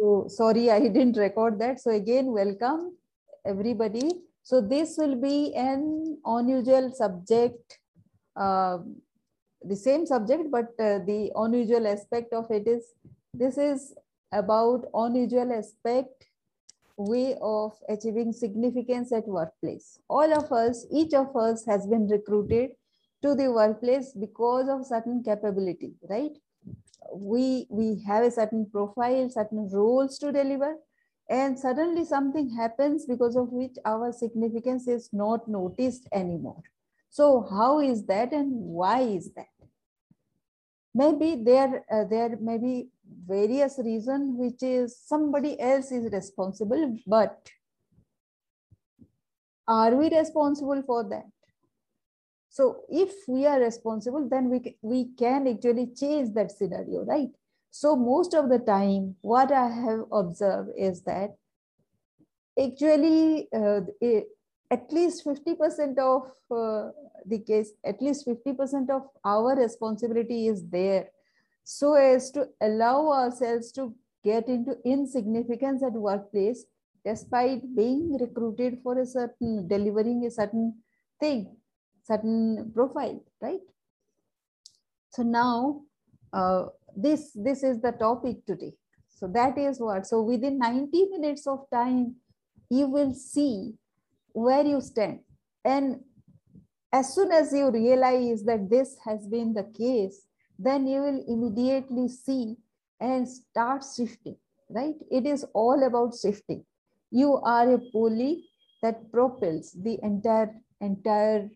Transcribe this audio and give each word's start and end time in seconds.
So 0.00 0.28
sorry, 0.28 0.70
I 0.70 0.80
didn't 0.96 1.18
record 1.18 1.58
that. 1.58 1.80
So 1.80 1.90
again, 1.90 2.32
welcome 2.32 2.96
everybody. 3.44 4.10
So 4.42 4.60
this 4.62 4.96
will 4.96 5.16
be 5.16 5.54
an 5.54 6.18
unusual 6.24 6.90
subject, 6.94 7.78
uh, 8.34 8.78
the 9.62 9.76
same 9.76 10.06
subject, 10.06 10.50
but 10.50 10.68
uh, 10.78 11.00
the 11.04 11.30
unusual 11.36 11.86
aspect 11.86 12.32
of 12.32 12.50
it 12.50 12.66
is, 12.66 12.94
this 13.34 13.58
is 13.58 13.94
about 14.32 14.86
unusual 14.94 15.52
aspect 15.52 16.26
way 16.96 17.36
of 17.42 17.72
achieving 17.90 18.32
significance 18.32 19.12
at 19.12 19.28
workplace. 19.28 19.98
All 20.08 20.32
of 20.32 20.50
us, 20.50 20.86
each 20.90 21.12
of 21.12 21.36
us 21.36 21.66
has 21.66 21.86
been 21.86 22.08
recruited 22.08 22.70
to 23.22 23.34
the 23.34 23.52
workplace 23.52 24.12
because 24.18 24.68
of 24.70 24.86
certain 24.86 25.22
capability, 25.22 25.92
right? 26.08 26.32
We, 27.14 27.66
we 27.70 28.02
have 28.06 28.24
a 28.24 28.30
certain 28.30 28.66
profile, 28.70 29.28
certain 29.30 29.68
roles 29.70 30.18
to 30.18 30.32
deliver, 30.32 30.76
and 31.28 31.58
suddenly 31.58 32.04
something 32.04 32.50
happens 32.50 33.06
because 33.06 33.36
of 33.36 33.52
which 33.52 33.76
our 33.84 34.12
significance 34.12 34.88
is 34.88 35.10
not 35.12 35.46
noticed 35.48 36.08
anymore. 36.12 36.62
So 37.10 37.46
how 37.50 37.80
is 37.80 38.04
that 38.06 38.32
and 38.32 38.52
why 38.52 39.00
is 39.00 39.32
that? 39.34 39.46
Maybe 40.94 41.42
there, 41.44 41.84
uh, 41.90 42.04
there 42.04 42.36
may 42.40 42.58
be 42.58 42.88
various 43.26 43.78
reason 43.78 44.36
which 44.36 44.62
is 44.62 44.98
somebody 44.98 45.60
else 45.60 45.92
is 45.92 46.12
responsible, 46.12 46.98
but 47.06 47.48
are 49.68 49.94
we 49.94 50.10
responsible 50.10 50.82
for 50.82 51.04
that? 51.04 51.30
So 52.50 52.82
if 52.88 53.12
we 53.28 53.46
are 53.46 53.60
responsible, 53.60 54.28
then 54.28 54.50
we, 54.50 54.76
we 54.82 55.10
can 55.16 55.46
actually 55.46 55.86
change 55.96 56.34
that 56.34 56.50
scenario, 56.50 57.04
right? 57.04 57.28
So 57.70 57.94
most 57.94 58.34
of 58.34 58.48
the 58.48 58.58
time, 58.58 59.14
what 59.20 59.52
I 59.52 59.68
have 59.68 60.00
observed 60.10 60.70
is 60.76 61.02
that 61.02 61.36
actually 62.60 63.48
uh, 63.54 63.82
at 64.68 64.92
least 64.92 65.24
50% 65.24 65.98
of 65.98 66.22
uh, 66.50 66.90
the 67.24 67.38
case, 67.38 67.70
at 67.84 68.02
least 68.02 68.26
50% 68.26 68.90
of 68.90 69.02
our 69.24 69.54
responsibility 69.54 70.48
is 70.48 70.68
there 70.68 71.06
so 71.62 71.94
as 71.94 72.32
to 72.32 72.48
allow 72.60 73.12
ourselves 73.12 73.70
to 73.70 73.94
get 74.24 74.48
into 74.48 74.76
insignificance 74.84 75.84
at 75.84 75.92
workplace 75.92 76.64
despite 77.04 77.76
being 77.76 78.18
recruited 78.18 78.80
for 78.82 78.98
a 78.98 79.06
certain 79.06 79.68
delivering 79.68 80.26
a 80.26 80.30
certain 80.30 80.74
thing 81.20 81.56
certain 82.10 82.70
profile 82.74 83.22
right 83.40 83.60
so 85.10 85.22
now 85.22 85.82
uh, 86.32 86.66
this 86.96 87.30
this 87.34 87.62
is 87.62 87.80
the 87.80 87.92
topic 87.92 88.44
today 88.46 88.72
so 89.08 89.26
that 89.26 89.58
is 89.58 89.80
what 89.80 90.06
so 90.06 90.22
within 90.22 90.58
90 90.58 91.08
minutes 91.10 91.46
of 91.46 91.66
time 91.72 92.14
you 92.68 92.86
will 92.86 93.12
see 93.14 93.74
where 94.32 94.64
you 94.64 94.80
stand 94.80 95.20
and 95.64 96.00
as 96.92 97.14
soon 97.14 97.30
as 97.30 97.52
you 97.52 97.70
realize 97.70 98.42
that 98.44 98.68
this 98.70 98.96
has 99.04 99.26
been 99.26 99.52
the 99.54 99.68
case 99.76 100.26
then 100.58 100.86
you 100.86 101.00
will 101.00 101.24
immediately 101.26 102.06
see 102.08 102.56
and 103.00 103.26
start 103.26 103.82
shifting, 103.96 104.36
right? 104.68 104.94
It 105.10 105.26
is 105.26 105.44
all 105.54 105.82
about 105.82 106.14
shifting. 106.20 106.64
You 107.10 107.36
are 107.38 107.74
a 107.74 107.78
pulley 107.92 108.44
that 108.82 109.10
propels 109.10 109.72
the 109.72 109.98
entire, 110.02 110.54
entire 110.80 111.48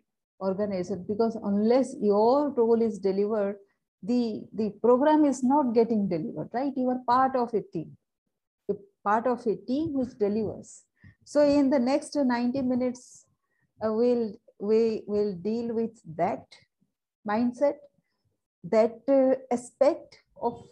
organization 0.44 1.04
because 1.08 1.36
unless 1.42 1.94
your 2.00 2.50
role 2.50 2.80
is 2.82 2.98
delivered, 2.98 3.56
the, 4.02 4.42
the 4.52 4.70
program 4.82 5.24
is 5.24 5.42
not 5.42 5.74
getting 5.74 6.08
delivered, 6.08 6.50
right? 6.52 6.72
You 6.76 6.90
are 6.90 7.00
part 7.06 7.36
of 7.36 7.54
a 7.54 7.62
team, 7.62 7.96
a 8.70 8.74
part 9.02 9.26
of 9.26 9.46
a 9.46 9.56
team 9.56 9.94
which 9.94 10.18
delivers. 10.18 10.82
So 11.24 11.42
in 11.42 11.70
the 11.70 11.78
next 11.78 12.14
90 12.14 12.62
minutes, 12.62 13.24
uh, 13.84 13.92
we'll, 13.92 14.34
we 14.58 15.02
will 15.06 15.34
deal 15.34 15.74
with 15.74 15.98
that 16.16 16.44
mindset 17.26 17.74
that 18.64 19.00
uh, 19.08 19.34
aspect 19.52 20.18
of 20.40 20.62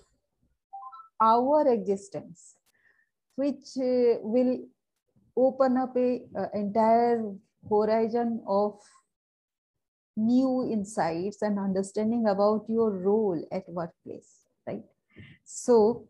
our 1.20 1.68
existence, 1.68 2.56
which 3.36 3.76
uh, 3.78 4.18
will 4.22 4.58
open 5.36 5.76
up 5.76 5.96
a 5.96 6.22
uh, 6.36 6.46
entire 6.54 7.32
horizon 7.68 8.42
of 8.46 8.78
new 10.16 10.68
insights 10.70 11.42
and 11.42 11.58
understanding 11.58 12.26
about 12.26 12.64
your 12.68 12.90
role 12.90 13.42
at 13.50 13.68
workplace, 13.68 14.40
right? 14.66 14.84
So, 15.44 16.08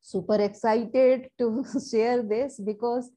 super 0.00 0.40
excited 0.40 1.30
to 1.38 1.64
share 1.90 2.22
this 2.22 2.60
because 2.60 3.10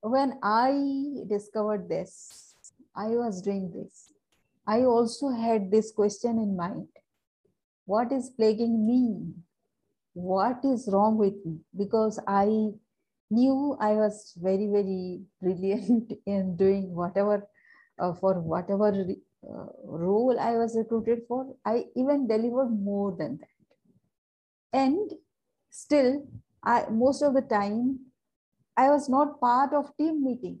when 0.00 0.38
I 0.42 1.24
discovered 1.28 1.88
this, 1.88 2.54
I 2.94 3.08
was 3.08 3.40
doing 3.40 3.72
this 3.72 4.12
I 4.66 4.82
also 4.84 5.30
had 5.30 5.70
this 5.70 5.90
question 5.90 6.38
in 6.38 6.56
mind 6.56 6.88
What 7.84 8.12
is 8.12 8.30
plaguing 8.30 8.86
me? 8.86 9.34
What 10.14 10.64
is 10.64 10.88
wrong 10.92 11.18
with 11.18 11.34
me? 11.44 11.58
Because 11.76 12.20
I 12.28 12.70
knew 13.30 13.76
I 13.80 13.94
was 13.94 14.34
very, 14.36 14.68
very 14.68 15.22
brilliant 15.40 16.12
in 16.26 16.56
doing 16.56 16.94
whatever, 16.94 17.48
uh, 18.02 18.12
for 18.14 18.34
whatever 18.40 18.88
uh, 18.88 19.66
role 19.84 20.38
I 20.38 20.52
was 20.52 20.76
recruited 20.76 21.22
for. 21.28 21.54
I 21.64 21.84
even 21.96 22.26
delivered 22.26 22.70
more 22.70 23.14
than 23.16 23.38
that. 23.38 23.48
And 24.72 25.12
still, 25.70 26.26
I, 26.64 26.86
most 26.90 27.22
of 27.22 27.34
the 27.34 27.42
time, 27.42 28.00
I 28.76 28.88
was 28.88 29.08
not 29.08 29.40
part 29.40 29.72
of 29.74 29.96
team 29.96 30.24
meeting. 30.24 30.60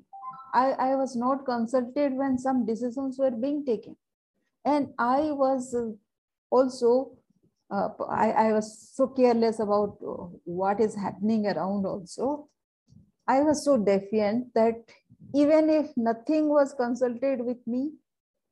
I, 0.54 0.72
I 0.72 0.94
was 0.96 1.16
not 1.16 1.46
consulted 1.46 2.12
when 2.12 2.38
some 2.38 2.66
decisions 2.66 3.18
were 3.18 3.30
being 3.30 3.64
taken. 3.64 3.96
And 4.64 4.88
I 4.98 5.32
was 5.32 5.74
uh, 5.74 5.92
also, 6.50 7.16
uh, 7.70 7.88
I, 8.10 8.30
I 8.30 8.52
was 8.52 8.90
so 8.94 9.06
careless 9.08 9.60
about 9.60 9.96
uh, 10.06 10.26
what 10.44 10.80
is 10.80 10.94
happening 10.94 11.46
around 11.46 11.86
also. 11.86 12.48
I 13.26 13.40
was 13.40 13.64
so 13.64 13.78
defiant 13.78 14.52
that 14.54 14.74
even 15.34 15.70
if 15.70 15.96
nothing 15.96 16.48
was 16.48 16.74
consulted 16.74 17.40
with 17.40 17.58
me, 17.66 17.92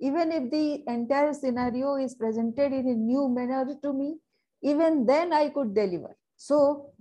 even 0.01 0.33
if 0.33 0.51
the 0.51 0.83
entire 0.87 1.33
scenario 1.33 1.97
is 1.97 2.15
presented 2.15 2.73
in 2.73 2.89
a 2.89 2.95
new 2.95 3.29
manner 3.29 3.67
to 3.83 3.93
me, 3.93 4.17
even 4.63 5.07
then 5.07 5.33
I 5.33 5.51
could 5.51 5.75
deliver. 5.75 6.17
So 6.37 6.93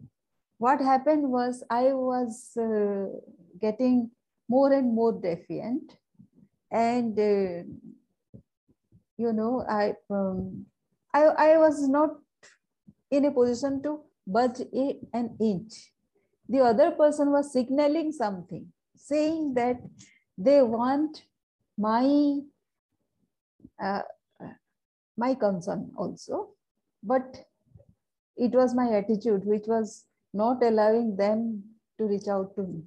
what 0.58 0.81
happened 0.81 1.29
was 1.31 1.63
I 1.69 1.94
was 1.94 2.52
uh, 2.58 3.06
getting 3.62 4.12
more 4.50 4.74
and 4.74 4.94
more 4.94 5.13
defiant 5.13 5.96
and 6.72 7.18
uh, 7.18 7.63
you 9.18 9.34
know 9.34 9.66
i 9.69 9.94
um, 10.09 10.66
I, 11.13 11.24
I 11.24 11.58
was 11.58 11.88
not 11.88 12.12
in 13.09 13.25
a 13.25 13.31
position 13.31 13.81
to 13.84 14.02
budge 14.28 14.62
a, 14.74 15.00
an 15.13 15.35
inch 15.40 15.91
the 16.47 16.59
other 16.59 16.91
person 16.91 17.31
was 17.31 17.52
signaling 17.53 18.12
something 18.12 18.68
saying 19.00 19.54
that 19.56 19.82
they 20.38 20.62
want 20.62 21.24
my 21.78 22.40
uh, 23.82 24.02
my 25.18 25.34
concern 25.36 25.92
also. 25.98 26.50
But 27.04 27.46
it 28.38 28.52
was 28.52 28.74
my 28.76 28.92
attitude 28.98 29.46
which 29.46 29.68
was 29.68 30.06
not 30.34 30.64
allowing 30.64 31.16
them 31.16 31.64
to 31.98 32.06
reach 32.06 32.28
out 32.28 32.56
to 32.56 32.64
me 32.64 32.84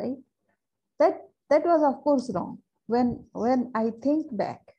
right? 0.00 0.16
That 0.98 1.28
that 1.48 1.64
was 1.64 1.82
of 1.82 2.02
course 2.02 2.30
wrong. 2.34 2.58
When 2.86 3.24
when 3.32 3.70
i 3.74 3.90
think 4.02 4.36
back 4.36 4.74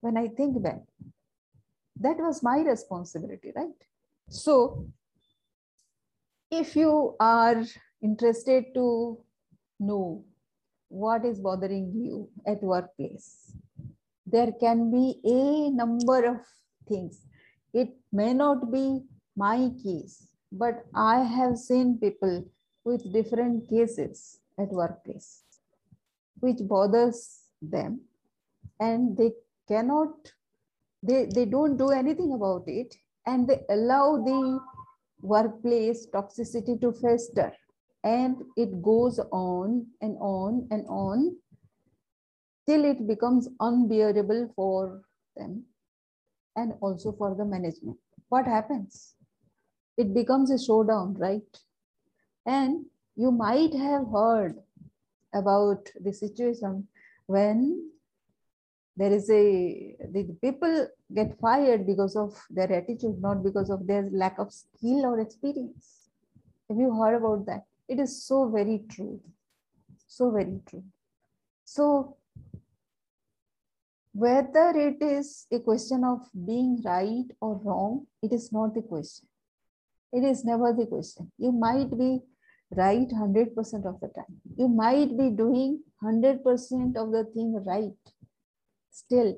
when 0.00 0.16
i 0.16 0.28
think 0.28 0.62
back 0.62 0.82
that 2.00 2.18
was 2.18 2.42
my 2.42 2.60
responsibility 2.60 3.52
right? 3.56 3.80
So 4.28 4.86
if 6.50 6.76
you 6.76 7.16
are 7.18 7.64
interested 8.00 8.72
to 8.74 9.18
know 9.78 10.24
what 10.88 11.24
is 11.24 11.40
bothering 11.40 11.92
you 11.94 12.28
at 12.46 12.62
workplace? 12.62 13.52
There 14.26 14.52
can 14.60 14.90
be 14.90 15.20
a 15.24 15.70
number 15.70 16.24
of 16.24 16.40
things. 16.88 17.20
It 17.72 17.90
may 18.12 18.32
not 18.32 18.72
be 18.72 19.02
my 19.36 19.70
case 19.82 20.28
but 20.50 20.84
i 20.94 21.18
have 21.22 21.56
seen 21.58 21.98
people 21.98 22.44
with 22.84 23.12
different 23.12 23.68
cases 23.68 24.40
at 24.58 24.68
workplace, 24.70 25.42
which 26.40 26.58
bothers 26.60 27.40
them 27.60 28.00
and 28.80 29.16
they 29.16 29.32
cannot, 29.68 30.32
they, 31.02 31.26
they 31.26 31.44
don't 31.44 31.76
do 31.76 31.90
anything 31.90 32.32
about 32.32 32.62
it 32.66 32.94
and 33.26 33.46
they 33.46 33.60
allow 33.68 34.16
the 34.16 34.58
workplace 35.20 36.06
toxicity 36.06 36.80
to 36.80 36.92
fester 36.92 37.52
and 38.04 38.36
it 38.56 38.82
goes 38.82 39.18
on 39.32 39.86
and 40.00 40.16
on 40.20 40.66
and 40.70 40.86
on 40.88 41.36
till 42.66 42.84
it 42.84 43.06
becomes 43.06 43.48
unbearable 43.60 44.52
for 44.54 45.02
them 45.36 45.64
and 46.56 46.74
also 46.80 47.12
for 47.12 47.34
the 47.34 47.44
management. 47.44 47.98
What 48.28 48.46
happens? 48.46 49.14
it 49.98 50.14
becomes 50.14 50.50
a 50.50 50.58
showdown, 50.58 51.14
right? 51.14 51.58
And 52.46 52.86
you 53.16 53.32
might 53.32 53.74
have 53.74 54.06
heard 54.10 54.54
about 55.34 55.90
the 56.00 56.12
situation 56.12 56.86
when 57.26 57.90
there 58.96 59.12
is 59.12 59.28
a 59.30 59.96
the 60.12 60.24
people 60.40 60.88
get 61.14 61.38
fired 61.40 61.86
because 61.86 62.16
of 62.16 62.34
their 62.50 62.72
attitude 62.72 63.20
not 63.20 63.42
because 63.44 63.68
of 63.70 63.86
their 63.86 64.08
lack 64.10 64.38
of 64.38 64.50
skill 64.52 65.04
or 65.04 65.20
experience 65.20 66.08
have 66.68 66.78
you 66.78 66.90
heard 67.00 67.14
about 67.14 67.44
that 67.44 67.64
it 67.88 67.98
is 67.98 68.22
so 68.24 68.48
very 68.48 68.82
true. 68.90 69.20
So 70.06 70.30
very 70.30 70.60
true. 70.66 70.84
So 71.64 72.16
whether 74.12 74.72
it 74.76 75.02
is 75.02 75.46
a 75.52 75.60
question 75.60 76.02
of 76.04 76.20
being 76.46 76.82
right 76.84 77.26
or 77.40 77.60
wrong 77.64 78.06
it 78.22 78.32
is 78.32 78.50
not 78.52 78.74
the 78.74 78.82
question. 78.82 79.28
It 80.12 80.24
is 80.24 80.44
never 80.44 80.72
the 80.72 80.86
question. 80.86 81.30
You 81.38 81.52
might 81.52 81.90
be 81.96 82.20
right 82.74 83.08
100% 83.08 83.54
of 83.86 84.00
the 84.00 84.08
time. 84.08 84.40
You 84.56 84.68
might 84.68 85.16
be 85.16 85.30
doing 85.30 85.82
100% 86.02 86.96
of 86.96 87.12
the 87.12 87.24
thing 87.34 87.62
right. 87.66 87.92
Still, 88.90 89.36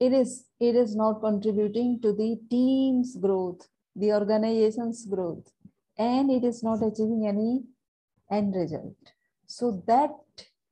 it 0.00 0.12
is, 0.12 0.44
it 0.58 0.74
is 0.74 0.96
not 0.96 1.20
contributing 1.20 2.00
to 2.02 2.12
the 2.12 2.38
team's 2.50 3.16
growth, 3.16 3.68
the 3.94 4.12
organization's 4.12 5.04
growth, 5.06 5.50
and 6.00 6.30
it 6.30 6.44
is 6.44 6.62
not 6.62 6.82
achieving 6.82 7.26
any 7.28 7.62
end 8.32 8.54
result. 8.54 9.12
So 9.46 9.82
that, 9.86 10.10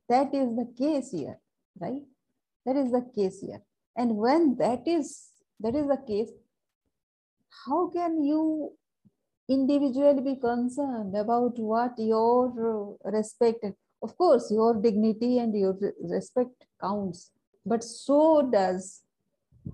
that 0.08 0.34
is 0.34 0.56
the 0.56 0.68
case 0.78 1.10
here, 1.10 1.38
right? 1.78 2.02
That 2.64 2.76
is 2.76 2.92
the 2.92 3.04
case 3.14 3.40
here. 3.40 3.60
And 3.96 4.16
when 4.16 4.56
that 4.58 4.86
is, 4.86 5.28
that 5.60 5.74
is 5.74 5.86
the 5.86 5.98
case, 6.06 6.30
how 7.66 7.88
can 7.88 8.22
you 8.24 8.72
individually 9.48 10.22
be 10.22 10.36
concerned 10.36 11.16
about 11.16 11.58
what 11.58 11.92
your 11.98 12.96
respect 13.04 13.64
of 14.02 14.16
course 14.16 14.50
your 14.50 14.74
dignity 14.74 15.38
and 15.38 15.56
your 15.58 15.76
respect 16.02 16.66
counts 16.80 17.30
but 17.64 17.82
so 17.82 18.48
does 18.52 19.02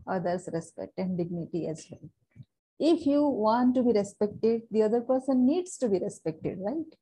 others 0.06 0.48
respect 0.52 0.92
and 0.96 1.18
dignity 1.18 1.66
as 1.66 1.86
well 1.90 2.08
if 2.78 3.06
you 3.06 3.22
want 3.26 3.74
to 3.74 3.82
be 3.82 3.92
respected 3.92 4.62
the 4.70 4.82
other 4.82 5.00
person 5.00 5.46
needs 5.46 5.76
to 5.78 5.88
be 5.88 5.98
respected 5.98 6.58
right 6.60 6.92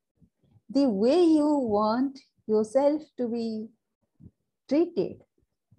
the 0.68 0.88
way 0.88 1.22
you 1.22 1.48
want 1.76 2.18
yourself 2.46 3.02
to 3.16 3.28
be 3.28 3.68
treated 4.68 5.16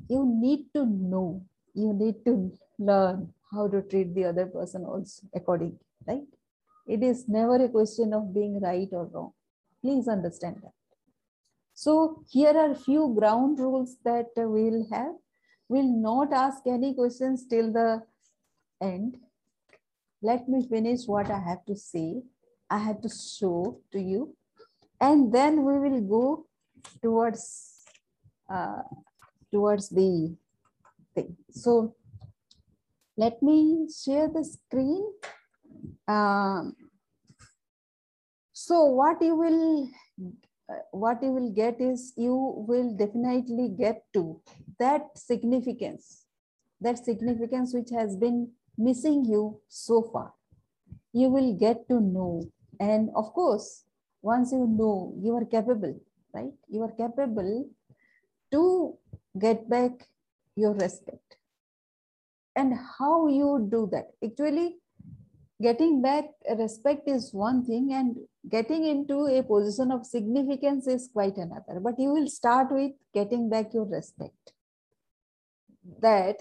you 0.10 0.26
need 0.26 0.66
to 0.74 0.86
know 0.86 1.44
you 1.74 1.94
need 1.94 2.24
to 2.26 2.52
learn 2.80 3.32
how 3.52 3.68
to 3.68 3.82
treat 3.84 4.14
the 4.16 4.26
other 4.26 4.46
person 4.46 4.84
also 4.84 5.28
accordingly 5.36 5.86
right 6.08 6.34
it 6.86 7.02
is 7.02 7.28
never 7.28 7.64
a 7.64 7.70
question 7.70 8.14
of 8.14 8.34
being 8.34 8.60
right 8.60 8.90
or 8.92 9.06
wrong. 9.06 9.32
Please 9.82 10.08
understand 10.08 10.58
that. 10.64 10.74
So 11.74 12.24
here 12.30 12.56
are 12.56 12.76
few 12.76 13.16
ground 13.18 13.60
rules 13.60 13.98
that 14.04 14.28
we'll 14.36 14.88
have. 14.92 15.16
We'll 15.70 15.92
not 15.92 16.34
ask 16.34 16.62
any 16.68 16.94
questions 16.94 17.48
till 17.48 17.72
the 17.72 18.04
end. 18.82 19.18
Let 20.24 20.48
me 20.48 20.66
finish 20.66 21.02
what 21.06 21.30
I 21.30 21.40
have 21.40 21.66
to 21.66 21.76
say. 21.76 22.24
I 22.70 22.78
have 22.78 23.02
to 23.02 23.10
show 23.10 23.82
to 23.92 24.00
you. 24.00 24.36
And 25.02 25.34
then 25.34 25.66
we 25.66 25.78
will 25.78 26.02
go 26.02 26.46
towards, 27.02 27.84
uh, 28.50 28.84
towards 29.52 29.90
the 29.90 30.34
thing. 31.14 31.36
So 31.52 31.96
let 33.18 33.44
me 33.44 33.88
share 34.04 34.30
the 34.30 34.46
screen. 34.46 35.04
Um, 36.08 36.78
so 38.54 38.86
what 38.86 39.22
you 39.22 39.36
will 39.36 39.90
uh, 40.70 40.84
what 40.92 41.22
you 41.22 41.32
will 41.32 41.52
get 41.52 41.82
is 41.82 42.14
you 42.16 42.64
will 42.68 42.96
definitely 42.96 43.76
get 43.78 44.04
to 44.14 44.40
that 44.80 45.02
significance 45.16 46.26
that 46.80 47.04
significance 47.04 47.74
which 47.74 47.90
has 47.92 48.16
been 48.16 48.50
missing 48.78 49.26
you 49.26 49.60
so 49.68 50.02
far. 50.02 50.34
You 51.12 51.30
will 51.30 51.54
get 51.54 51.88
to 51.90 52.00
know. 52.00 52.50
And 52.80 53.10
of 53.16 53.34
course 53.34 53.84
once 54.22 54.52
you 54.52 54.66
know 54.66 55.14
you 55.22 55.36
are 55.36 55.46
capable 55.46 56.00
right? 56.34 56.54
You 56.68 56.84
are 56.84 56.92
capable 56.92 57.70
to 58.52 58.98
get 59.40 59.70
back 59.70 59.92
your 60.56 60.74
respect. 60.74 61.38
And 62.56 62.74
how 63.00 63.28
you 63.28 63.68
do 63.72 63.90
that? 63.92 64.12
Actually 64.24 64.78
getting 65.62 66.02
back 66.02 66.26
respect 66.58 67.08
is 67.08 67.34
one 67.34 67.66
thing 67.66 67.94
and 67.94 68.18
getting 68.50 68.86
into 68.86 69.26
a 69.28 69.42
position 69.42 69.92
of 69.92 70.06
significance 70.06 70.88
is 70.88 71.10
quite 71.12 71.38
another. 71.38 71.80
But 71.80 72.00
you 72.00 72.12
will 72.12 72.28
start 72.28 72.72
with 72.72 72.92
getting 73.14 73.50
back 73.50 73.74
your 73.74 73.86
respect. 73.86 74.54
That 76.00 76.38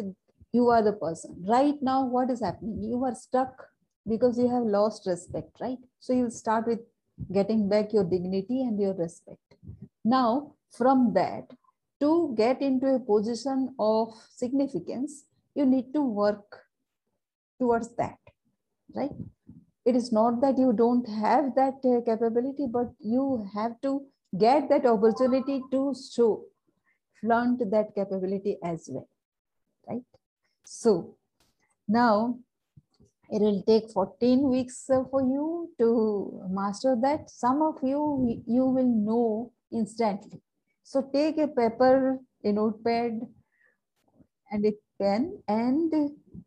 you 0.53 0.69
are 0.69 0.83
the 0.83 0.93
person. 0.93 1.43
Right 1.47 1.75
now 1.81 2.05
what 2.05 2.31
is 2.31 2.41
happening? 2.41 2.83
You 2.83 3.03
are 3.05 3.15
stuck 3.15 3.69
because 4.07 4.39
you 4.39 4.49
have 4.49 4.65
lost 4.65 5.07
respect 5.07 5.59
right? 5.61 5.79
So 6.01 6.13
you 6.13 6.31
start 6.31 6.67
with 6.67 6.81
getting 7.33 7.69
back 7.69 7.93
your 7.93 8.05
dignity 8.05 8.63
and 8.63 8.79
your 8.79 8.95
respect. 8.95 9.55
Now 10.05 10.55
from 10.77 11.13
that 11.15 11.51
to 12.01 12.35
get 12.37 12.61
into 12.61 12.87
a 12.87 12.99
position 12.99 13.75
of 13.79 14.13
significance 14.35 15.25
you 15.55 15.67
need 15.67 15.93
to 15.95 16.01
work 16.03 16.61
towards 17.61 17.95
that 17.97 18.19
right? 18.95 19.11
It 19.85 19.97
is 19.97 20.13
not 20.13 20.41
that 20.43 20.59
you 20.59 20.73
don't 20.73 21.09
have 21.09 21.55
that 21.57 21.75
uh, 21.85 22.01
capability 22.05 22.67
but 22.71 22.93
you 23.01 23.49
have 23.55 23.81
to 23.83 24.03
get 24.39 24.69
that 24.69 24.87
opportunity 24.87 25.63
to 25.71 25.95
show 26.15 26.45
flaunt 27.21 27.63
that 27.71 27.95
capability 27.95 28.59
as 28.63 28.89
well 28.91 29.09
right 29.89 30.03
so 30.65 31.17
now 31.89 32.39
it 33.31 33.41
will 33.41 33.63
take 33.63 33.91
14 33.91 34.49
weeks 34.51 34.89
uh, 34.91 35.05
for 35.11 35.23
you 35.23 35.71
to 35.79 36.43
master 36.51 36.97
that 37.01 37.31
some 37.31 37.63
of 37.63 37.77
you 37.83 38.43
you 38.47 38.65
will 38.65 38.93
know 39.09 39.53
instantly 39.73 40.41
so 40.83 41.03
take 41.13 41.39
a 41.39 41.49
paper 41.49 42.19
a 42.45 42.53
notepad 42.53 43.21
and 44.53 44.67
a 44.67 44.73
pen 44.99 45.43
and 45.49 45.93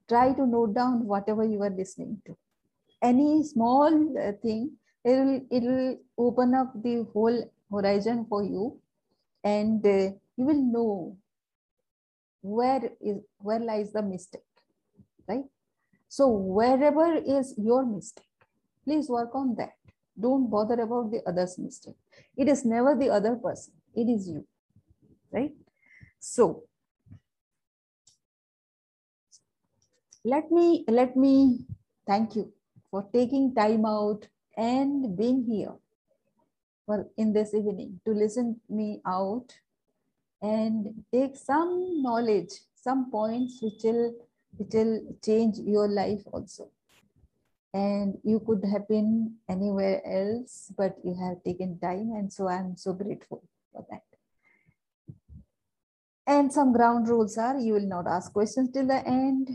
try 0.08 0.32
to 0.34 0.46
note 0.46 0.74
down 0.74 1.06
whatever 1.06 1.44
you 1.44 1.62
are 1.62 1.70
listening 1.70 2.22
to. 2.26 2.38
Any 3.02 3.44
small 3.44 3.92
uh, 4.18 4.32
thing, 4.42 4.72
it 5.04 5.12
will, 5.12 5.42
it 5.52 5.64
will 5.64 5.98
open 6.18 6.54
up 6.54 6.72
the 6.84 7.06
whole 7.14 7.52
horizon 7.72 8.26
for 8.30 8.44
you 8.44 8.80
and 9.44 9.86
uh, 9.86 10.12
you 10.38 10.46
will 10.50 10.62
know 10.62 11.18
where 12.46 12.92
is 13.02 13.18
where 13.40 13.60
lies 13.60 13.92
the 13.92 14.04
mistake, 14.04 14.46
right? 15.28 15.46
So 16.08 16.28
wherever 16.30 17.16
is 17.16 17.56
your 17.58 17.86
mistake, 17.86 18.30
please 18.84 19.10
work 19.10 19.34
on 19.34 19.56
that. 19.56 19.74
Don't 20.20 20.50
bother 20.50 20.80
about 20.82 21.12
the 21.12 21.22
other's 21.26 21.58
mistake. 21.58 21.96
It 22.38 22.48
is 22.48 22.64
never 22.64 22.96
the 22.96 23.10
other 23.10 23.36
person. 23.36 23.74
It 23.96 24.08
is 24.08 24.30
you, 24.30 24.46
right? 25.32 25.54
So 26.20 26.64
let 30.24 30.52
me 30.52 30.86
let 30.88 31.18
me 31.18 31.66
thank 32.06 32.36
you 32.36 32.54
for 32.92 33.08
taking 33.12 33.56
time 33.56 33.86
out 33.86 34.28
and 34.56 35.18
being 35.18 35.44
here 35.44 35.74
for 36.86 37.08
in 37.18 37.34
this 37.34 37.54
evening 37.56 38.00
to 38.06 38.12
listen 38.12 38.62
me 38.70 39.02
out 39.06 39.50
and 40.42 41.04
take 41.12 41.36
some 41.36 42.02
knowledge 42.02 42.52
some 42.86 43.10
points 43.10 43.60
which 43.62 43.82
will 43.84 44.14
which 44.58 44.74
will 44.74 45.02
change 45.26 45.58
your 45.58 45.88
life 45.88 46.22
also. 46.32 46.70
And 47.74 48.18
you 48.24 48.40
could 48.40 48.64
have 48.72 48.88
been 48.88 49.36
anywhere 49.50 50.02
else 50.06 50.72
but 50.78 50.96
you 51.04 51.14
have 51.24 51.44
taken 51.44 51.78
time 51.80 52.14
and 52.18 52.32
so 52.32 52.48
i'm 52.48 52.78
so 52.78 52.94
grateful 52.94 53.44
for 53.72 53.86
that. 53.90 54.04
And 56.28 56.54
some 56.54 56.72
ground 56.74 57.10
rules 57.10 57.38
are 57.38 57.58
you 57.58 57.74
will 57.74 57.90
not 57.96 58.08
ask 58.08 58.32
questions 58.32 58.72
till 58.72 58.88
the 58.88 59.02
end 59.06 59.50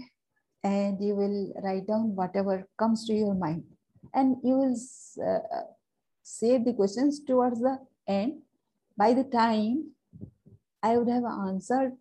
and 0.63 1.01
you 1.03 1.15
will 1.15 1.53
write 1.63 1.87
down 1.87 2.15
whatever 2.15 2.69
comes 2.79 3.07
to 3.07 3.15
your 3.15 3.35
mind. 3.35 3.65
And 4.13 4.37
you 4.43 4.55
will 4.61 4.77
uh, 5.27 5.63
save 6.23 6.65
the 6.65 6.75
questions 6.75 7.21
towards 7.25 7.61
the 7.61 7.79
end. 8.07 8.43
By 8.97 9.15
the 9.15 9.25
time 9.25 9.93
i 10.83 10.97
would 10.97 11.09
have 11.09 11.25
answered 11.25 11.93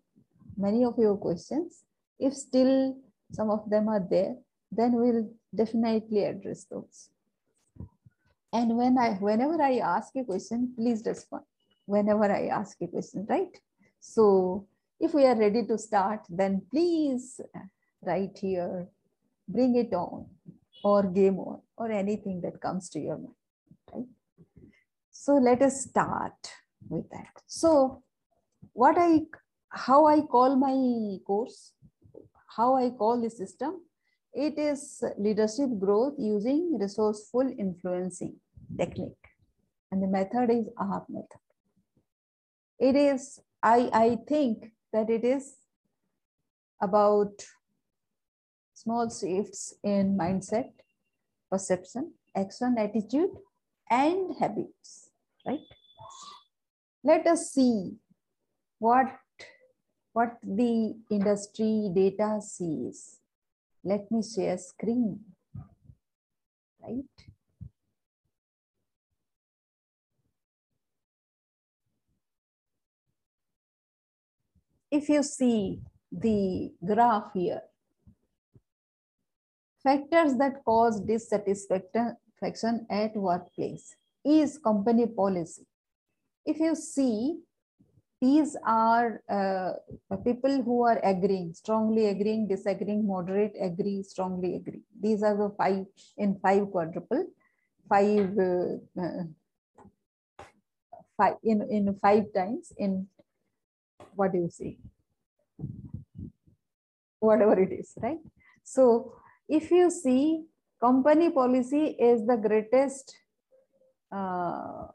many 0.56 0.84
of 0.84 0.98
your 0.98 1.16
questions 1.16 1.84
if 2.18 2.34
still 2.34 2.96
some 3.32 3.50
of 3.50 3.68
them 3.70 3.88
are 3.88 4.04
there 4.10 4.34
then 4.72 4.92
we'll 4.92 5.28
definitely 5.54 6.24
address 6.24 6.64
those 6.70 7.10
and 8.52 8.76
when 8.76 8.98
i 8.98 9.10
whenever 9.14 9.60
i 9.62 9.78
ask 9.78 10.14
a 10.16 10.24
question 10.24 10.72
please 10.76 11.02
respond 11.06 11.44
whenever 11.86 12.30
i 12.30 12.46
ask 12.46 12.80
a 12.80 12.86
question 12.86 13.26
right 13.28 13.60
so 14.00 14.66
if 14.98 15.14
we 15.14 15.24
are 15.26 15.36
ready 15.36 15.64
to 15.66 15.78
start 15.78 16.20
then 16.28 16.62
please 16.70 17.40
right 18.02 18.36
here. 18.38 18.88
Bring 19.48 19.76
it 19.76 19.92
on. 19.92 20.26
or 20.82 21.02
game 21.02 21.38
on 21.38 21.60
or 21.76 21.90
anything 21.92 22.40
that 22.40 22.58
comes 22.58 22.88
to 22.88 22.98
your 22.98 23.18
mind, 23.18 23.34
right? 23.92 24.06
So 25.10 25.34
let 25.34 25.60
us 25.60 25.82
start 25.82 26.52
with 26.88 27.10
that. 27.10 27.42
So 27.46 28.02
what 28.80 28.96
I, 28.98 29.20
how 29.68 30.06
I 30.06 30.22
call 30.22 30.56
my 30.56 31.18
course, 31.26 31.72
how 32.56 32.76
I 32.76 32.88
call 32.88 33.20
the 33.20 33.28
system, 33.28 33.82
it 34.32 34.58
is 34.58 35.04
leadership 35.18 35.68
growth 35.78 36.14
using 36.18 36.78
resourceful 36.80 37.52
influencing 37.58 38.36
technique. 38.78 39.26
And 39.92 40.02
the 40.02 40.06
method 40.06 40.50
is 40.50 40.68
AHAP 40.78 41.04
method. 41.10 41.42
It 42.78 42.96
is, 42.96 43.40
I, 43.62 43.90
I 43.92 44.18
think 44.26 44.72
that 44.94 45.10
it 45.10 45.24
is 45.24 45.56
about 46.80 47.44
small 48.72 49.10
shifts 49.10 49.74
in 49.84 50.16
mindset, 50.16 50.70
perception, 51.50 52.14
action, 52.34 52.76
attitude, 52.78 53.36
and 53.90 54.34
habits, 54.40 55.10
right? 55.46 55.66
Let 57.04 57.26
us 57.26 57.50
see 57.50 57.98
what, 58.80 59.06
what 60.12 60.38
the 60.42 60.96
industry 61.10 61.90
data 61.94 62.40
sees. 62.42 63.18
Let 63.84 64.10
me 64.10 64.22
share 64.22 64.58
screen, 64.58 65.20
right? 66.82 67.04
If 74.90 75.08
you 75.08 75.22
see 75.22 75.80
the 76.10 76.72
graph 76.84 77.32
here, 77.32 77.62
factors 79.82 80.34
that 80.36 80.64
cause 80.64 81.00
dissatisfaction 81.00 82.86
at 82.90 83.14
workplace 83.14 83.94
is 84.24 84.58
company 84.58 85.06
policy. 85.06 85.66
If 86.44 86.58
you 86.58 86.74
see, 86.74 87.38
these 88.20 88.56
are 88.66 89.22
uh, 89.28 89.72
people 90.24 90.62
who 90.62 90.82
are 90.84 91.00
agreeing, 91.02 91.54
strongly 91.54 92.06
agreeing, 92.06 92.46
disagreeing, 92.48 93.06
moderate, 93.06 93.54
agree, 93.60 94.02
strongly 94.02 94.56
agree. 94.56 94.82
These 95.00 95.22
are 95.22 95.36
the 95.36 95.50
five 95.56 95.86
in 96.18 96.38
five 96.40 96.70
quadruple, 96.70 97.26
five, 97.88 98.36
uh, 98.38 99.24
five 101.16 101.36
in, 101.42 101.62
in 101.70 101.94
five 102.02 102.24
times 102.34 102.72
in 102.76 103.06
what 104.14 104.32
do 104.32 104.38
you 104.38 104.50
say? 104.50 104.78
Whatever 107.18 107.58
it 107.60 107.72
is, 107.72 107.92
right? 108.02 108.18
So 108.62 109.14
if 109.48 109.70
you 109.70 109.90
see 109.90 110.44
company 110.80 111.30
policy 111.30 111.96
is 111.98 112.26
the 112.26 112.36
greatest 112.36 113.14
uh, 114.12 114.86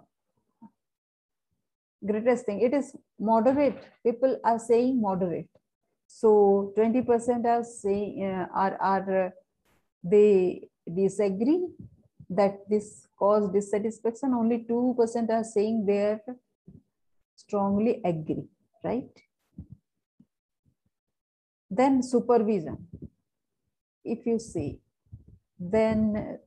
greatest 2.06 2.46
thing. 2.46 2.62
It 2.62 2.74
is 2.74 2.96
moderate. 3.20 3.78
People 4.04 4.40
are 4.44 4.60
saying 4.60 5.02
moderate. 5.02 5.50
So 6.08 6.74
20% 6.78 7.46
are 7.46 7.64
saying 7.64 8.24
uh, 8.24 8.48
are 8.54 8.78
are 8.80 9.26
uh, 9.26 9.30
they 10.04 10.70
disagree 10.94 11.68
that 12.30 12.60
this 12.70 13.08
cause 13.18 13.52
dissatisfaction. 13.52 14.34
Only 14.34 14.60
2% 14.70 15.30
are 15.30 15.44
saying 15.44 15.86
they 15.86 16.00
are 16.00 16.22
strongly 17.36 18.02
agree, 18.04 18.46
right? 18.84 19.10
Then 21.70 22.04
supervision. 22.04 22.88
If 24.04 24.26
you 24.26 24.38
see, 24.38 24.80
then 25.60 26.40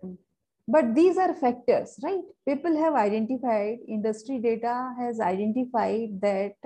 but 0.68 0.94
these 0.94 1.16
are 1.16 1.34
factors, 1.34 1.98
right? 2.02 2.20
People 2.46 2.76
have 2.76 2.94
identified, 2.94 3.78
industry 3.88 4.38
data 4.38 4.92
has 4.98 5.18
identified 5.18 6.20
that 6.20 6.56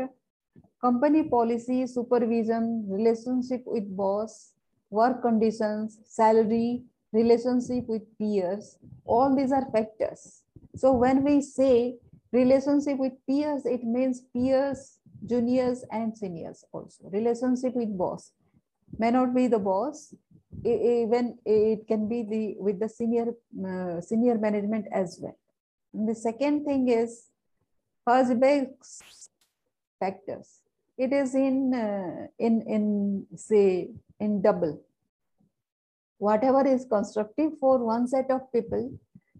company 0.80 1.22
policy, 1.28 1.86
supervision, 1.86 2.84
relationship 2.88 3.62
with 3.64 3.96
boss, 3.96 4.54
work 4.90 5.22
conditions, 5.22 6.00
salary, 6.04 6.82
relationship 7.12 7.86
with 7.86 8.02
peers, 8.18 8.76
all 9.04 9.36
these 9.36 9.52
are 9.52 9.70
factors. 9.70 10.42
So 10.74 10.92
when 10.92 11.22
we 11.22 11.40
say 11.40 11.96
relationship 12.32 12.98
with 12.98 13.12
peers, 13.28 13.64
it 13.66 13.84
means 13.84 14.22
peers, 14.34 14.98
juniors 15.26 15.84
and 15.92 16.16
seniors 16.16 16.64
also. 16.72 17.08
Relationship 17.12 17.76
with 17.76 17.96
boss 17.96 18.32
may 18.98 19.12
not 19.12 19.34
be 19.34 19.46
the 19.46 19.58
boss, 19.58 20.12
even 20.64 21.38
it 21.44 21.86
can 21.86 22.08
be 22.08 22.22
the 22.22 22.56
with 22.58 22.78
the 22.78 22.88
senior 22.88 23.34
uh, 23.66 24.00
senior 24.00 24.38
management 24.38 24.86
as 24.92 25.18
well. 25.20 25.38
And 25.94 26.08
the 26.08 26.14
second 26.14 26.64
thing 26.64 26.88
is 26.88 27.30
Herzberg's 28.06 29.02
factors. 29.98 30.60
It 30.98 31.12
is 31.12 31.34
in 31.34 31.74
uh, 31.74 32.26
in 32.38 32.62
in 32.62 33.26
say 33.36 33.90
in 34.20 34.42
double. 34.42 34.80
Whatever 36.18 36.66
is 36.66 36.84
constructive 36.84 37.58
for 37.58 37.78
one 37.78 38.06
set 38.06 38.30
of 38.30 38.52
people, 38.52 38.92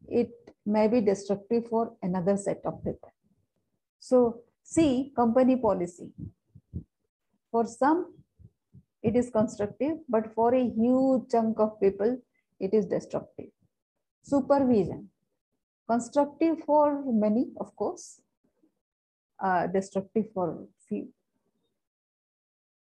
it 0.09 0.33
may 0.67 0.89
be 0.89 1.01
destructive 1.01 1.69
for 1.69 1.93
another 2.03 2.37
set 2.37 2.61
of 2.65 2.83
people. 2.85 3.13
So 4.01 4.41
see 4.63 5.13
company 5.15 5.57
policy. 5.57 6.11
For 7.53 7.67
some, 7.67 8.15
it 9.03 9.17
is 9.17 9.31
constructive, 9.31 9.99
but 10.09 10.33
for 10.35 10.55
a 10.55 10.69
huge 10.69 11.29
chunk 11.31 11.59
of 11.59 11.81
people, 11.81 12.19
it 12.61 12.73
is 12.73 12.87
destructive. 12.87 13.51
Supervision, 14.23 15.09
constructive 15.89 16.61
for 16.65 17.03
many, 17.07 17.49
of 17.59 17.75
course, 17.75 18.21
uh, 19.43 19.67
destructive 19.67 20.27
for 20.33 20.67
few. 20.89 21.09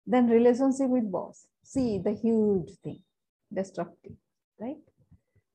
Then 0.06 0.28
relationship 0.28 0.88
with 0.88 1.10
boss, 1.10 1.46
see 1.62 1.98
the 1.98 2.12
huge 2.12 2.70
thing, 2.84 3.02
destructive, 3.52 4.12
right? 4.60 4.76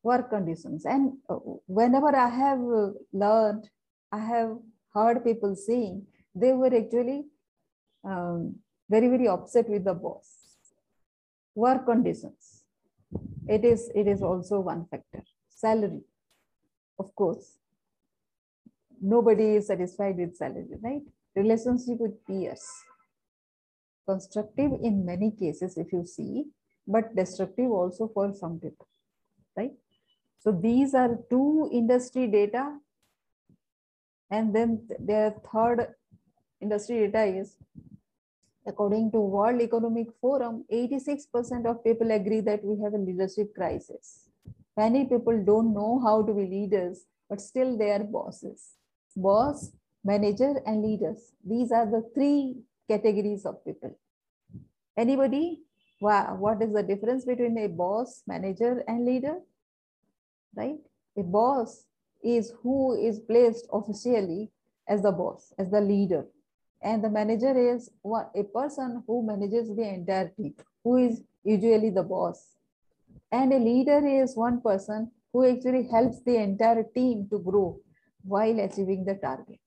Work 0.04 0.30
conditions. 0.30 0.86
And 0.86 1.14
uh, 1.30 1.36
whenever 1.68 2.14
I 2.14 2.30
have 2.30 2.60
learned, 3.14 3.70
I 4.12 4.20
have 4.20 4.58
heard 4.94 5.24
people 5.24 5.56
saying 5.56 6.06
they 6.36 6.52
were 6.52 6.74
actually 6.76 7.26
um, 8.04 8.56
very, 8.90 9.08
very 9.08 9.28
upset 9.28 9.70
with 9.70 9.86
the 9.86 9.94
boss 9.94 10.47
work 11.64 11.86
conditions. 11.86 12.64
It 13.48 13.64
is 13.66 13.90
it 13.96 14.08
is 14.08 14.22
also 14.22 14.60
one 14.60 14.86
factor. 14.92 15.24
Salary. 15.50 16.04
Of 17.00 17.14
course 17.16 17.58
nobody 19.02 19.56
is 19.56 19.68
satisfied 19.68 20.18
with 20.18 20.36
salary 20.36 20.78
right? 20.82 21.02
Relationship 21.36 22.00
with 22.00 22.26
peers. 22.26 22.64
Constructive 24.08 24.72
in 24.82 25.06
many 25.06 25.32
cases 25.32 25.78
if 25.78 25.92
you 25.92 26.04
see 26.06 26.46
but 26.88 27.16
destructive 27.16 27.72
also 27.72 28.10
for 28.14 28.34
some 28.34 28.60
people 28.60 28.88
right? 29.56 29.74
So 30.40 30.52
these 30.52 30.94
are 30.94 31.20
two 31.30 31.70
industry 31.72 32.28
data. 32.28 32.78
And 34.30 34.54
then 34.56 34.88
their 35.00 35.36
third 35.52 35.88
industry 36.62 37.08
data 37.08 37.24
is 37.26 37.56
According 38.68 39.12
to 39.14 39.20
World 39.22 39.62
Economic 39.62 40.08
Forum, 40.20 40.66
86% 40.72 41.66
of 41.66 41.84
people 41.86 42.12
agree 42.12 42.42
that 42.42 42.64
we 42.66 42.84
have 42.84 42.94
a 42.94 42.98
leadership 42.98 43.56
crisis. 43.56 44.28
Many 44.76 45.06
people 45.06 45.42
don't 45.42 45.74
know 45.74 46.02
how 46.04 46.22
to 46.22 46.34
be 46.34 46.46
leaders, 46.46 47.06
but 47.30 47.40
still 47.40 47.78
they 47.78 47.92
are 47.92 48.04
bosses. 48.04 48.74
Boss, 49.16 49.72
manager, 50.04 50.62
and 50.66 50.84
leaders. 50.84 51.32
These 51.46 51.72
are 51.72 51.86
the 51.86 52.04
three 52.14 52.58
categories 52.90 53.46
of 53.46 53.64
people. 53.64 53.98
Anybody? 54.98 55.62
Wow, 56.02 56.36
what 56.38 56.62
is 56.62 56.74
the 56.74 56.84
difference 56.84 57.24
between 57.24 57.58
a 57.58 57.68
boss, 57.68 58.22
manager, 58.28 58.84
and 58.88 59.06
leader? 59.06 59.38
Right? 60.54 60.80
A 61.18 61.24
boss 61.24 61.86
is 62.22 62.54
who 62.62 62.96
is 63.02 63.20
placed 63.22 63.66
officially 63.72 64.52
as 64.90 65.04
the 65.04 65.12
boss, 65.12 65.54
as 65.58 65.72
the 65.72 65.80
leader 65.80 66.26
and 66.82 67.04
the 67.04 67.10
manager 67.10 67.58
is 67.58 67.90
a 68.36 68.44
person 68.44 69.04
who 69.08 69.26
manages 69.26 69.76
the 69.76 69.88
entire 69.88 70.30
team 70.30 70.54
who 70.84 70.98
is 70.98 71.24
usually 71.44 71.90
the 71.90 72.04
boss. 72.04 72.56
And 73.32 73.52
a 73.52 73.58
leader 73.58 74.06
is 74.06 74.36
one 74.36 74.62
person 74.62 75.12
who 75.34 75.46
actually 75.46 75.88
helps 75.90 76.22
the 76.22 76.38
entire 76.38 76.84
team 76.84 77.28
to 77.30 77.40
grow 77.40 77.80
while 78.24 78.60
achieving 78.60 79.06
the 79.06 79.16
target. 79.16 79.60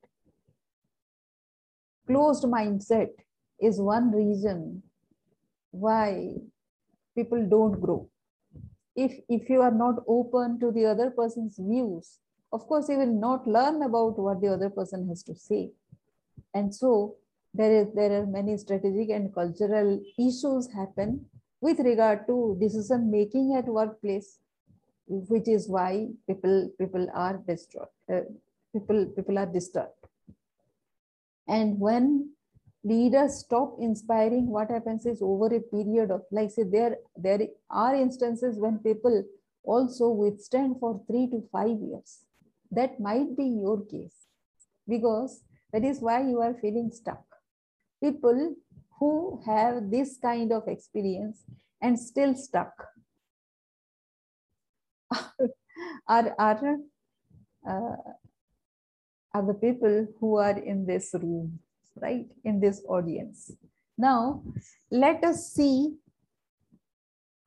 Closed 2.07 2.45
mindset 2.45 3.11
is 3.61 3.81
one 3.81 4.12
reason 4.12 4.83
why 5.71 6.35
people 7.14 7.47
don't 7.49 7.81
grow. 7.81 8.09
If 8.97 9.21
if 9.29 9.49
you 9.49 9.61
are 9.62 9.71
not 9.71 10.02
open 10.07 10.59
to 10.61 10.73
the 10.73 10.87
other 10.87 11.11
person's 11.11 11.59
views 11.59 12.19
of 12.52 12.67
course 12.67 12.88
you 12.88 12.99
will 12.99 13.14
not 13.26 13.47
learn 13.47 13.83
about 13.83 14.19
what 14.19 14.40
the 14.40 14.49
other 14.49 14.71
person 14.71 15.09
has 15.09 15.23
to 15.23 15.35
say 15.35 15.71
and 16.54 16.75
so 16.75 17.16
there 17.54 17.73
is 17.80 17.88
there 17.94 18.12
are 18.20 18.26
many 18.26 18.56
strategic 18.56 19.11
and 19.11 19.35
cultural 19.35 20.00
issues 20.18 20.68
happen 20.73 21.25
with 21.61 21.78
regard 21.80 22.26
to 22.26 22.56
decision 22.61 23.11
making 23.11 23.54
at 23.56 23.66
workplace 23.66 24.38
which 25.11 25.49
is 25.49 25.68
why 25.68 26.09
people 26.26 26.70
people 26.78 27.06
are 27.12 27.38
destroyed. 27.47 27.94
Uh, 28.12 28.20
people 28.73 29.06
people 29.16 29.38
are 29.38 29.47
disturbed. 29.47 29.92
And 31.49 31.80
when 31.80 32.30
leaders 32.85 33.40
stop 33.40 33.76
inspiring, 33.80 34.47
what 34.47 34.70
happens 34.70 35.04
is 35.04 35.20
over 35.20 35.47
a 35.54 35.61
period 35.61 36.11
of, 36.12 36.23
like 36.30 36.50
say, 36.52 36.62
there 36.62 36.97
there 37.16 37.40
are 37.68 37.94
instances 37.94 38.59
when 38.59 38.78
people 38.78 39.25
also 39.64 40.09
withstand 40.09 40.76
for 40.78 41.02
three 41.09 41.26
to 41.30 41.42
five 41.50 41.78
years. 41.80 42.20
That 42.70 43.00
might 43.00 43.37
be 43.37 43.47
your 43.47 43.85
case 43.85 44.14
because 44.88 45.42
that 45.73 45.85
is 45.85 46.00
why 46.00 46.23
you 46.23 46.41
are 46.41 46.55
feeling 46.55 46.91
stuck. 46.93 47.25
People 48.03 48.57
who 48.99 49.41
have 49.47 49.91
this 49.91 50.19
kind 50.21 50.53
of 50.53 50.69
experience 50.69 51.45
and 51.81 51.99
still 51.99 52.35
stuck 52.35 52.73
are, 56.09 56.35
are, 56.39 56.77
uh, 57.69 57.97
are 59.35 59.47
the 59.47 59.55
people 59.55 60.07
who 60.19 60.37
are 60.37 60.59
in 60.59 60.87
this 60.87 61.15
room, 61.15 61.59
right? 61.97 62.27
In 62.45 62.61
this 62.61 62.83
audience. 62.89 63.50
Now, 63.97 64.43
let 64.91 65.25
us 65.25 65.53
see 65.53 65.95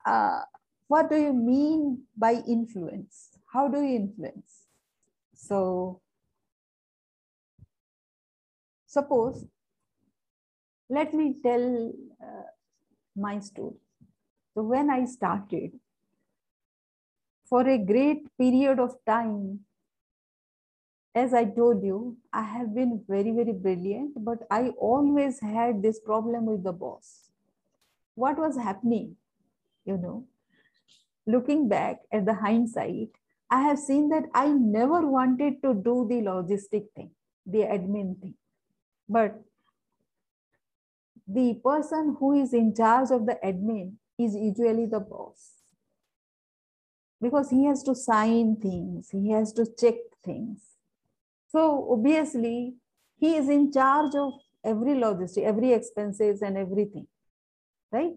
uh, 0.04 0.42
what 0.88 1.10
do 1.10 1.16
you 1.16 1.32
mean 1.32 2.02
by 2.16 2.42
influence? 2.46 3.30
How 3.52 3.68
do 3.68 3.80
you 3.82 3.96
influence? 3.96 4.66
So, 5.34 6.00
suppose, 8.94 9.44
let 10.88 11.14
me 11.14 11.34
tell 11.42 11.92
uh, 12.22 12.48
my 13.16 13.38
story. 13.40 13.76
So, 14.54 14.62
when 14.62 14.90
I 14.90 15.04
started, 15.04 15.72
for 17.44 17.68
a 17.68 17.78
great 17.78 18.22
period 18.38 18.78
of 18.78 18.96
time, 19.06 19.60
as 21.14 21.32
I 21.32 21.44
told 21.44 21.84
you, 21.84 22.16
I 22.32 22.42
have 22.42 22.74
been 22.74 23.02
very, 23.08 23.30
very 23.30 23.52
brilliant, 23.52 24.24
but 24.24 24.38
I 24.50 24.70
always 24.90 25.40
had 25.40 25.82
this 25.82 26.00
problem 26.00 26.46
with 26.46 26.64
the 26.64 26.72
boss. 26.72 27.30
What 28.14 28.38
was 28.38 28.56
happening? 28.56 29.16
You 29.84 29.98
know, 29.98 30.26
looking 31.26 31.68
back 31.68 32.00
at 32.12 32.24
the 32.24 32.34
hindsight, 32.34 33.10
I 33.50 33.60
have 33.62 33.78
seen 33.78 34.08
that 34.08 34.24
I 34.34 34.48
never 34.48 35.06
wanted 35.06 35.62
to 35.62 35.74
do 35.74 36.06
the 36.08 36.22
logistic 36.30 36.86
thing, 36.96 37.10
the 37.46 37.58
admin 37.58 38.20
thing. 38.20 38.34
But 39.08 39.40
the 41.26 41.54
person 41.64 42.16
who 42.18 42.32
is 42.42 42.52
in 42.52 42.74
charge 42.74 43.10
of 43.10 43.26
the 43.26 43.38
admin 43.44 43.94
is 44.18 44.34
usually 44.34 44.86
the 44.86 45.00
boss. 45.00 45.52
Because 47.20 47.50
he 47.50 47.64
has 47.64 47.82
to 47.84 47.94
sign 47.94 48.56
things, 48.56 49.10
he 49.10 49.30
has 49.30 49.52
to 49.54 49.66
check 49.78 49.94
things. 50.22 50.60
So 51.48 51.88
obviously, 51.90 52.74
he 53.18 53.36
is 53.36 53.48
in 53.48 53.72
charge 53.72 54.14
of 54.14 54.34
every 54.64 54.94
logistic, 54.94 55.44
every 55.44 55.72
expenses 55.72 56.42
and 56.42 56.58
everything, 56.58 57.06
right? 57.92 58.12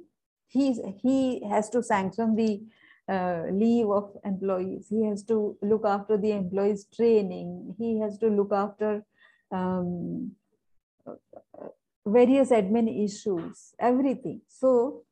He's, 0.48 0.80
he 1.02 1.48
has 1.48 1.70
to 1.70 1.84
sanction 1.84 2.36
the 2.36 2.62
uh, 3.08 3.44
leave 3.52 3.90
of 3.90 4.18
employees. 4.26 4.88
He 4.90 5.06
has 5.06 5.24
to 5.24 5.58
look 5.62 5.86
after 5.86 6.18
the 6.18 6.32
employees' 6.32 6.88
training. 6.94 7.76
He 7.78 8.00
has 8.00 8.18
to 8.20 8.28
look 8.28 8.52
after 8.52 9.04
um, 9.52 10.32
various 12.06 12.50
admin 12.52 13.04
issues, 13.04 13.74
everything. 13.80 14.42
So, 14.48 15.04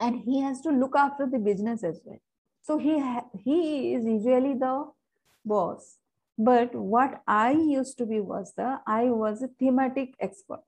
and 0.00 0.20
he 0.20 0.40
has 0.40 0.60
to 0.62 0.70
look 0.70 0.94
after 0.96 1.26
the 1.26 1.38
business 1.38 1.84
as 1.84 2.00
well. 2.04 2.20
So 2.62 2.78
he 2.78 3.02
he 3.44 3.94
is 3.94 4.04
usually 4.04 4.54
the 4.54 4.90
boss. 5.44 5.98
But 6.38 6.74
what 6.74 7.22
I 7.26 7.52
used 7.52 7.98
to 7.98 8.06
be 8.06 8.20
was 8.20 8.52
the 8.56 8.80
I 8.86 9.04
was 9.04 9.42
a 9.42 9.48
thematic 9.48 10.14
expert. 10.20 10.64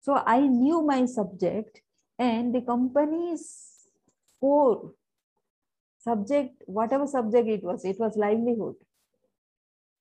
So 0.00 0.22
I 0.26 0.40
knew 0.40 0.82
my 0.82 1.06
subject 1.06 1.82
and 2.18 2.54
the 2.54 2.60
company's 2.60 3.44
core 4.40 4.92
subject, 5.98 6.62
whatever 6.66 7.06
subject 7.06 7.48
it 7.48 7.62
was, 7.62 7.84
it 7.84 7.98
was 7.98 8.16
livelihood. 8.16 8.76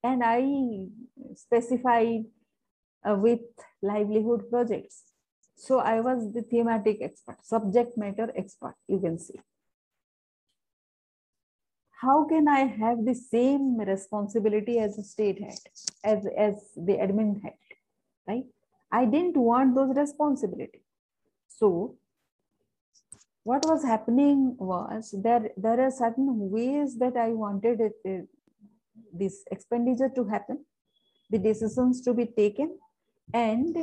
And 0.03 0.23
I 0.23 0.87
specified 1.35 2.25
uh, 3.03 3.15
with 3.15 3.41
livelihood 3.81 4.49
projects. 4.49 5.03
So 5.55 5.79
I 5.79 6.01
was 6.01 6.33
the 6.33 6.43
thematic 6.43 6.99
expert, 7.01 7.37
subject 7.43 7.97
matter 7.97 8.31
expert, 8.35 8.75
you 8.87 8.99
can 8.99 9.17
see. 9.17 9.39
How 12.01 12.25
can 12.25 12.47
I 12.47 12.59
have 12.59 13.05
the 13.05 13.15
same 13.15 13.77
responsibility 13.79 14.77
as 14.77 14.99
a 14.99 15.03
state 15.03 15.41
head, 15.41 15.57
as, 16.03 16.27
as 16.37 16.53
the 16.75 16.93
admin 16.93 17.41
head, 17.41 17.57
right? 18.27 18.43
I 18.91 19.05
didn't 19.05 19.35
want 19.35 19.73
those 19.73 19.97
responsibilities. 19.97 20.81
So 21.47 21.97
what 23.43 23.65
was 23.65 23.83
happening 23.83 24.55
was 24.59 25.15
there 25.23 25.49
there 25.57 25.79
are 25.81 25.89
certain 25.89 26.51
ways 26.51 26.97
that 26.99 27.15
I 27.17 27.29
wanted 27.29 27.79
it, 27.81 27.93
uh, 28.05 28.25
this 29.11 29.43
expenditure 29.49 30.09
to 30.09 30.25
happen, 30.25 30.65
the 31.29 31.39
decisions 31.39 32.01
to 32.01 32.13
be 32.13 32.25
taken, 32.25 32.77
and 33.33 33.75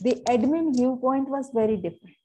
the 0.00 0.14
admin 0.28 0.74
viewpoint 0.74 1.28
was 1.28 1.50
very 1.52 1.76
different. 1.76 2.16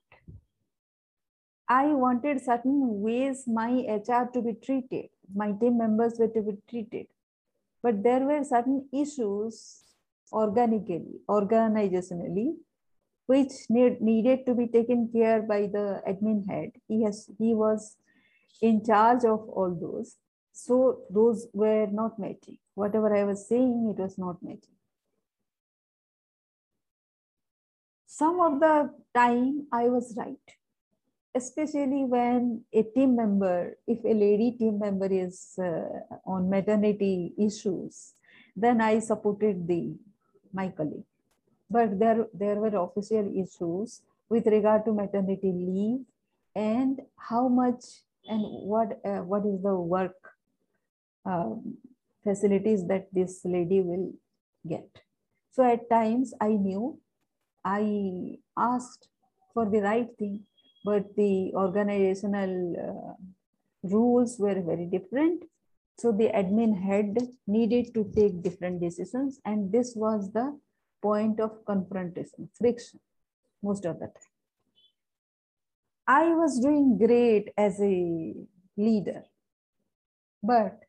I 1.68 1.88
wanted 1.88 2.42
certain 2.42 3.02
ways 3.02 3.44
my 3.48 3.70
HR 3.88 4.30
to 4.34 4.42
be 4.42 4.54
treated, 4.54 5.10
my 5.34 5.54
team 5.54 5.78
members 5.78 6.16
were 6.20 6.28
to 6.28 6.42
be 6.42 6.58
treated, 6.70 7.08
but 7.82 8.04
there 8.04 8.20
were 8.20 8.44
certain 8.44 8.90
issues 8.94 9.84
organically, 10.32 11.22
organizationally, 11.30 12.56
which 13.26 13.52
need, 13.70 14.02
needed 14.02 14.46
to 14.46 14.54
be 14.54 14.68
taken 14.68 15.10
care 15.14 15.42
by 15.42 15.62
the 15.62 16.02
admin 16.08 16.46
head. 16.50 16.72
He 16.88 17.04
has 17.04 17.30
he 17.38 17.54
was 17.54 17.96
in 18.62 18.84
charge 18.86 19.24
of 19.24 19.48
all 19.50 19.74
those. 19.74 20.18
So 20.52 21.04
those 21.10 21.48
were 21.54 21.88
not 21.88 22.20
matching. 22.20 22.58
Whatever 22.76 23.16
I 23.16 23.24
was 23.24 23.48
saying, 23.48 23.94
it 23.96 24.02
was 24.02 24.18
not 24.18 24.44
matching. 24.44 24.76
Some 28.12 28.44
of 28.44 28.60
the 28.60 28.92
time 29.16 29.68
I 29.72 29.88
was 29.88 30.14
right, 30.18 30.48
especially 31.34 32.04
when 32.04 32.66
a 32.74 32.84
team 32.84 33.16
member, 33.16 33.78
if 33.88 34.04
a 34.04 34.14
lady 34.14 34.52
team 34.60 34.80
member 34.80 35.08
is 35.08 35.56
uh, 35.58 36.20
on 36.26 36.50
maternity 36.50 37.32
issues, 37.40 38.14
then 38.56 38.82
I 38.82 39.00
supported 39.00 39.66
the 39.68 39.96
my 40.52 40.68
colleague 40.68 41.08
but 41.72 41.98
there, 41.98 42.28
there 42.34 42.56
were 42.56 42.76
official 42.76 43.32
issues 43.34 44.02
with 44.30 44.46
regard 44.48 44.84
to 44.86 44.92
maternity 44.92 45.52
leave 45.56 46.02
and 46.54 47.00
how 47.18 47.48
much 47.48 48.04
and 48.28 48.44
what, 48.44 49.00
uh, 49.06 49.24
what 49.24 49.46
is 49.46 49.64
the 49.64 49.74
work 49.74 50.18
um, 51.26 51.78
facilities 52.24 52.86
that 52.88 53.08
this 53.14 53.42
lady 53.46 53.80
will 53.80 54.14
get. 54.68 54.90
So 55.52 55.64
at 55.64 55.90
times 55.90 56.34
I 56.42 56.50
knew 56.50 57.00
I 57.64 58.38
asked 58.58 59.08
for 59.54 59.70
the 59.70 59.82
right 59.82 60.08
thing, 60.18 60.42
but 60.84 61.16
the 61.16 61.52
organizational 61.54 62.76
uh, 62.78 63.14
rules 63.84 64.38
were 64.40 64.62
very 64.62 64.86
different. 64.86 65.44
So 65.98 66.12
the 66.12 66.30
admin 66.30 66.82
head 66.82 67.18
needed 67.48 67.94
to 67.94 68.12
take 68.16 68.42
different 68.42 68.82
decisions 68.82 69.40
and 69.46 69.72
this 69.72 69.94
was 69.96 70.32
the 70.32 70.60
point 71.02 71.40
of 71.40 71.64
confrontation, 71.66 72.50
friction, 72.58 73.00
most 73.62 73.86
of 73.86 74.00
the 74.00 74.08
time. 74.08 74.32
I 76.08 76.34
was 76.34 76.60
doing 76.60 76.98
great 76.98 77.50
as 77.58 77.80
a 77.80 78.34
leader, 78.78 79.24
but 80.42 80.80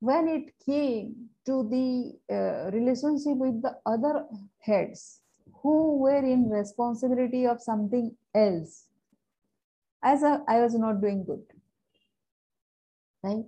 when 0.00 0.28
it 0.28 0.52
came 0.64 1.30
to 1.46 1.68
the 1.68 2.12
uh, 2.32 2.70
relationship 2.70 3.36
with 3.36 3.60
the 3.62 3.76
other 3.84 4.26
heads 4.60 5.20
who 5.62 5.98
were 5.98 6.24
in 6.24 6.48
responsibility 6.48 7.46
of 7.46 7.60
something 7.60 8.16
else, 8.34 8.84
as 10.02 10.22
a, 10.22 10.42
I 10.48 10.60
was 10.60 10.74
not 10.74 11.00
doing 11.00 11.24
good, 11.24 11.44
right? 13.22 13.44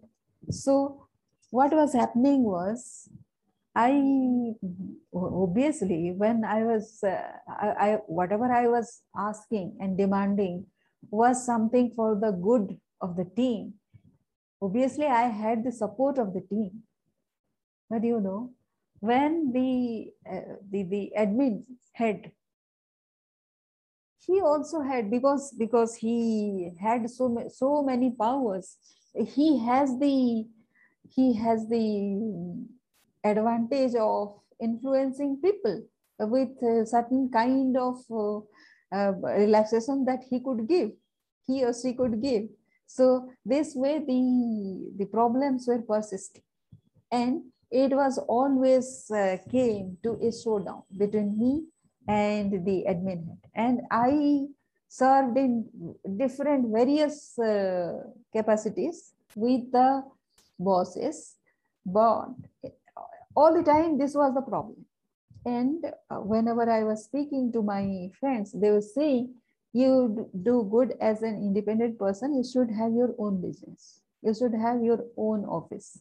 So 0.51 1.07
what 1.51 1.73
was 1.73 1.93
happening 1.93 2.43
was 2.43 3.09
I 3.75 4.55
obviously 5.15 6.13
when 6.17 6.45
I 6.45 6.65
was 6.65 7.03
uh, 7.05 7.23
I, 7.49 7.69
I, 7.79 7.99
whatever 8.07 8.53
I 8.53 8.67
was 8.67 9.03
asking 9.17 9.77
and 9.81 9.97
demanding 9.97 10.67
was 11.11 11.47
something 11.47 11.93
for 11.95 12.19
the 12.21 12.33
good 12.33 12.79
of 13.01 13.17
the 13.17 13.25
team. 13.25 13.75
Obviously, 14.63 15.07
I 15.07 15.29
had 15.29 15.65
the 15.65 15.73
support 15.73 16.19
of 16.19 16.35
the 16.35 16.43
team, 16.43 16.83
but 17.89 18.05
you 18.05 18.21
know 18.21 18.51
when 19.01 19.53
the 19.53 20.13
uh, 20.31 20.57
the 20.71 20.83
the 20.85 21.13
admin 21.19 21.65
head 21.93 22.31
he 24.27 24.41
also 24.41 24.81
had 24.81 25.11
because 25.11 25.53
because 25.59 25.95
he 25.95 26.73
had 26.81 27.09
so 27.11 27.49
so 27.49 27.83
many 27.83 28.11
powers 28.11 28.77
he 29.35 29.59
has 29.59 29.99
the 29.99 30.47
he 31.09 31.35
has 31.35 31.67
the 31.69 31.87
advantage 33.25 33.95
of 33.95 34.39
influencing 34.61 35.41
people 35.43 35.83
with 36.21 36.51
certain 36.87 37.31
kind 37.31 37.77
of 37.77 37.97
uh, 38.11 38.39
uh, 38.95 39.13
relaxation 39.39 40.05
that 40.05 40.23
he 40.29 40.41
could 40.41 40.69
give 40.69 40.91
he 41.51 41.65
or 41.65 41.73
she 41.75 41.93
could 41.93 42.23
give. 42.23 42.45
So 42.87 43.31
this 43.45 43.75
way 43.75 43.99
the 43.99 44.23
the 44.99 45.07
problems 45.07 45.67
were 45.67 45.83
persisting. 45.83 46.43
And 47.11 47.51
it 47.71 47.93
was 47.93 48.19
always 48.19 49.11
uh, 49.11 49.37
came 49.51 49.97
to 50.03 50.19
a 50.21 50.33
showdown 50.33 50.83
between 50.97 51.39
me 51.39 51.65
and 52.09 52.65
the 52.67 52.85
admin 52.89 53.27
head. 53.27 53.39
And 53.55 53.81
i 53.91 54.47
served 54.89 55.39
in 55.39 55.67
different 56.17 56.73
various 56.73 57.39
uh, 57.39 57.93
capacities 58.35 59.15
with 59.37 59.71
the 59.71 60.03
bosses 60.59 61.37
but 61.87 62.35
all 63.37 63.55
the 63.55 63.63
time 63.63 63.99
this 63.99 64.15
was 64.15 64.35
the 64.35 64.43
problem. 64.43 64.85
And 65.47 65.85
uh, 66.11 66.17
whenever 66.17 66.69
i 66.69 66.83
was 66.83 67.05
speaking 67.05 67.53
to 67.53 67.63
my 67.63 68.11
friends 68.19 68.53
they 68.53 68.71
were 68.71 68.83
saying 68.83 69.35
you 69.73 70.29
do 70.43 70.67
good 70.69 70.95
as 71.01 71.23
an 71.23 71.37
independent 71.37 71.97
person. 71.97 72.35
You 72.35 72.43
should 72.43 72.71
have 72.73 72.93
your 72.93 73.15
own 73.19 73.41
business. 73.41 74.01
You 74.21 74.35
should 74.35 74.53
have 74.53 74.83
your 74.83 75.05
own 75.17 75.45
office 75.45 76.01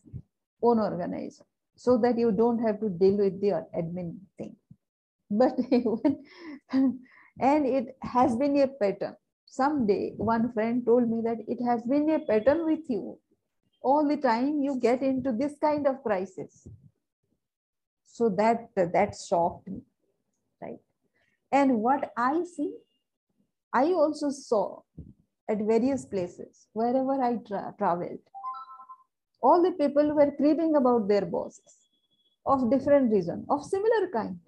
own 0.61 0.79
organization 0.79 1.45
so 1.79 1.97
that 1.97 2.17
you 2.17 2.31
don't 2.31 2.59
have 2.59 2.79
to 2.81 2.89
deal 2.89 3.17
with 3.17 3.39
the 3.41 3.51
admin 3.81 4.17
thing. 4.37 4.55
But 5.31 5.57
and 6.71 7.65
it 7.65 7.95
has 8.01 8.35
been 8.35 8.57
a 8.59 8.67
pattern. 8.67 9.15
Someday 9.45 10.13
one 10.17 10.51
friend 10.53 10.85
told 10.85 11.09
me 11.09 11.21
that 11.23 11.37
it 11.47 11.63
has 11.63 11.83
been 11.83 12.09
a 12.09 12.19
pattern 12.19 12.65
with 12.65 12.89
you. 12.89 13.17
All 13.81 14.07
the 14.07 14.17
time 14.17 14.61
you 14.61 14.77
get 14.79 15.01
into 15.01 15.31
this 15.31 15.53
kind 15.61 15.87
of 15.87 16.03
crisis. 16.03 16.67
So 18.05 18.29
that 18.41 18.69
that 18.75 19.15
shocked 19.15 19.69
me 19.69 19.81
right? 20.61 20.79
And 21.51 21.79
what 21.79 22.11
i 22.17 22.43
see 22.55 22.73
i 23.73 23.85
also 24.01 24.29
saw 24.29 24.81
at 25.49 25.59
various 25.59 26.05
places 26.05 26.67
wherever 26.73 27.15
i 27.23 27.35
tra 27.47 27.73
traveled 27.77 28.19
all 29.41 29.61
the 29.61 29.71
people 29.71 30.13
were 30.13 30.31
creeping 30.31 30.75
about 30.75 31.07
their 31.07 31.25
bosses 31.25 31.77
of 32.45 32.69
different 32.71 33.11
reason 33.11 33.45
of 33.49 33.63
similar 33.63 34.09
kind. 34.13 34.39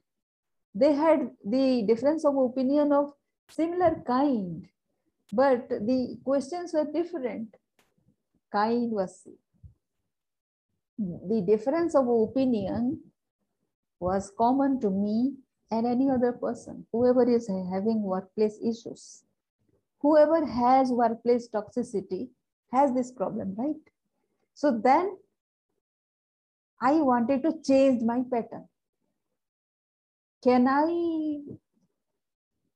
They 0.73 0.93
had 0.93 1.31
the 1.45 1.83
difference 1.87 2.25
of 2.25 2.37
opinion 2.37 2.91
of 2.91 3.13
similar 3.49 4.01
kind 4.05 4.67
but 5.33 5.69
the 5.69 6.17
questions 6.23 6.73
were 6.73 6.85
different. 6.91 7.55
Kind 8.51 8.91
was 8.91 9.27
the 10.97 11.41
difference 11.47 11.95
of 11.95 12.07
opinion 12.07 12.99
was 13.99 14.31
common 14.37 14.79
to 14.81 14.89
me 14.89 15.35
and 15.71 15.87
any 15.87 16.09
other 16.09 16.33
person. 16.33 16.85
Whoever 16.91 17.23
is 17.29 17.47
having 17.47 18.03
workplace 18.03 18.59
issues 18.61 19.23
whoever 20.01 20.45
has 20.45 20.91
workplace 20.91 21.47
toxicity 21.47 22.29
has 22.71 22.93
this 22.93 23.11
problem 23.11 23.55
right 23.57 23.90
so 24.53 24.79
then 24.83 25.17
i 26.81 26.93
wanted 26.93 27.43
to 27.43 27.53
change 27.63 28.01
my 28.01 28.23
pattern. 28.31 28.67
Can 30.43 30.67
i 30.67 30.87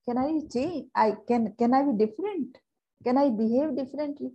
can 0.05 0.17
i 0.17 0.39
change? 0.53 0.88
I 0.95 1.15
can 1.27 1.53
can 1.57 1.73
i 1.73 1.83
be 1.83 1.93
different? 2.05 2.57
Can 3.03 3.17
i 3.17 3.29
behave 3.29 3.75
differently? 3.75 4.31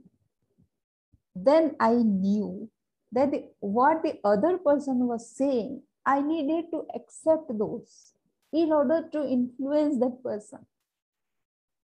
Then 1.34 1.76
i 1.78 1.92
knew 1.94 2.68
that 3.12 3.30
the, 3.30 3.44
what 3.60 4.02
the 4.02 4.18
other 4.24 4.58
person 4.58 5.06
was 5.06 5.28
saying 5.36 5.82
i 6.06 6.20
needed 6.20 6.66
to 6.72 6.86
accept 6.94 7.56
those 7.58 8.12
in 8.52 8.72
order 8.72 9.08
to 9.12 9.24
influence 9.28 9.98
that 10.00 10.22
person. 10.24 10.66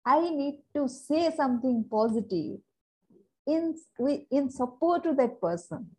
I 0.06 0.30
need 0.30 0.62
to 0.76 0.88
say 0.88 1.32
something 1.36 1.84
positive 1.90 2.60
in 3.48 3.76
in 4.32 4.50
support 4.50 5.04
to 5.04 5.14
that 5.14 5.40
person 5.42 5.90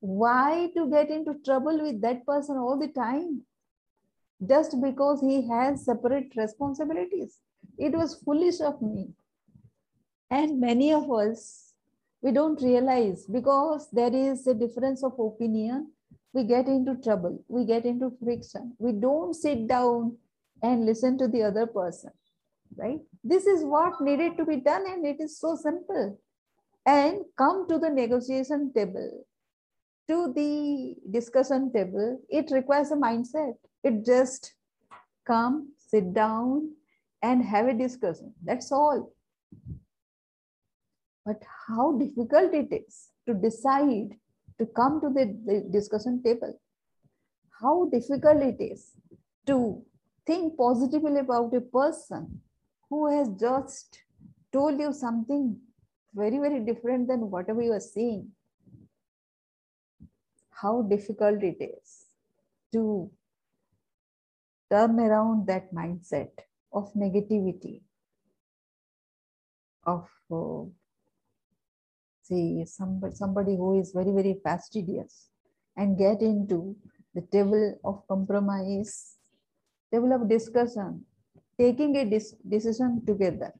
why 0.00 0.70
to 0.76 0.88
get 0.90 1.10
into 1.10 1.34
trouble 1.44 1.82
with 1.82 2.00
that 2.00 2.24
person 2.24 2.56
all 2.56 2.78
the 2.78 2.88
time 2.88 3.42
just 4.46 4.80
because 4.80 5.20
he 5.20 5.48
has 5.48 5.84
separate 5.84 6.32
responsibilities. 6.36 7.38
It 7.76 7.92
was 7.92 8.20
foolish 8.24 8.60
of 8.60 8.80
me. 8.80 9.08
And 10.30 10.60
many 10.60 10.92
of 10.92 11.10
us, 11.10 11.72
we 12.20 12.32
don't 12.32 12.60
realize 12.62 13.26
because 13.26 13.88
there 13.92 14.14
is 14.14 14.46
a 14.46 14.54
difference 14.54 15.02
of 15.02 15.18
opinion, 15.18 15.92
we 16.32 16.44
get 16.44 16.68
into 16.68 16.96
trouble, 16.96 17.42
we 17.48 17.64
get 17.64 17.84
into 17.84 18.12
friction. 18.22 18.74
We 18.78 18.92
don't 18.92 19.34
sit 19.34 19.66
down 19.66 20.18
and 20.62 20.84
listen 20.84 21.16
to 21.18 21.28
the 21.28 21.42
other 21.44 21.66
person, 21.66 22.10
right? 22.76 23.00
This 23.24 23.46
is 23.46 23.64
what 23.64 24.00
needed 24.00 24.36
to 24.36 24.44
be 24.44 24.56
done, 24.56 24.84
and 24.86 25.06
it 25.06 25.20
is 25.20 25.38
so 25.38 25.56
simple. 25.56 26.20
And 26.88 27.24
come 27.36 27.68
to 27.68 27.78
the 27.78 27.90
negotiation 27.90 28.72
table, 28.74 29.26
to 30.08 30.32
the 30.32 30.94
discussion 31.10 31.70
table, 31.70 32.18
it 32.30 32.50
requires 32.50 32.90
a 32.90 32.96
mindset 32.96 33.56
it 33.82 34.04
just 34.04 34.54
come, 35.26 35.72
sit 35.78 36.12
down, 36.14 36.72
and 37.22 37.44
have 37.44 37.66
a 37.66 37.74
discussion. 37.74 38.34
That's 38.42 38.72
all. 38.72 39.12
But 41.24 41.42
how 41.66 41.98
difficult 41.98 42.54
it 42.54 42.72
is 42.72 43.08
to 43.26 43.34
decide 43.34 44.16
to 44.58 44.66
come 44.66 45.00
to 45.00 45.10
the, 45.10 45.36
the 45.46 45.68
discussion 45.70 46.22
table. 46.22 46.58
How 47.60 47.88
difficult 47.92 48.42
it 48.42 48.60
is 48.60 48.92
to 49.46 49.82
think 50.26 50.56
positively 50.56 51.18
about 51.18 51.54
a 51.54 51.60
person 51.60 52.40
who 52.88 53.06
has 53.08 53.28
just 53.38 54.00
told 54.52 54.80
you 54.80 54.92
something 54.92 55.60
very, 56.14 56.38
very 56.38 56.60
different 56.60 57.08
than 57.08 57.30
whatever 57.30 57.62
you 57.62 57.72
are 57.72 57.80
seeing. 57.80 58.28
How 60.50 60.82
difficult 60.82 61.42
it 61.42 61.62
is 61.62 62.06
to 62.72 63.10
turn 64.70 64.98
around 64.98 65.46
that 65.46 65.72
mindset 65.72 66.30
of 66.72 66.92
negativity, 66.94 67.82
of 69.86 70.08
uh, 70.32 70.68
say 72.22 72.64
somebody, 72.66 73.14
somebody 73.14 73.56
who 73.56 73.80
is 73.80 73.92
very, 73.92 74.10
very 74.10 74.38
fastidious 74.42 75.28
and 75.76 75.96
get 75.96 76.20
into 76.20 76.76
the 77.14 77.22
table 77.32 77.78
of 77.84 78.06
compromise, 78.08 79.16
table 79.92 80.12
of 80.12 80.28
discussion, 80.28 81.04
taking 81.58 81.96
a 81.96 82.04
decision 82.48 83.02
together. 83.06 83.52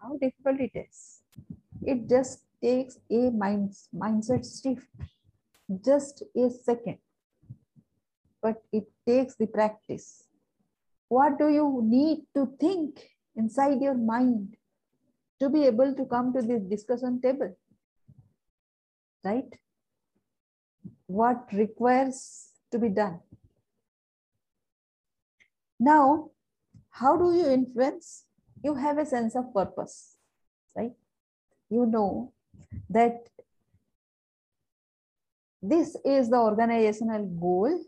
How 0.00 0.16
difficult 0.16 0.60
it 0.60 0.72
is. 0.74 1.23
It 1.84 2.08
just 2.08 2.40
takes 2.62 2.98
a 3.10 3.30
mind, 3.30 3.74
mindset 3.94 4.44
shift, 4.62 4.88
just 5.84 6.22
a 6.36 6.50
second 6.50 6.98
but 8.44 8.62
it 8.70 8.84
takes 9.08 9.36
the 9.36 9.46
practice. 9.46 10.24
What 11.08 11.38
do 11.38 11.48
you 11.48 11.80
need 11.82 12.26
to 12.36 12.46
think 12.60 13.00
inside 13.34 13.80
your 13.80 13.94
mind 13.94 14.56
to 15.40 15.48
be 15.48 15.64
able 15.64 15.94
to 15.94 16.04
come 16.04 16.32
to 16.34 16.42
this 16.42 16.62
discussion 16.74 17.22
table? 17.22 17.56
Right? 19.24 19.48
What 21.06 21.48
requires 21.52 22.50
to 22.70 22.78
be 22.78 22.90
done? 22.90 23.20
Now, 25.80 26.30
how 26.90 27.16
do 27.16 27.34
you 27.34 27.46
influence? 27.46 28.26
You 28.62 28.74
have 28.74 28.98
a 28.98 29.06
sense 29.06 29.34
of 29.34 29.54
purpose, 29.54 30.16
right? 30.76 30.92
You 31.70 31.86
know 31.86 32.32
that 32.90 33.28
this 35.62 35.96
is 36.04 36.28
the 36.28 36.36
organizational 36.36 37.26
goal 37.26 37.80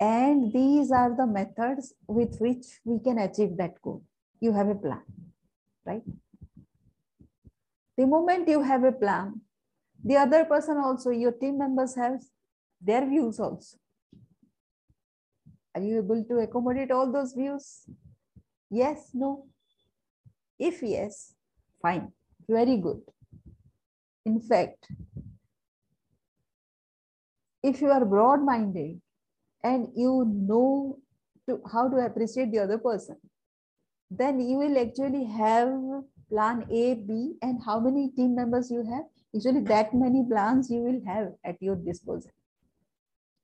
and 0.00 0.52
these 0.52 0.90
are 0.90 1.14
the 1.14 1.26
methods 1.26 1.92
with 2.06 2.38
which 2.38 2.64
we 2.84 2.98
can 3.00 3.18
achieve 3.18 3.56
that 3.58 3.80
goal. 3.82 4.02
You 4.40 4.52
have 4.52 4.68
a 4.68 4.74
plan, 4.74 5.02
right? 5.84 6.02
The 7.96 8.06
moment 8.06 8.48
you 8.48 8.62
have 8.62 8.84
a 8.84 8.92
plan, 8.92 9.40
the 10.04 10.16
other 10.16 10.44
person 10.44 10.76
also, 10.78 11.10
your 11.10 11.32
team 11.32 11.58
members 11.58 11.96
have 11.96 12.20
their 12.80 13.04
views 13.06 13.40
also. 13.40 13.76
Are 15.74 15.82
you 15.82 15.98
able 15.98 16.24
to 16.24 16.38
accommodate 16.38 16.90
all 16.90 17.10
those 17.12 17.32
views? 17.32 17.84
Yes, 18.70 19.10
no? 19.12 19.46
If 20.58 20.82
yes, 20.82 21.34
fine, 21.82 22.12
very 22.48 22.76
good. 22.76 23.02
In 24.28 24.40
fact, 24.40 24.86
if 27.62 27.80
you 27.80 27.90
are 27.90 28.04
broad-minded, 28.04 29.00
and 29.64 29.88
you 29.96 30.24
know 30.48 30.98
to, 31.46 31.60
how 31.72 31.88
to 31.88 31.96
appreciate 31.96 32.52
the 32.52 32.58
other 32.58 32.78
person, 32.78 33.16
then 34.10 34.40
you 34.40 34.58
will 34.58 34.78
actually 34.78 35.24
have 35.24 35.70
plan 36.30 36.66
A, 36.70 36.94
B, 36.94 37.36
and 37.42 37.60
how 37.64 37.80
many 37.80 38.10
team 38.10 38.34
members 38.34 38.70
you 38.70 38.84
have? 38.90 39.04
Usually 39.32 39.60
that 39.62 39.94
many 39.94 40.24
plans 40.24 40.70
you 40.70 40.80
will 40.80 41.00
have 41.06 41.32
at 41.44 41.56
your 41.60 41.76
disposal. 41.76 42.30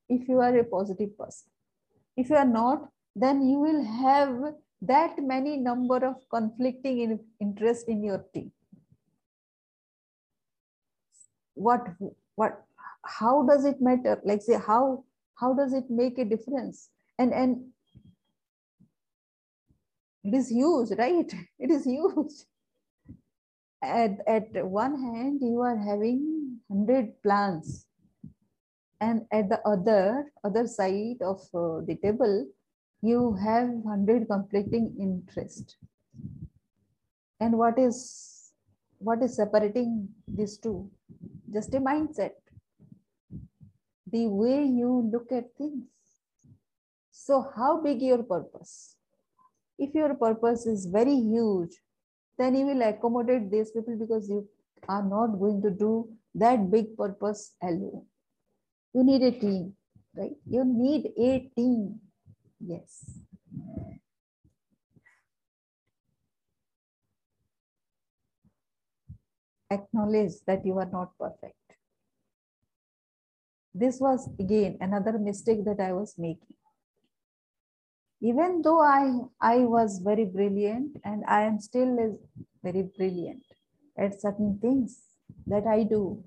If 0.08 0.28
you 0.28 0.40
are 0.40 0.56
a 0.56 0.64
positive 0.64 1.16
person. 1.18 1.48
If 2.16 2.30
you 2.30 2.36
are 2.36 2.44
not, 2.44 2.88
then 3.16 3.42
you 3.42 3.58
will 3.58 3.82
have 3.84 4.54
that 4.82 5.18
many 5.18 5.56
number 5.56 6.04
of 6.04 6.16
conflicting 6.30 7.00
in 7.00 7.20
interest 7.40 7.88
in 7.88 8.04
your 8.04 8.24
team. 8.34 8.52
What, 11.54 11.86
what, 12.34 12.62
how 13.04 13.46
does 13.46 13.64
it 13.64 13.80
matter? 13.80 14.20
Like 14.24 14.42
say, 14.42 14.58
how, 14.58 15.04
how 15.36 15.54
does 15.54 15.72
it 15.72 15.90
make 15.90 16.18
a 16.18 16.24
difference? 16.24 16.88
And, 17.18 17.32
and 17.32 17.66
it 20.24 20.34
is 20.34 20.50
huge, 20.50 20.90
right? 20.98 21.32
It 21.58 21.70
is 21.70 21.84
huge. 21.84 22.32
At, 23.82 24.20
at 24.26 24.64
one 24.64 25.00
hand, 25.00 25.40
you 25.42 25.60
are 25.60 25.76
having 25.76 26.60
100 26.68 27.22
plants. 27.22 27.86
And 29.00 29.26
at 29.30 29.50
the 29.50 29.60
other, 29.68 30.32
other 30.42 30.66
side 30.66 31.20
of 31.20 31.40
uh, 31.54 31.84
the 31.84 31.98
table, 32.02 32.46
you 33.02 33.34
have 33.34 33.68
100 33.68 34.26
conflicting 34.28 34.96
interest. 34.98 35.76
And 37.38 37.58
what 37.58 37.78
is, 37.78 38.52
what 38.98 39.22
is 39.22 39.36
separating 39.36 40.08
these 40.26 40.56
two? 40.56 40.90
Just 41.54 41.72
a 41.74 41.80
mindset. 41.80 42.32
The 44.10 44.26
way 44.26 44.64
you 44.64 45.08
look 45.12 45.30
at 45.30 45.56
things. 45.56 45.86
So 47.12 47.46
how 47.56 47.80
big 47.80 48.02
your 48.02 48.22
purpose? 48.24 48.96
If 49.78 49.94
your 49.94 50.14
purpose 50.14 50.66
is 50.66 50.86
very 50.86 51.14
huge, 51.14 51.76
then 52.38 52.56
you 52.56 52.66
will 52.66 52.82
accommodate 52.82 53.50
these 53.50 53.70
people 53.70 53.96
because 53.96 54.28
you 54.28 54.48
are 54.88 55.02
not 55.02 55.38
going 55.38 55.62
to 55.62 55.70
do 55.70 56.08
that 56.34 56.70
big 56.70 56.96
purpose 56.96 57.54
alone. 57.62 58.04
You 58.92 59.04
need 59.04 59.22
a 59.22 59.30
team, 59.30 59.74
right? 60.16 60.36
You 60.48 60.64
need 60.64 61.12
a 61.16 61.50
team. 61.56 62.00
Yes. 62.60 63.20
Acknowledge 69.74 70.34
that 70.46 70.64
you 70.64 70.78
are 70.78 70.90
not 70.90 71.16
perfect. 71.18 71.54
This 73.74 74.00
was 74.00 74.28
again 74.38 74.78
another 74.80 75.18
mistake 75.18 75.64
that 75.64 75.80
I 75.80 75.92
was 75.92 76.14
making 76.16 76.54
even 78.24 78.62
though 78.62 78.80
I, 78.80 79.20
I 79.38 79.56
was 79.66 79.98
very 79.98 80.24
brilliant 80.24 80.96
and 81.04 81.24
I 81.28 81.42
am 81.42 81.60
still 81.60 82.18
very 82.62 82.88
brilliant 82.96 83.44
at 83.98 84.18
certain 84.18 84.58
things 84.62 85.02
that 85.46 85.66
I 85.66 85.82
do, 85.82 86.24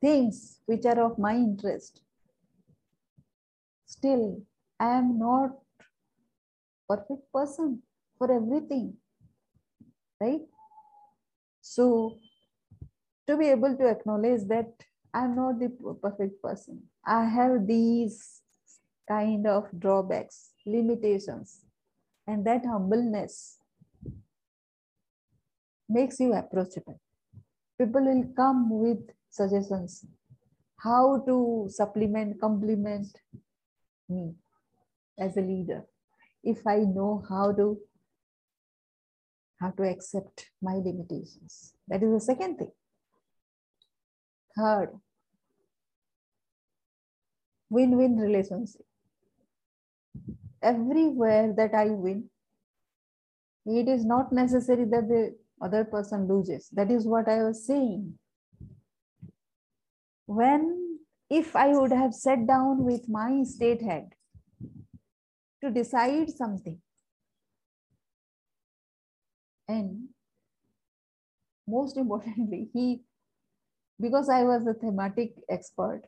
things 0.00 0.60
which 0.64 0.86
are 0.86 0.98
of 0.98 1.18
my 1.18 1.34
interest, 1.34 2.00
still 3.84 4.40
I 4.80 4.96
am 4.98 5.18
not 5.18 5.50
perfect 6.88 7.30
person 7.34 7.82
for 8.16 8.32
everything, 8.32 8.94
right? 10.18 10.40
So 11.60 12.18
to 13.26 13.36
be 13.36 13.48
able 13.48 13.76
to 13.76 13.88
acknowledge 13.88 14.42
that 14.48 14.72
I'm 15.12 15.34
not 15.34 15.58
the 15.58 15.70
perfect 16.02 16.42
person, 16.42 16.82
I 17.04 17.24
have 17.24 17.66
these 17.66 18.42
kind 19.08 19.46
of 19.46 19.64
drawbacks, 19.78 20.50
limitations, 20.66 21.62
and 22.26 22.44
that 22.46 22.64
humbleness 22.66 23.58
makes 25.88 26.20
you 26.20 26.34
approachable. 26.34 27.00
People 27.78 28.04
will 28.04 28.32
come 28.34 28.70
with 28.70 29.10
suggestions 29.30 30.04
how 30.78 31.22
to 31.26 31.68
supplement, 31.70 32.40
complement 32.40 33.08
me 34.08 34.34
as 35.18 35.36
a 35.36 35.40
leader. 35.40 35.84
If 36.44 36.66
I 36.66 36.78
know 36.78 37.24
how 37.28 37.52
to 37.52 37.78
how 39.60 39.70
to 39.70 39.84
accept 39.84 40.50
my 40.60 40.74
limitations. 40.74 41.74
That 41.88 42.02
is 42.02 42.12
the 42.12 42.20
second 42.20 42.58
thing. 42.58 42.72
Third, 44.56 44.90
win-win 47.68 48.16
relationship 48.16 48.86
everywhere 50.62 51.52
that 51.56 51.74
I 51.74 51.86
win, 51.86 52.30
it 53.66 53.88
is 53.88 54.04
not 54.04 54.32
necessary 54.32 54.84
that 54.84 55.08
the 55.08 55.36
other 55.60 55.84
person 55.84 56.28
loses. 56.28 56.68
That 56.72 56.90
is 56.90 57.06
what 57.06 57.28
I 57.28 57.42
was 57.42 57.66
saying. 57.66 58.18
When, 60.26 60.98
if 61.30 61.54
I 61.54 61.68
would 61.68 61.92
have 61.92 62.14
sat 62.14 62.46
down 62.46 62.84
with 62.84 63.08
my 63.08 63.42
state 63.44 63.82
head 63.82 64.10
to 65.62 65.70
decide 65.70 66.30
something, 66.30 66.80
and 69.68 70.08
most 71.68 71.96
importantly, 71.96 72.70
he, 72.72 73.02
because 74.00 74.28
I 74.28 74.42
was 74.44 74.66
a 74.66 74.74
thematic 74.74 75.34
expert, 75.48 76.02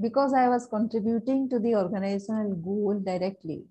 because 0.00 0.32
I 0.32 0.48
was 0.48 0.66
contributing 0.66 1.48
to 1.50 1.58
the 1.58 1.74
organizational 1.74 2.54
goal 2.54 3.00
directly. 3.04 3.64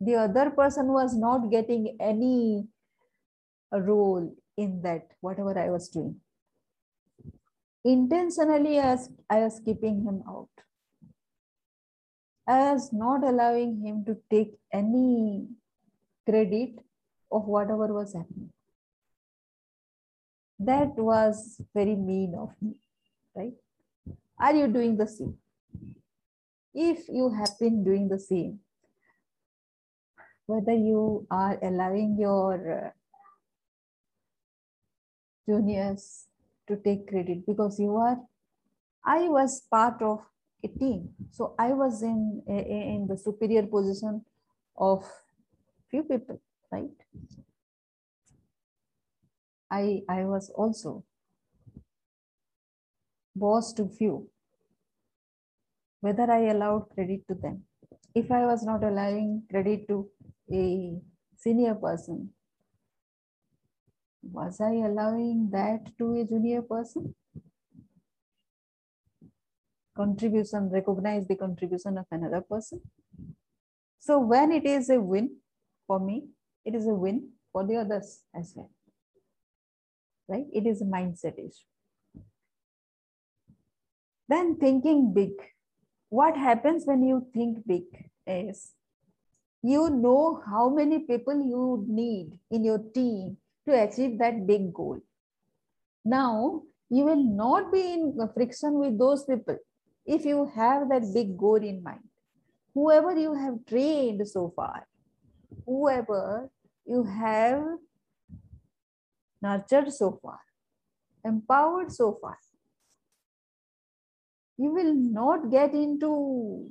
The 0.00 0.16
other 0.16 0.50
person 0.50 0.88
was 0.88 1.16
not 1.16 1.50
getting 1.50 1.96
any 2.00 2.66
role 3.70 4.34
in 4.56 4.82
that, 4.82 5.08
whatever 5.20 5.56
I 5.58 5.70
was 5.70 5.88
doing. 5.88 6.16
Intentionally, 7.84 8.78
I 8.78 8.94
was, 8.94 9.10
I 9.30 9.38
was 9.40 9.60
keeping 9.64 10.02
him 10.02 10.22
out. 10.28 10.48
I 12.46 12.72
was 12.72 12.92
not 12.92 13.22
allowing 13.24 13.80
him 13.80 14.04
to 14.06 14.16
take 14.30 14.58
any 14.72 15.46
credit 16.28 16.80
of 17.30 17.46
whatever 17.46 17.92
was 17.92 18.14
happening. 18.14 18.50
That 20.64 20.94
was 20.96 21.60
very 21.74 21.96
mean 21.96 22.34
of 22.38 22.50
me, 22.62 22.74
right? 23.34 23.54
Are 24.38 24.54
you 24.54 24.68
doing 24.68 24.96
the 24.96 25.08
same? 25.08 25.36
If 26.72 27.08
you 27.08 27.30
have 27.30 27.58
been 27.58 27.82
doing 27.82 28.08
the 28.08 28.18
same, 28.18 28.60
whether 30.46 30.72
you 30.72 31.26
are 31.30 31.58
allowing 31.62 32.16
your 32.16 32.54
uh, 32.78 32.90
juniors 35.48 36.26
to 36.68 36.76
take 36.76 37.08
credit 37.08 37.44
because 37.44 37.80
you 37.80 37.96
are, 37.96 38.18
I 39.04 39.28
was 39.28 39.62
part 39.68 40.00
of 40.00 40.20
a 40.62 40.68
team. 40.68 41.08
So 41.32 41.54
I 41.58 41.72
was 41.72 42.02
in, 42.04 42.42
in 42.46 43.06
the 43.08 43.16
superior 43.16 43.66
position 43.66 44.24
of 44.76 45.04
few 45.90 46.04
people, 46.04 46.40
right? 46.70 46.90
I, 49.72 50.02
I 50.08 50.24
was 50.24 50.50
also 50.50 51.04
boss 53.34 53.72
to 53.72 53.88
few 53.88 54.28
whether 56.00 56.30
I 56.30 56.50
allowed 56.50 56.90
credit 56.94 57.26
to 57.28 57.34
them. 57.34 57.64
If 58.14 58.30
I 58.30 58.44
was 58.44 58.62
not 58.64 58.84
allowing 58.84 59.44
credit 59.50 59.88
to 59.88 60.10
a 60.52 61.00
senior 61.38 61.74
person, 61.76 62.30
was 64.22 64.60
I 64.60 64.72
allowing 64.88 65.48
that 65.52 65.96
to 65.98 66.16
a 66.16 66.24
junior 66.24 66.62
person? 66.62 67.14
Contribution, 69.96 70.70
recognize 70.70 71.26
the 71.26 71.36
contribution 71.36 71.96
of 71.98 72.06
another 72.10 72.40
person. 72.40 72.80
So 74.00 74.18
when 74.18 74.50
it 74.52 74.66
is 74.66 74.90
a 74.90 75.00
win 75.00 75.36
for 75.86 76.00
me, 76.00 76.28
it 76.64 76.74
is 76.74 76.86
a 76.86 76.94
win 76.94 77.30
for 77.52 77.64
the 77.64 77.76
others 77.76 78.22
as 78.34 78.52
well. 78.56 78.70
Right? 80.28 80.46
It 80.52 80.66
is 80.66 80.80
a 80.80 80.84
mindset 80.84 81.38
issue. 81.38 82.22
Then 84.28 84.56
thinking 84.56 85.12
big 85.12 85.32
what 86.08 86.36
happens 86.36 86.84
when 86.84 87.02
you 87.02 87.26
think 87.34 87.66
big 87.66 87.84
is 88.26 88.72
you 89.62 89.88
know 89.90 90.42
how 90.46 90.68
many 90.68 90.98
people 91.00 91.34
you 91.34 91.84
need 91.88 92.38
in 92.50 92.64
your 92.64 92.80
team 92.94 93.36
to 93.66 93.82
achieve 93.82 94.18
that 94.18 94.46
big 94.46 94.72
goal. 94.72 94.98
Now, 96.04 96.62
you 96.90 97.04
will 97.04 97.22
not 97.22 97.72
be 97.72 97.94
in 97.94 98.28
friction 98.34 98.74
with 98.78 98.98
those 98.98 99.24
people 99.24 99.56
if 100.04 100.24
you 100.24 100.50
have 100.54 100.88
that 100.90 101.02
big 101.14 101.38
goal 101.38 101.56
in 101.56 101.82
mind. 101.82 102.08
Whoever 102.74 103.16
you 103.16 103.34
have 103.34 103.64
trained 103.66 104.26
so 104.28 104.52
far, 104.54 104.86
whoever 105.64 106.50
you 106.84 107.04
have 107.04 107.64
nurtured 109.42 109.92
so 109.92 110.18
far, 110.22 110.38
empowered 111.24 111.92
so 111.92 112.18
far, 112.20 112.38
you 114.56 114.70
will 114.70 114.94
not 114.94 115.50
get 115.50 115.74
into 115.74 116.68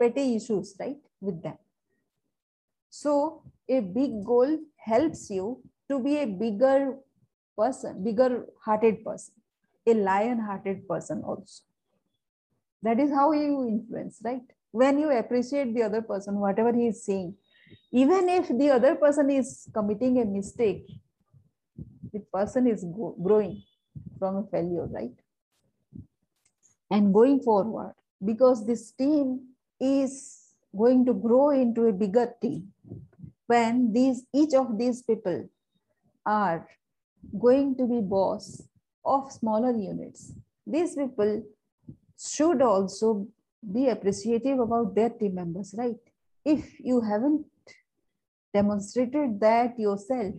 petty 0.00 0.36
issues, 0.36 0.74
right, 0.78 0.96
with 1.20 1.42
them. 1.42 1.58
So 2.90 3.42
a 3.68 3.80
big 3.80 4.24
goal 4.24 4.58
helps 4.76 5.30
you 5.30 5.62
to 5.90 5.98
be 5.98 6.18
a 6.18 6.26
bigger 6.26 6.96
person, 7.56 8.04
bigger 8.04 8.46
hearted 8.64 9.04
person. 9.04 9.34
a 9.86 9.94
lion-hearted 9.94 10.88
person 10.88 11.22
also. 11.24 11.62
That 12.82 13.00
is 13.00 13.10
how 13.10 13.32
you 13.32 13.66
influence, 13.68 14.18
right? 14.22 14.42
When 14.70 14.98
you 14.98 15.10
appreciate 15.10 15.74
the 15.74 15.82
other 15.82 16.02
person, 16.02 16.36
whatever 16.36 16.72
he 16.72 16.88
is 16.88 17.04
saying, 17.04 17.36
even 17.92 18.28
if 18.28 18.48
the 18.48 18.70
other 18.70 18.94
person 18.94 19.30
is 19.30 19.68
committing 19.72 20.20
a 20.20 20.24
mistake, 20.24 20.86
the 22.14 22.20
person 22.32 22.66
is 22.66 22.86
growing 23.22 23.62
from 24.18 24.36
a 24.36 24.44
failure, 24.44 24.86
right? 24.86 25.18
And 26.90 27.12
going 27.12 27.40
forward, 27.40 27.94
because 28.24 28.66
this 28.66 28.92
team 28.92 29.48
is 29.80 30.44
going 30.76 31.04
to 31.06 31.14
grow 31.14 31.50
into 31.50 31.86
a 31.86 31.92
bigger 31.92 32.32
team 32.40 32.72
when 33.46 33.92
these 33.92 34.24
each 34.32 34.54
of 34.54 34.78
these 34.78 35.02
people 35.02 35.48
are 36.26 36.66
going 37.38 37.76
to 37.76 37.86
be 37.86 38.00
boss 38.00 38.62
of 39.04 39.30
smaller 39.30 39.72
units 39.72 40.32
these 40.66 40.94
people 40.96 41.42
should 42.18 42.62
also 42.62 43.26
be 43.72 43.88
appreciative 43.88 44.58
about 44.58 44.94
their 44.94 45.10
team 45.10 45.34
members 45.34 45.74
right 45.76 46.12
if 46.44 46.80
you 46.80 47.00
haven't 47.00 47.44
demonstrated 48.52 49.38
that 49.40 49.78
yourself 49.78 50.34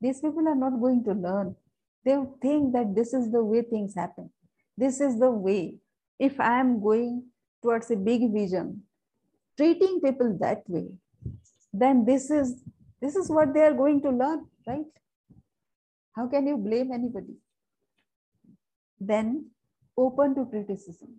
these 0.00 0.20
people 0.20 0.46
are 0.48 0.54
not 0.54 0.80
going 0.80 1.04
to 1.04 1.12
learn. 1.12 1.56
They 2.04 2.16
think 2.40 2.72
that 2.72 2.94
this 2.94 3.12
is 3.12 3.30
the 3.30 3.42
way 3.42 3.62
things 3.62 3.94
happen. 3.94 4.30
This 4.76 5.00
is 5.00 5.18
the 5.18 5.30
way. 5.30 5.78
If 6.18 6.40
i 6.40 6.58
am 6.58 6.80
going 6.80 7.24
towards 7.62 7.90
a 7.90 7.96
big 7.96 8.32
vision 8.32 8.82
treating 9.56 10.00
people 10.00 10.36
that 10.40 10.62
way 10.68 10.86
then 11.72 12.04
this 12.04 12.30
is 12.30 12.62
this 13.00 13.16
is 13.16 13.28
what 13.28 13.52
they 13.54 13.60
are 13.60 13.74
going 13.74 14.00
to 14.02 14.10
learn 14.10 14.46
right? 14.66 14.86
How 16.14 16.26
can 16.26 16.46
you 16.46 16.56
blame 16.56 16.92
anybody? 16.92 17.36
Then 19.00 19.50
open 19.96 20.34
to 20.34 20.46
criticism. 20.46 21.14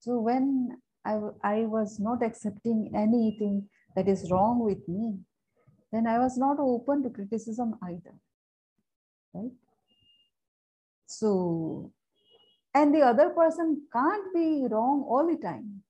So 0.00 0.18
when 0.18 0.78
I, 1.04 1.18
I 1.42 1.56
was 1.66 2.00
not 2.00 2.22
accepting 2.22 2.90
anything 2.94 3.68
that 3.94 4.08
is 4.08 4.28
wrong 4.30 4.64
with 4.64 4.86
me 4.88 5.18
then 5.92 6.06
i 6.06 6.18
was 6.18 6.36
not 6.36 6.58
open 6.58 7.02
to 7.02 7.10
criticism 7.10 7.74
either 7.82 8.14
right 9.34 9.52
so 11.06 11.90
and 12.74 12.94
the 12.94 13.00
other 13.00 13.30
person 13.30 13.82
can't 13.92 14.32
be 14.34 14.66
wrong 14.70 15.04
all 15.08 15.26
the 15.26 15.40
time 15.42 15.82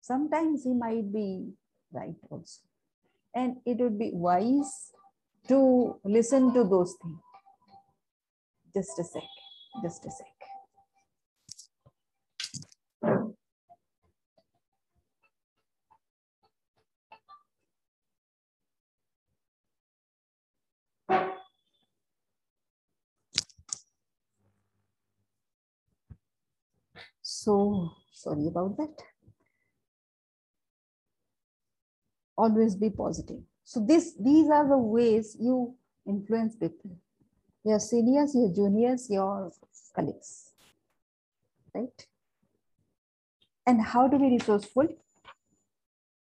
sometimes 0.00 0.64
he 0.64 0.72
might 0.72 1.12
be 1.12 1.52
right 1.92 2.14
also. 2.30 2.60
And 3.34 3.56
it 3.66 3.78
would 3.78 3.98
be 3.98 4.10
wise 4.12 4.92
to 5.48 5.98
listen 6.04 6.52
to 6.54 6.64
those 6.64 6.94
things. 7.02 7.20
Just 8.74 8.98
a 8.98 9.04
sec, 9.04 9.22
just 9.82 10.06
a 10.06 10.10
sec. 10.10 10.35
So 27.28 27.90
sorry 28.12 28.46
about 28.46 28.76
that. 28.76 29.02
always 32.36 32.76
be 32.76 32.90
positive. 32.90 33.40
So 33.64 33.80
this, 33.80 34.14
these 34.20 34.48
are 34.50 34.68
the 34.68 34.78
ways 34.78 35.36
you 35.40 35.74
influence 36.06 36.54
people. 36.54 36.96
Your 37.64 37.80
seniors, 37.80 38.34
your 38.34 38.52
juniors, 38.54 39.08
your 39.10 39.52
colleagues, 39.94 40.52
right? 41.74 42.06
And 43.66 43.82
how 43.82 44.06
to 44.06 44.18
be 44.18 44.30
resourceful? 44.30 44.86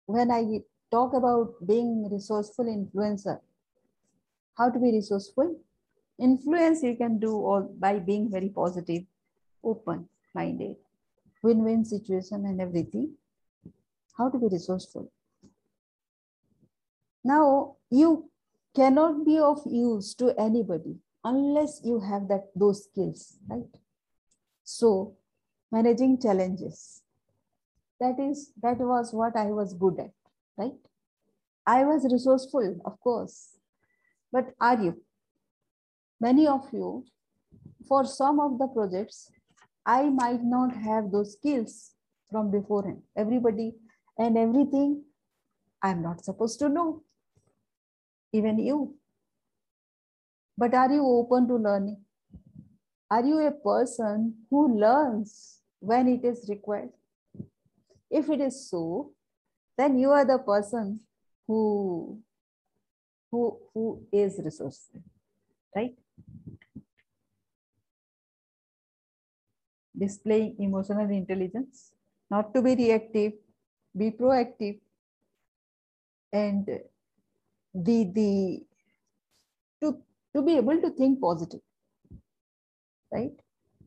When 0.07 0.29
I 0.29 0.59
talk 0.91 1.13
about 1.13 1.53
being 1.65 2.09
resourceful 2.11 2.65
influencer, 2.65 3.39
how 4.57 4.69
to 4.69 4.79
be 4.79 4.91
resourceful? 4.91 5.55
Influence 6.19 6.83
you 6.83 6.97
can 6.97 7.17
do 7.17 7.31
all 7.31 7.73
by 7.79 7.99
being 7.99 8.29
very 8.29 8.49
positive, 8.49 9.03
open-minded, 10.35 10.75
win-win 11.41 11.85
situation 11.85 12.45
and 12.45 12.61
everything. 12.61 13.15
How 14.17 14.29
to 14.29 14.37
be 14.37 14.47
resourceful? 14.47 15.11
Now, 17.23 17.75
you 17.89 18.29
cannot 18.75 19.25
be 19.25 19.37
of 19.37 19.61
use 19.65 20.13
to 20.15 20.33
anybody 20.39 20.97
unless 21.23 21.81
you 21.83 21.99
have 21.99 22.27
that 22.29 22.47
those 22.55 22.85
skills, 22.85 23.37
right? 23.47 23.63
So, 24.63 25.15
managing 25.71 26.19
challenges. 26.19 27.01
That 27.99 28.19
is, 28.19 28.51
that 28.63 28.77
was 28.79 29.13
what 29.13 29.35
I 29.35 29.45
was 29.45 29.73
good 29.75 29.99
at, 29.99 30.11
right? 30.57 30.73
I 31.67 31.83
was 31.83 32.11
resourceful, 32.11 32.81
of 32.85 32.99
course. 32.99 33.55
But 34.31 34.55
are 34.59 34.81
you? 34.81 35.01
Many 36.19 36.47
of 36.47 36.67
you, 36.73 37.05
for 37.87 38.05
some 38.05 38.39
of 38.39 38.57
the 38.57 38.67
projects, 38.67 39.29
I 39.85 40.09
might 40.09 40.43
not 40.43 40.75
have 40.75 41.11
those 41.11 41.33
skills 41.33 41.91
from 42.29 42.51
beforehand. 42.51 43.01
Everybody 43.17 43.73
and 44.17 44.37
everything 44.37 45.03
I'm 45.81 46.01
not 46.01 46.23
supposed 46.23 46.59
to 46.59 46.69
know 46.69 47.03
even 48.33 48.59
you. 48.59 48.95
But 50.57 50.73
are 50.73 50.91
you 50.91 51.05
open 51.05 51.47
to 51.47 51.55
learning? 51.55 51.97
Are 53.09 53.25
you 53.25 53.39
a 53.39 53.51
person 53.51 54.35
who 54.49 54.79
learns 54.79 55.59
when 55.79 56.07
it 56.07 56.23
is 56.23 56.47
required? 56.47 56.89
If 58.09 58.29
it 58.29 58.41
is 58.41 58.69
so, 58.69 59.11
then 59.77 59.97
you 59.97 60.11
are 60.11 60.25
the 60.25 60.37
person 60.37 61.01
who, 61.47 62.19
who, 63.31 63.57
who 63.73 64.05
is 64.11 64.39
resourceful, 64.43 65.01
right? 65.75 65.95
Displaying 70.01 70.55
emotional 70.59 71.09
intelligence, 71.09 71.91
not 72.29 72.53
to 72.53 72.61
be 72.61 72.75
reactive, 72.75 73.33
be 73.97 74.11
proactive, 74.11 74.79
and 76.33 76.65
the 77.73 77.97
the 78.15 78.65
to 79.81 79.97
to 80.35 80.41
be 80.41 80.57
able 80.57 80.81
to 80.81 80.89
think 80.91 81.19
positive 81.21 81.61
right? 83.11 83.33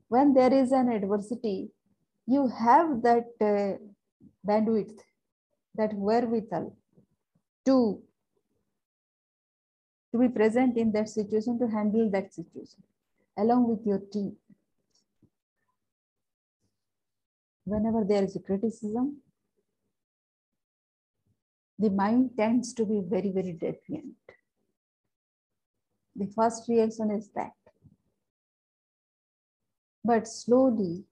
When 0.08 0.34
there 0.34 0.52
is 0.52 0.72
an 0.72 0.90
adversity 0.90 1.70
you 2.26 2.48
have 2.48 3.02
that 3.02 3.28
uh, 3.40 3.76
bandwidth 4.46 5.00
that 5.74 5.92
wherewithal 5.94 6.76
to 7.66 8.02
to 10.12 10.18
be 10.18 10.28
present 10.28 10.76
in 10.76 10.92
that 10.92 11.08
situation 11.08 11.58
to 11.58 11.66
handle 11.66 12.10
that 12.10 12.32
situation 12.32 12.82
along 13.36 13.68
with 13.68 13.84
your 13.84 13.98
team 14.12 14.36
whenever 17.64 18.04
there 18.04 18.22
is 18.22 18.36
a 18.36 18.40
criticism 18.40 19.16
the 21.78 21.90
mind 21.90 22.30
tends 22.36 22.72
to 22.74 22.84
be 22.84 23.00
very, 23.04 23.30
very 23.30 23.52
defiant. 23.52 24.14
The 26.16 26.26
first 26.34 26.68
reaction 26.68 27.10
is 27.10 27.28
that. 27.34 27.52
But 30.04 30.28
slowly, 30.28 31.04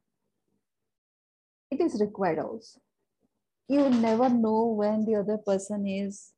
it 1.71 1.81
is 1.81 2.01
required 2.01 2.39
also. 2.39 2.81
You 3.69 3.89
never 3.89 4.29
know 4.29 4.67
when 4.67 5.05
the 5.05 5.17
other 5.17 5.39
person 5.39 5.87
is 5.87 6.33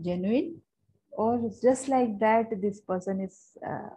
genuine 0.00 0.62
or 1.10 1.50
just 1.60 1.88
like 1.88 2.18
that, 2.20 2.60
this 2.62 2.80
person 2.80 3.20
is 3.20 3.58
uh, 3.66 3.90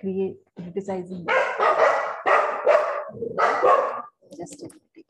create, 0.00 0.36
criticizing. 0.56 1.26
Just 4.40 4.62
a 4.62 4.64
minute. 4.64 5.06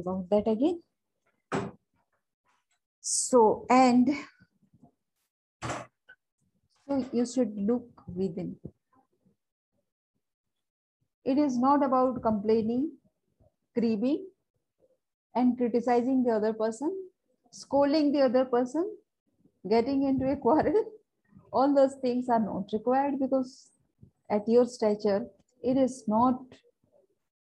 about 0.00 0.28
that 0.30 0.46
again. 0.50 0.82
So, 3.00 3.66
and 3.70 4.08
so 6.86 7.04
you 7.12 7.24
should 7.24 7.56
look 7.56 7.86
within. 8.14 8.56
It 11.32 11.38
is 11.38 11.58
not 11.58 11.84
about 11.84 12.22
complaining, 12.22 12.92
grieving, 13.78 14.26
and 15.34 15.56
criticizing 15.56 16.22
the 16.24 16.32
other 16.32 16.52
person, 16.52 16.90
scolding 17.50 18.12
the 18.12 18.22
other 18.30 18.44
person. 18.56 18.86
getting 19.72 20.02
into 20.08 20.26
a 20.32 20.36
quarrel, 20.44 20.78
all 21.52 21.74
those 21.78 21.94
things 22.04 22.28
are 22.34 22.40
not 22.40 22.72
required 22.76 23.14
because 23.20 23.50
at 24.36 24.48
your 24.54 24.64
stature, 24.74 25.20
it 25.70 25.76
is 25.84 25.94
not 26.14 26.40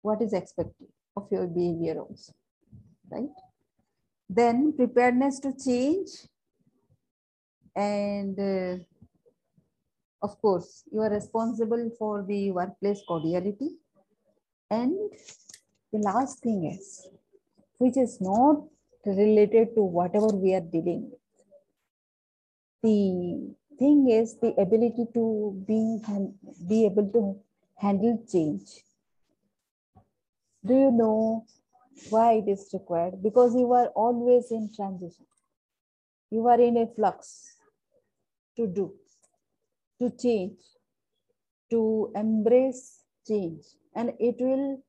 what 0.01 0.21
is 0.25 0.33
expected 0.39 0.87
of 1.17 1.27
your 1.35 1.47
behavior 1.47 1.95
also, 2.03 2.33
right? 3.11 3.35
Then 4.29 4.73
preparedness 4.81 5.39
to 5.41 5.53
change 5.65 6.09
and 7.75 8.39
uh, 8.39 8.83
of 10.23 10.41
course, 10.41 10.83
you 10.91 11.01
are 11.01 11.09
responsible 11.09 11.91
for 11.99 12.23
the 12.23 12.51
workplace 12.51 13.01
cordiality. 13.05 13.71
And 14.71 14.95
the 15.91 15.99
last 15.99 16.39
thing 16.39 16.65
is, 16.73 17.07
which 17.77 17.97
is 17.97 18.19
not 18.21 18.63
related 19.05 19.75
to 19.75 19.81
whatever 19.81 20.27
we 20.27 20.55
are 20.55 20.61
dealing 20.61 21.11
with. 21.11 21.19
The 22.81 23.53
thing 23.77 24.09
is 24.09 24.37
the 24.39 24.53
ability 24.57 25.05
to 25.13 25.63
be, 25.67 25.99
be 26.67 26.85
able 26.85 27.09
to 27.09 27.39
handle 27.77 28.23
change. 28.31 28.63
Do 30.65 30.73
you 30.73 30.91
know 30.91 31.45
why 32.09 32.33
it 32.35 32.47
is 32.47 32.69
required? 32.73 33.21
Because 33.21 33.53
you 33.55 33.71
are 33.73 33.87
always 33.87 34.51
in 34.51 34.69
transition. 34.73 35.25
You 36.31 36.47
are 36.47 36.59
in 36.59 36.77
a 36.77 36.87
flux 36.95 37.57
to 38.57 38.67
do, 38.67 38.93
to 39.99 40.09
change, 40.11 40.59
to 41.71 42.11
embrace 42.15 43.03
change. 43.27 43.63
And 43.95 44.13
it 44.19 44.35
will, 44.39 44.83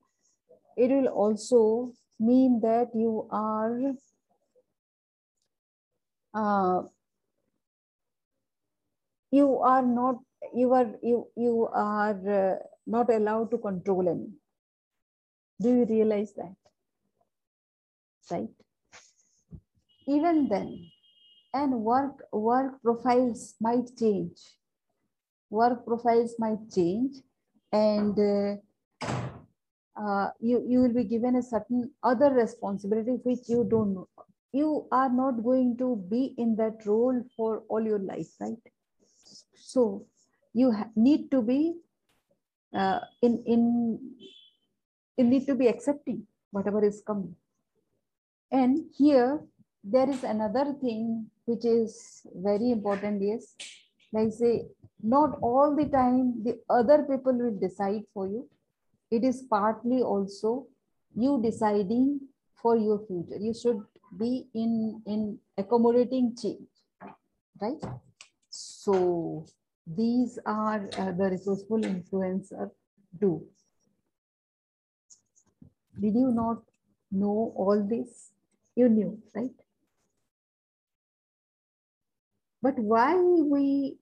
it 0.77 0.89
will 0.89 1.07
also 1.07 1.93
mean 2.19 2.59
that 2.61 2.89
you 2.93 3.27
are 3.31 3.93
uh, 6.33 6.83
you 9.31 9.59
are 9.59 9.81
not 9.81 10.19
you 10.53 10.73
are 10.73 10.89
you 11.01 11.27
you 11.35 11.67
are 11.73 12.19
uh, 12.39 12.55
not 12.85 13.09
allowed 13.09 13.51
to 13.51 13.57
control 13.57 14.09
any. 14.09 14.29
Do 15.61 15.69
you 15.69 15.85
realize 15.85 16.33
that? 16.33 16.55
Right? 18.29 18.49
Even 20.07 20.47
then 20.49 20.91
and 21.53 21.81
work 21.81 22.21
work 22.31 22.81
profiles 22.81 23.55
might 23.61 23.95
change 23.97 24.39
work 25.49 25.85
profiles 25.85 26.35
might 26.39 26.59
change 26.73 27.17
and 27.71 28.17
uh, 28.19 28.55
uh, 29.95 30.29
you, 30.39 30.63
you 30.67 30.81
will 30.81 30.93
be 30.93 31.03
given 31.03 31.35
a 31.35 31.43
certain 31.43 31.91
other 32.03 32.29
responsibility 32.31 33.11
which 33.23 33.47
you 33.47 33.65
don't 33.69 33.93
know. 33.93 34.07
You 34.51 34.87
are 34.91 35.09
not 35.09 35.43
going 35.43 35.77
to 35.77 36.03
be 36.09 36.33
in 36.37 36.55
that 36.57 36.85
role 36.85 37.21
for 37.35 37.63
all 37.69 37.83
your 37.83 37.99
life, 37.99 38.27
right? 38.39 38.57
So 39.55 40.05
you 40.53 40.73
need 40.95 41.31
to 41.31 41.41
be 41.41 41.75
uh, 42.73 42.99
in, 43.21 43.43
in, 43.45 43.99
you 45.17 45.23
need 45.23 45.45
to 45.47 45.55
be 45.55 45.67
accepting 45.67 46.27
whatever 46.51 46.83
is 46.83 47.01
coming. 47.05 47.35
And 48.51 48.85
here, 48.97 49.41
there 49.83 50.09
is 50.09 50.23
another 50.23 50.73
thing 50.81 51.29
which 51.45 51.65
is 51.65 52.25
very 52.33 52.71
important, 52.71 53.21
yes. 53.21 53.55
Like 54.11 54.31
say, 54.31 54.67
not 55.13 55.37
all 55.41 55.75
the 55.75 55.85
time 55.95 56.43
the 56.43 56.59
other 56.69 57.03
people 57.09 57.33
will 57.43 57.57
decide 57.59 58.03
for 58.13 58.27
you 58.27 58.47
it 59.11 59.23
is 59.23 59.43
partly 59.49 60.01
also 60.01 60.67
you 61.15 61.41
deciding 61.41 62.19
for 62.61 62.75
your 62.75 62.99
future. 63.07 63.39
You 63.39 63.53
should 63.53 63.81
be 64.19 64.47
in, 64.53 65.01
in 65.05 65.37
accommodating 65.57 66.35
change, 66.41 66.67
right? 67.61 67.83
So 68.49 69.45
these 69.85 70.39
are 70.45 70.89
uh, 70.97 71.11
the 71.11 71.29
resourceful 71.31 71.81
influencer 71.81 72.71
do. 73.19 73.43
Did 75.99 76.15
you 76.15 76.31
not 76.31 76.63
know 77.11 77.53
all 77.55 77.85
this? 77.87 78.31
You 78.75 78.89
knew, 78.89 79.19
right? 79.33 79.55
But 82.61 82.79
why 82.79 83.15
we 83.15 83.97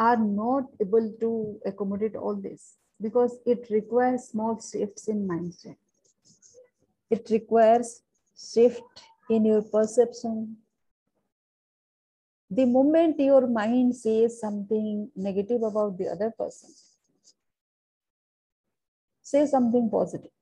are 0.00 0.16
not 0.16 0.64
able 0.80 1.12
to 1.20 1.60
accommodate 1.64 2.16
all 2.16 2.34
this? 2.34 2.74
because 3.00 3.38
it 3.46 3.66
requires 3.70 4.24
small 4.24 4.60
shifts 4.60 5.08
in 5.08 5.26
mindset. 5.26 5.76
It 7.10 7.28
requires 7.30 8.02
shift 8.36 8.82
in 9.28 9.44
your 9.44 9.62
perception. 9.62 10.56
The 12.50 12.66
moment 12.66 13.18
your 13.18 13.46
mind 13.46 13.96
says 13.96 14.40
something 14.40 15.10
negative 15.16 15.62
about 15.62 15.96
the 15.96 16.08
other 16.08 16.32
person, 16.36 16.70
say 19.22 19.46
something 19.46 19.88
positive. 19.90 20.32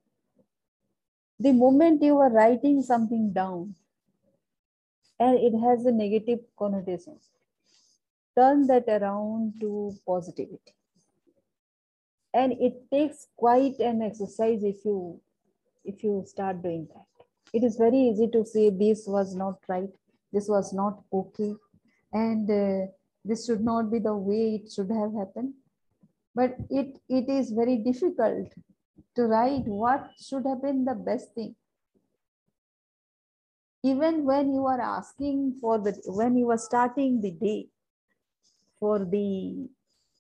The 1.39 1.53
moment 1.53 2.03
you 2.03 2.19
are 2.19 2.31
writing 2.31 2.83
something 2.83 3.33
down 3.33 3.75
and 5.21 5.39
it 5.39 5.57
has 5.59 5.85
a 5.87 5.93
negative 5.93 6.41
connotation, 6.59 7.19
turn 8.39 8.67
that 8.69 8.89
around 8.89 9.55
to 9.61 9.93
positivity. 10.07 10.75
And 12.33 12.53
it 12.53 12.75
takes 12.93 13.27
quite 13.37 13.79
an 13.81 14.03
exercise 14.03 14.63
if 14.63 14.85
you 14.85 15.21
if 15.85 16.05
you 16.05 16.25
start 16.27 16.63
doing 16.63 16.87
that. 16.95 17.25
It 17.53 17.65
is 17.65 17.77
very 17.77 17.99
easy 17.99 18.29
to 18.29 18.45
say 18.45 18.71
this 18.71 19.05
was 19.07 19.35
not 19.35 19.57
right. 19.69 19.91
This 20.33 20.49
was 20.49 20.73
not 20.73 21.03
okay. 21.13 21.55
And 22.13 22.51
uh, 22.51 22.91
this 23.25 23.47
should 23.47 23.63
not 23.63 23.91
be 23.91 23.99
the 23.99 24.15
way 24.15 24.61
it 24.61 24.71
should 24.71 24.91
have 24.91 25.15
happened. 25.15 25.55
But 26.35 26.57
it 26.71 27.01
it 27.09 27.29
is 27.29 27.51
very 27.51 27.79
difficult 27.79 28.53
to 29.17 29.23
write 29.23 29.67
what 29.67 30.11
should 30.21 30.47
have 30.47 30.63
been 30.63 30.85
the 30.85 30.95
best 30.95 31.35
thing. 31.35 31.57
Even 33.83 34.25
when 34.25 34.53
you 34.53 34.67
are 34.67 34.81
asking 34.81 35.57
for 35.61 35.79
the 35.79 35.97
when 36.07 36.37
you 36.37 36.51
are 36.51 36.63
starting 36.69 37.21
the 37.21 37.31
day 37.31 37.69
for 38.81 39.05
the 39.05 39.69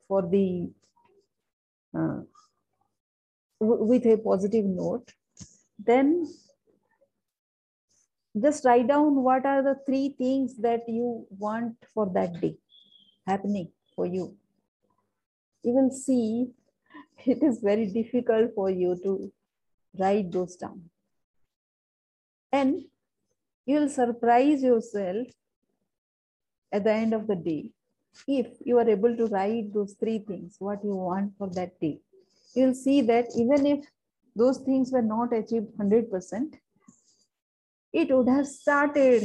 for 0.07 0.23
the 0.23 0.71
uh, 1.97 2.21
with 3.61 4.07
a 4.07 4.17
positive 4.19 4.65
note, 4.65 5.13
then 5.79 6.27
just 8.41 8.65
write 8.65 8.87
down 8.87 9.17
what 9.23 9.45
are 9.45 9.63
the 9.63 9.77
three 9.87 10.15
things 10.17 10.57
that 10.59 10.89
you 10.89 11.27
want 11.31 11.75
for 11.93 12.11
that 12.15 12.41
day 12.41 12.57
happening 13.27 13.71
for 13.97 14.07
you. 14.07 14.37
You 15.63 15.73
will 15.73 15.91
see 15.91 16.51
it 17.27 17.43
is 17.43 17.61
very 17.61 17.87
difficult 17.87 18.55
for 18.55 18.71
you 18.71 18.99
to 19.03 19.33
write 19.99 20.31
those 20.31 20.57
down. 20.57 20.83
And 22.53 22.85
you 23.67 23.81
will 23.81 23.89
surprise 23.89 24.63
yourself 24.63 25.27
at 26.73 26.85
the 26.85 26.93
end 26.93 27.13
of 27.13 27.27
the 27.27 27.37
day 27.37 27.73
if 28.27 28.47
you 28.65 28.79
are 28.79 28.89
able 28.89 29.17
to 29.17 29.27
write 29.27 29.73
those 29.73 29.95
three 29.95 30.19
things, 30.19 30.57
what 30.59 30.83
you 30.83 30.95
want 30.95 31.33
for 31.39 31.49
that 31.51 31.79
day, 31.81 32.01
you'll 32.55 32.75
see 32.75 33.01
that 33.03 33.27
even 33.37 33.67
if 33.67 33.85
those 34.35 34.59
things 34.59 34.93
were 34.93 35.03
not 35.03 35.33
achieved 35.33 35.69
100%, 35.79 36.55
it 37.93 38.15
would 38.15 38.29
have 38.29 38.47
started 38.47 39.25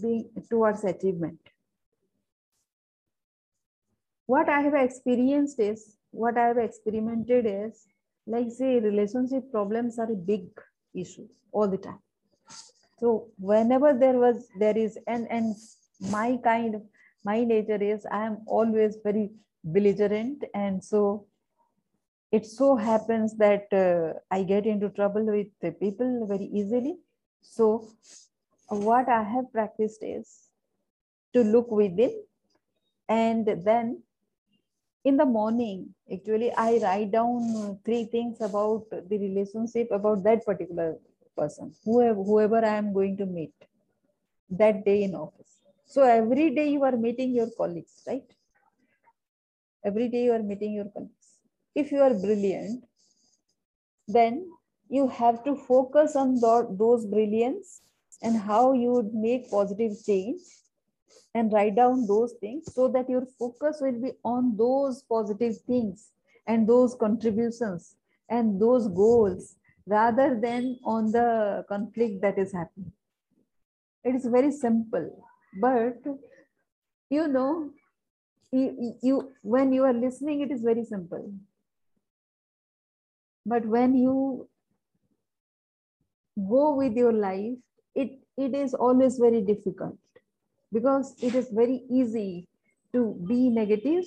being 0.00 0.30
towards 0.48 0.84
achievement. 0.84 1.38
What 4.26 4.48
I 4.48 4.60
have 4.60 4.74
experienced 4.74 5.58
is, 5.60 5.96
what 6.10 6.38
I 6.38 6.46
have 6.48 6.58
experimented 6.58 7.46
is, 7.46 7.86
like 8.26 8.50
say 8.50 8.78
relationship 8.78 9.50
problems 9.50 9.98
are 9.98 10.10
a 10.10 10.14
big 10.14 10.46
issue 10.94 11.26
all 11.50 11.68
the 11.68 11.78
time. 11.78 11.98
So 13.00 13.28
whenever 13.36 13.92
there 13.92 14.14
was, 14.14 14.46
there 14.58 14.78
is, 14.78 14.96
and, 15.06 15.26
and 15.30 15.56
my 16.10 16.38
kind 16.44 16.76
of 16.76 16.82
my 17.24 17.44
nature 17.44 17.82
is 17.82 18.06
I 18.10 18.26
am 18.26 18.38
always 18.46 18.96
very 19.02 19.30
belligerent. 19.64 20.44
And 20.54 20.82
so 20.82 21.26
it 22.30 22.46
so 22.46 22.76
happens 22.76 23.36
that 23.36 23.72
uh, 23.72 24.18
I 24.30 24.42
get 24.42 24.66
into 24.66 24.88
trouble 24.90 25.24
with 25.26 25.48
the 25.60 25.72
people 25.72 26.26
very 26.26 26.46
easily. 26.46 26.96
So 27.42 27.88
what 28.68 29.08
I 29.08 29.22
have 29.22 29.52
practiced 29.52 30.02
is 30.02 30.48
to 31.34 31.42
look 31.42 31.70
within 31.70 32.22
and 33.08 33.46
then 33.64 34.02
in 35.04 35.16
the 35.16 35.24
morning 35.24 35.78
actually 36.14 36.50
i 36.64 36.78
write 36.82 37.10
down 37.10 37.78
three 37.84 38.04
things 38.04 38.40
about 38.40 38.84
the 38.90 39.18
relationship 39.26 39.88
about 39.90 40.22
that 40.22 40.44
particular 40.44 40.96
person 41.36 41.72
whoever, 41.84 42.22
whoever 42.22 42.64
i 42.64 42.74
am 42.82 42.92
going 42.92 43.16
to 43.16 43.26
meet 43.26 43.54
that 44.50 44.84
day 44.84 45.02
in 45.02 45.14
office 45.14 45.51
so 45.86 46.02
every 46.02 46.54
day 46.54 46.68
you 46.70 46.82
are 46.84 46.96
meeting 46.96 47.34
your 47.34 47.48
colleagues, 47.56 48.02
right? 48.06 48.24
Every 49.84 50.08
day 50.08 50.24
you 50.24 50.32
are 50.32 50.42
meeting 50.42 50.72
your 50.74 50.86
colleagues. 50.86 51.38
If 51.74 51.90
you 51.90 52.00
are 52.00 52.14
brilliant, 52.14 52.84
then 54.06 54.46
you 54.88 55.08
have 55.08 55.42
to 55.44 55.56
focus 55.56 56.16
on 56.16 56.40
those 56.40 57.06
brilliance 57.06 57.82
and 58.22 58.36
how 58.36 58.72
you 58.72 58.92
would 58.92 59.14
make 59.14 59.50
positive 59.50 59.92
change 60.04 60.40
and 61.34 61.52
write 61.52 61.76
down 61.76 62.06
those 62.06 62.34
things 62.40 62.72
so 62.74 62.88
that 62.88 63.08
your 63.08 63.26
focus 63.38 63.78
will 63.80 64.00
be 64.00 64.12
on 64.24 64.56
those 64.56 65.02
positive 65.02 65.56
things 65.66 66.10
and 66.46 66.68
those 66.68 66.94
contributions 66.94 67.96
and 68.28 68.60
those 68.60 68.88
goals 68.88 69.56
rather 69.86 70.38
than 70.40 70.78
on 70.84 71.10
the 71.10 71.64
conflict 71.68 72.20
that 72.20 72.38
is 72.38 72.52
happening. 72.52 72.92
It 74.04 74.14
is 74.14 74.26
very 74.26 74.50
simple, 74.52 75.24
but 75.60 75.98
you 77.10 77.28
know, 77.28 77.70
you, 78.50 78.94
you 79.02 79.32
when 79.42 79.72
you 79.72 79.84
are 79.84 79.92
listening, 79.92 80.40
it 80.40 80.50
is 80.50 80.62
very 80.62 80.84
simple. 80.84 81.32
But 83.44 83.66
when 83.66 83.94
you 83.94 84.48
go 86.36 86.74
with 86.74 86.94
your 86.94 87.12
life, 87.12 87.58
it, 87.94 88.18
it 88.36 88.54
is 88.54 88.74
always 88.74 89.18
very 89.18 89.42
difficult 89.42 89.98
because 90.72 91.14
it 91.20 91.34
is 91.34 91.48
very 91.50 91.82
easy 91.90 92.48
to 92.92 93.14
be 93.28 93.50
negative 93.50 94.04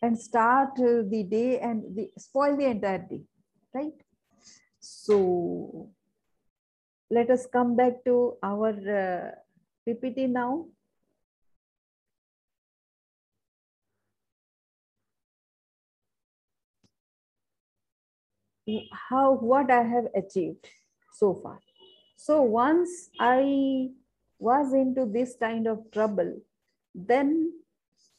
and 0.00 0.18
start 0.18 0.70
the 0.76 1.26
day 1.28 1.60
and 1.60 1.96
the, 1.96 2.10
spoil 2.18 2.56
the 2.56 2.66
entire 2.66 3.06
day, 3.08 3.20
right? 3.74 3.92
So 4.80 5.90
let 7.10 7.30
us 7.30 7.46
come 7.46 7.76
back 7.76 8.04
to 8.06 8.36
our 8.42 8.70
uh, 8.70 9.41
PPT 9.86 10.28
now. 10.28 10.66
How, 19.10 19.32
what 19.32 19.70
I 19.70 19.82
have 19.82 20.06
achieved 20.14 20.68
so 21.12 21.40
far. 21.42 21.58
So 22.16 22.42
once 22.42 23.10
I 23.18 23.90
was 24.38 24.72
into 24.72 25.04
this 25.04 25.34
kind 25.38 25.66
of 25.66 25.90
trouble, 25.92 26.40
then 26.94 27.52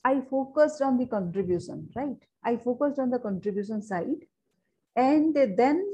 I 0.03 0.21
focused 0.29 0.81
on 0.81 0.97
the 0.97 1.05
contribution, 1.05 1.89
right? 1.95 2.17
I 2.43 2.57
focused 2.57 2.99
on 2.99 3.09
the 3.09 3.19
contribution 3.19 3.81
side. 3.81 4.27
And 4.95 5.33
then 5.33 5.87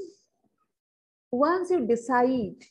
once 1.32 1.70
you 1.70 1.86
decide 1.86 2.66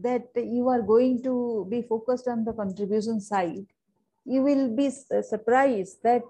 that 0.00 0.28
you 0.36 0.68
are 0.68 0.82
going 0.82 1.22
to 1.22 1.66
be 1.68 1.82
focused 1.82 2.28
on 2.28 2.44
the 2.44 2.52
contribution 2.52 3.20
side, 3.20 3.66
you 4.24 4.42
will 4.42 4.74
be 4.74 4.90
surprised 4.90 5.98
that 6.04 6.22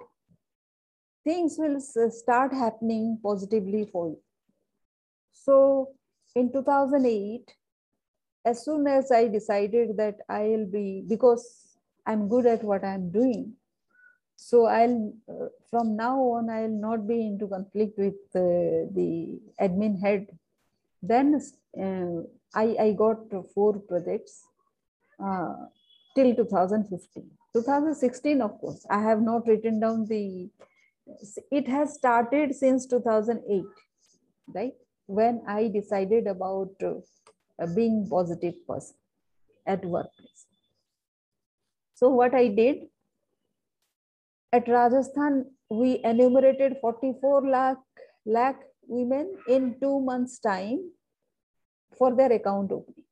things 1.24 1.56
will 1.58 1.80
start 2.11 2.52
happening 2.52 3.18
positively 3.22 3.88
for 3.92 4.08
you. 4.08 4.18
So 5.32 5.90
in 6.34 6.52
2008, 6.52 7.54
as 8.44 8.64
soon 8.64 8.86
as 8.86 9.11
I 9.12 9.28
decided 9.28 9.96
that 9.98 10.16
I'll 10.28 10.66
be, 10.66 11.04
because 11.06 11.76
I'm 12.06 12.28
good 12.28 12.46
at 12.46 12.64
what 12.64 12.84
I'm 12.84 13.11
doing, 13.11 13.54
so 14.36 14.64
I'll, 14.64 15.12
uh, 15.28 15.48
from 15.70 15.96
now 15.96 16.18
on, 16.18 16.48
I'll 16.48 16.68
not 16.68 17.06
be 17.06 17.20
into 17.20 17.46
conflict 17.46 17.98
with 17.98 18.14
uh, 18.34 18.88
the 18.94 19.38
admin 19.61 20.00
head. 20.00 20.28
Then 21.02 21.38
uh, 21.78 22.22
I, 22.55 22.76
I 22.80 22.92
got 22.92 23.18
four 23.55 23.78
projects 23.78 24.44
uh, 25.24 25.55
till 26.14 26.34
2015. 26.34 27.30
2016, 27.55 28.40
of 28.40 28.59
course, 28.61 28.86
I 28.90 29.01
have 29.03 29.20
not 29.20 29.46
written 29.46 29.80
down 29.80 30.07
the, 30.07 30.48
it 31.51 31.68
has 31.68 31.94
started 31.94 32.55
since 32.55 32.86
2008, 32.86 33.64
right? 34.55 34.72
When 35.07 35.42
I 35.46 35.68
decided 35.68 36.26
about 36.26 36.70
uh, 36.82 37.66
being 37.74 38.07
positive 38.09 38.55
person 38.66 38.94
at 39.66 39.84
workplace. 39.84 40.46
So 41.94 42.09
what 42.09 42.34
I 42.34 42.48
did, 42.48 42.86
at 44.53 44.66
Rajasthan, 44.68 45.46
we 45.68 46.01
enumerated 46.03 46.76
44 46.80 47.46
lakh, 47.48 47.76
lakh 48.26 48.61
women 48.88 49.34
in 49.48 49.76
two 49.80 50.01
months 50.01 50.38
time 50.38 50.90
for 52.01 52.11
their 52.16 52.32
account 52.32 52.72
opening. 52.72 53.05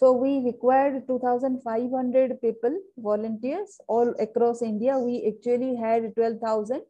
So 0.00 0.12
we 0.12 0.32
required 0.44 1.06
2,500 1.06 2.40
people, 2.40 2.74
volunteers 2.96 3.80
all 3.88 4.14
across 4.26 4.62
India. 4.62 4.98
We 4.98 5.14
actually 5.30 5.74
had 5.76 6.14
12,000 6.14 6.82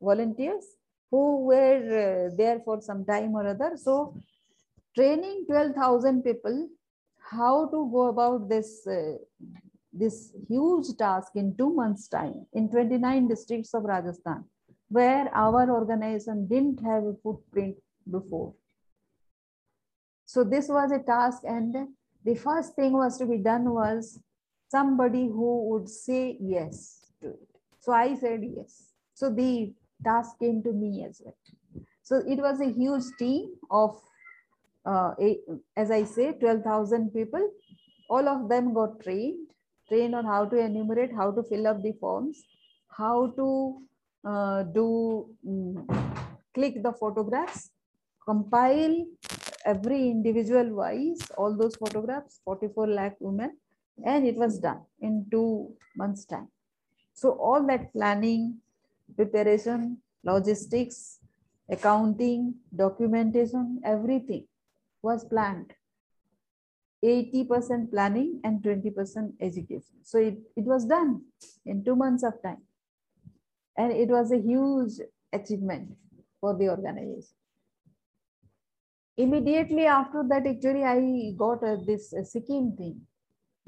volunteers 0.00 0.64
who 1.10 1.44
were 1.50 1.84
uh, 2.30 2.34
there 2.36 2.60
for 2.64 2.80
some 2.80 3.04
time 3.04 3.34
or 3.34 3.46
other. 3.46 3.72
So 3.76 4.14
training 4.96 5.46
12,000 5.48 6.22
people, 6.22 6.68
how 7.30 7.66
to 7.66 7.90
go 7.92 8.08
about 8.08 8.48
this 8.48 8.86
uh, 8.86 9.18
this 9.92 10.32
huge 10.48 10.88
task 10.98 11.32
in 11.34 11.56
two 11.56 11.70
months 11.74 12.08
time 12.08 12.46
in 12.52 12.68
29 12.68 13.28
districts 13.28 13.74
of 13.74 13.84
Rajasthan, 13.84 14.44
where 14.88 15.28
our 15.34 15.70
organization 15.70 16.46
didn't 16.46 16.80
have 16.84 17.04
a 17.04 17.14
footprint 17.22 17.76
before. 18.10 18.54
So 20.28 20.44
this 20.44 20.68
was 20.68 20.92
a 20.92 20.98
task 20.98 21.42
and 21.44 21.74
the 22.22 22.34
first 22.34 22.74
thing 22.74 22.92
was 22.92 23.16
to 23.16 23.24
be 23.24 23.38
done 23.38 23.70
was 23.72 24.20
somebody 24.70 25.26
who 25.26 25.70
would 25.70 25.88
say 25.88 26.36
yes 26.38 27.00
to 27.22 27.28
it. 27.28 27.48
So 27.80 27.92
I 27.92 28.14
said 28.14 28.42
yes. 28.44 28.92
So 29.14 29.30
the 29.30 29.72
task 30.04 30.38
came 30.38 30.62
to 30.64 30.72
me 30.72 31.06
as 31.08 31.22
well. 31.24 31.38
So 32.02 32.16
it 32.28 32.38
was 32.46 32.60
a 32.60 32.70
huge 32.70 33.04
team 33.18 33.54
of, 33.70 33.98
uh, 34.84 35.14
a, 35.18 35.38
as 35.78 35.90
I 35.90 36.04
say, 36.04 36.32
12,000 36.32 37.10
people. 37.14 37.50
All 38.10 38.28
of 38.28 38.50
them 38.50 38.74
got 38.74 39.00
trained 39.00 39.48
trained 39.88 40.14
on 40.14 40.26
how 40.26 40.44
to 40.44 40.58
enumerate, 40.58 41.10
how 41.14 41.30
to 41.30 41.42
fill 41.42 41.66
up 41.66 41.82
the 41.82 41.92
forms, 42.00 42.44
how 42.90 43.32
to 43.36 43.82
uh, 44.28 44.62
do 44.64 45.30
um, 45.46 45.86
click 46.54 46.82
the 46.82 46.92
photographs, 46.92 47.70
compile 48.26 49.06
every 49.72 50.00
individual 50.08 50.68
wise, 50.80 51.20
all 51.36 51.56
those 51.56 51.76
photographs, 51.76 52.40
44 52.44 52.86
lakh 52.86 53.16
women, 53.20 53.56
and 54.04 54.26
it 54.26 54.36
was 54.36 54.58
done 54.58 54.80
in 55.00 55.26
two 55.30 55.74
months 55.96 56.24
time. 56.24 56.48
So 57.12 57.32
all 57.32 57.66
that 57.66 57.92
planning, 57.92 58.58
preparation, 59.16 59.98
logistics, 60.24 61.18
accounting, 61.68 62.54
documentation, 62.74 63.80
everything 63.84 64.46
was 65.02 65.24
planned 65.24 65.72
80% 67.04 67.90
planning 67.90 68.40
and 68.42 68.62
20% 68.62 69.32
education. 69.40 69.94
So 70.02 70.18
it, 70.18 70.38
it 70.56 70.64
was 70.64 70.84
done 70.84 71.22
in 71.64 71.84
two 71.84 71.94
months 71.94 72.24
of 72.24 72.42
time. 72.42 72.62
And 73.76 73.92
it 73.92 74.08
was 74.08 74.32
a 74.32 74.38
huge 74.38 74.94
achievement 75.32 75.94
for 76.40 76.56
the 76.56 76.68
organization. 76.68 77.37
Immediately 79.18 79.84
after 79.86 80.24
that, 80.28 80.46
actually, 80.46 80.84
I 80.84 81.32
got 81.36 81.64
uh, 81.64 81.76
this 81.84 82.14
uh, 82.14 82.22
Sikkim 82.22 82.76
thing, 82.76 83.00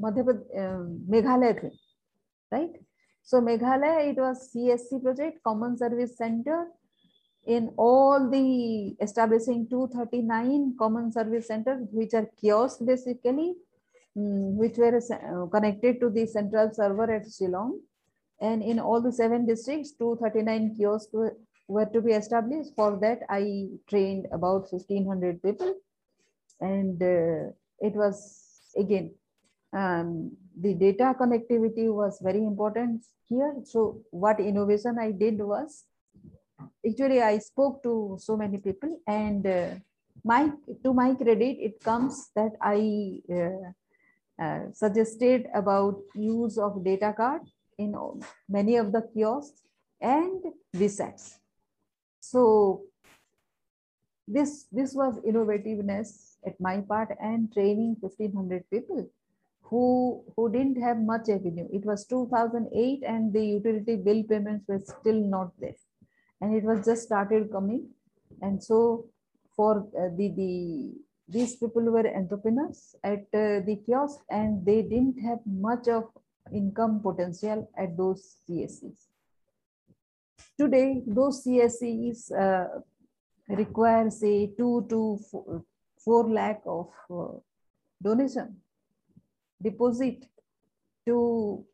Madhya 0.01 0.23
uh, 0.29 0.87
Meghalaya 1.11 1.61
thing, 1.61 1.77
right? 2.53 2.71
So 3.25 3.41
Meghalaya, 3.41 4.11
it 4.11 4.17
was 4.17 4.49
CSC 4.55 5.03
project, 5.03 5.43
Common 5.43 5.77
Service 5.77 6.17
Center, 6.17 6.69
in 7.47 7.73
all 7.77 8.31
the 8.31 8.95
establishing 9.01 9.67
239 9.69 10.77
common 10.79 11.11
service 11.11 11.49
centers, 11.49 11.89
which 11.91 12.15
are 12.15 12.29
kiosks 12.41 12.81
basically, 12.81 13.55
um, 14.17 14.57
which 14.57 14.77
were 14.77 14.97
uh, 14.97 15.47
connected 15.47 15.99
to 15.99 16.11
the 16.11 16.27
central 16.27 16.73
server 16.73 17.11
at 17.11 17.25
Shillong. 17.25 17.81
And 18.41 18.63
in 18.63 18.79
all 18.79 19.01
the 19.01 19.13
seven 19.13 19.47
districts, 19.47 19.93
239 19.99 20.77
kiosks 20.77 21.13
were, 21.71 21.87
to 21.87 22.01
be 22.01 22.13
established. 22.13 22.75
For 22.75 22.99
that, 23.01 23.21
I 23.29 23.69
trained 23.89 24.27
about 24.33 24.73
1500 24.73 25.43
people. 25.43 25.75
And 26.61 27.03
uh, 27.03 27.53
it 27.81 27.95
was, 27.95 28.71
again, 28.77 29.15
um, 29.73 30.37
the 30.59 30.75
data 30.75 31.15
connectivity 31.19 31.93
was 31.93 32.21
very 32.23 32.45
important 32.45 33.05
here. 33.27 33.55
So 33.65 34.03
what 34.11 34.41
innovation 34.41 34.99
I 34.99 35.13
did 35.13 35.39
was 35.39 35.85
actually 36.87 37.23
I 37.23 37.39
spoke 37.39 37.83
to 37.85 38.19
so 38.21 38.37
many 38.37 38.59
people 38.59 39.01
and 39.07 39.47
uh, 39.47 39.75
my 40.25 40.51
to 40.85 40.93
my 40.93 41.15
credit, 41.15 41.57
it 41.61 41.83
comes 41.83 42.31
that 42.37 42.53
I 42.61 43.21
uh, 43.33 44.43
uh, 44.43 44.73
suggested 44.73 45.47
about 45.55 46.03
use 46.15 46.59
of 46.59 46.85
data 46.85 47.15
card 47.17 47.43
in 47.79 47.95
many 48.49 48.77
of 48.77 48.93
the 48.93 49.03
kiosks 49.15 49.63
and 50.01 50.43
VSATs. 50.77 51.40
So 52.21 52.83
this, 54.29 54.67
this 54.71 54.95
was 54.95 55.19
innovativeness 55.27 56.37
at 56.47 56.61
my 56.61 56.81
part 56.81 57.17
and 57.21 57.53
training 57.53 57.97
1500 58.01 58.71
people 58.71 59.11
who, 59.63 60.23
who 60.37 60.51
didn't 60.51 60.81
have 60.81 60.99
much 60.99 61.29
revenue. 61.29 61.69
It 61.73 61.85
was 61.85 62.07
2008 62.07 63.03
and 63.07 63.33
the 63.33 63.45
utility 63.45 63.97
bill 63.97 64.23
payments 64.25 64.67
were 64.69 64.81
still 64.81 65.21
not 65.21 65.53
there 65.61 65.75
and 66.41 66.55
it 66.55 66.65
was 66.65 66.85
just 66.85 67.03
started 67.03 67.51
coming. 67.53 67.89
And 68.43 68.63
so 68.63 69.07
for 69.57 69.87
uh, 69.99 70.09
the, 70.17 70.33
the 70.37 70.93
these 71.29 71.57
people 71.57 71.83
were 71.83 72.07
entrepreneurs 72.17 72.97
at 73.05 73.21
uh, 73.33 73.63
the 73.67 73.79
kiosk 73.87 74.19
and 74.31 74.67
they 74.67 74.83
didn't 74.83 75.19
have 75.21 75.39
much 75.47 75.87
of 75.87 76.05
income 76.53 77.01
potential 77.01 77.71
at 77.79 77.97
those 77.97 78.37
CSCs. 78.49 79.10
Today, 80.61 81.01
those 81.07 81.43
CSCs 81.43 82.31
uh, 82.39 82.67
require 83.49 84.11
say 84.11 84.53
two 84.59 84.85
to 84.91 85.19
four, 85.31 85.65
four 86.05 86.29
lakh 86.29 86.61
of 86.67 86.91
uh, 87.11 87.39
donation 88.03 88.57
deposit 89.63 90.27
to 91.07 91.65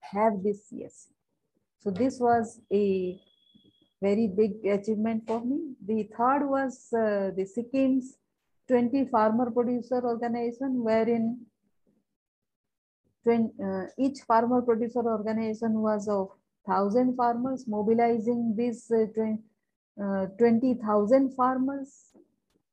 have 0.00 0.42
this 0.42 0.70
CSC. 0.70 1.06
So 1.78 1.90
this 1.90 2.20
was 2.20 2.60
a 2.70 3.18
very 4.02 4.26
big 4.26 4.66
achievement 4.66 5.22
for 5.26 5.42
me. 5.42 5.72
The 5.86 6.02
third 6.14 6.46
was 6.46 6.92
uh, 6.92 7.30
the 7.34 7.48
Sikkim's 7.56 8.18
20 8.68 9.06
farmer 9.06 9.50
producer 9.50 10.02
organization 10.04 10.84
wherein 10.84 11.38
20, 13.22 13.54
uh, 13.64 13.84
each 13.98 14.20
farmer 14.28 14.60
producer 14.60 15.00
organization 15.00 15.80
was 15.80 16.06
of 16.06 16.32
1000 16.64 17.16
farmers 17.16 17.66
mobilizing 17.66 18.54
these 18.56 18.90
uh, 18.90 20.26
20,000 20.38 21.26
uh, 21.26 21.34
farmers 21.36 22.10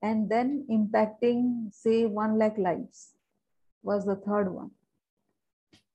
and 0.01 0.29
then 0.29 0.65
impacting 0.69 1.71
say 1.71 2.05
1 2.05 2.37
lakh 2.37 2.57
lives 2.57 3.13
was 3.83 4.05
the 4.05 4.15
third 4.15 4.53
one. 4.53 4.71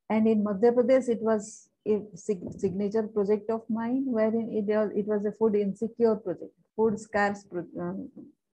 And 0.09 0.29
in 0.29 0.45
Madhya 0.45 0.73
Pradesh, 0.73 1.09
it 1.09 1.21
was 1.21 1.69
a 1.87 2.03
signature 2.15 3.05
project 3.05 3.51
of 3.51 3.63
mine 3.69 4.05
wherein 4.07 4.51
it 4.53 4.67
was, 4.67 4.91
it 4.95 5.07
was 5.07 5.25
a 5.25 5.33
food 5.33 5.57
insecure 5.57 6.17
project, 6.17 6.53
food 6.77 7.01
scarce 7.01 7.45
uh, 7.57 7.93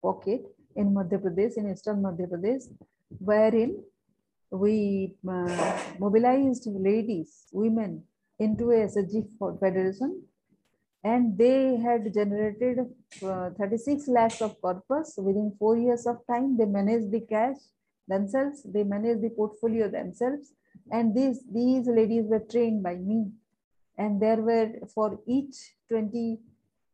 pocket 0.01 0.41
in 0.75 0.93
Madhya 0.93 1.19
Pradesh, 1.21 1.57
in 1.57 1.71
eastern 1.71 2.01
Madhya 2.01 2.27
Pradesh, 2.27 2.63
wherein 3.19 3.83
we 4.49 5.13
uh, 5.27 5.79
mobilized 5.99 6.67
ladies, 6.67 7.45
women 7.51 8.03
into 8.39 8.71
a 8.71 8.87
SHG 8.87 9.27
federation 9.59 10.23
and 11.03 11.37
they 11.37 11.75
had 11.75 12.13
generated 12.13 12.79
uh, 13.25 13.49
36 13.51 14.07
lakhs 14.07 14.41
of 14.41 14.59
corpus 14.61 15.15
within 15.17 15.53
four 15.59 15.77
years 15.77 16.07
of 16.07 16.17
time. 16.27 16.57
They 16.57 16.65
managed 16.65 17.11
the 17.11 17.21
cash 17.21 17.57
themselves, 18.07 18.63
they 18.63 18.83
managed 18.83 19.21
the 19.21 19.29
portfolio 19.29 19.89
themselves 19.89 20.53
and 20.91 21.15
these, 21.15 21.41
these 21.51 21.87
ladies 21.87 22.25
were 22.27 22.43
trained 22.51 22.83
by 22.83 22.95
me. 22.95 23.31
And 23.97 24.21
there 24.21 24.37
were 24.37 24.71
for 24.93 25.19
each 25.27 25.55
20, 25.89 26.39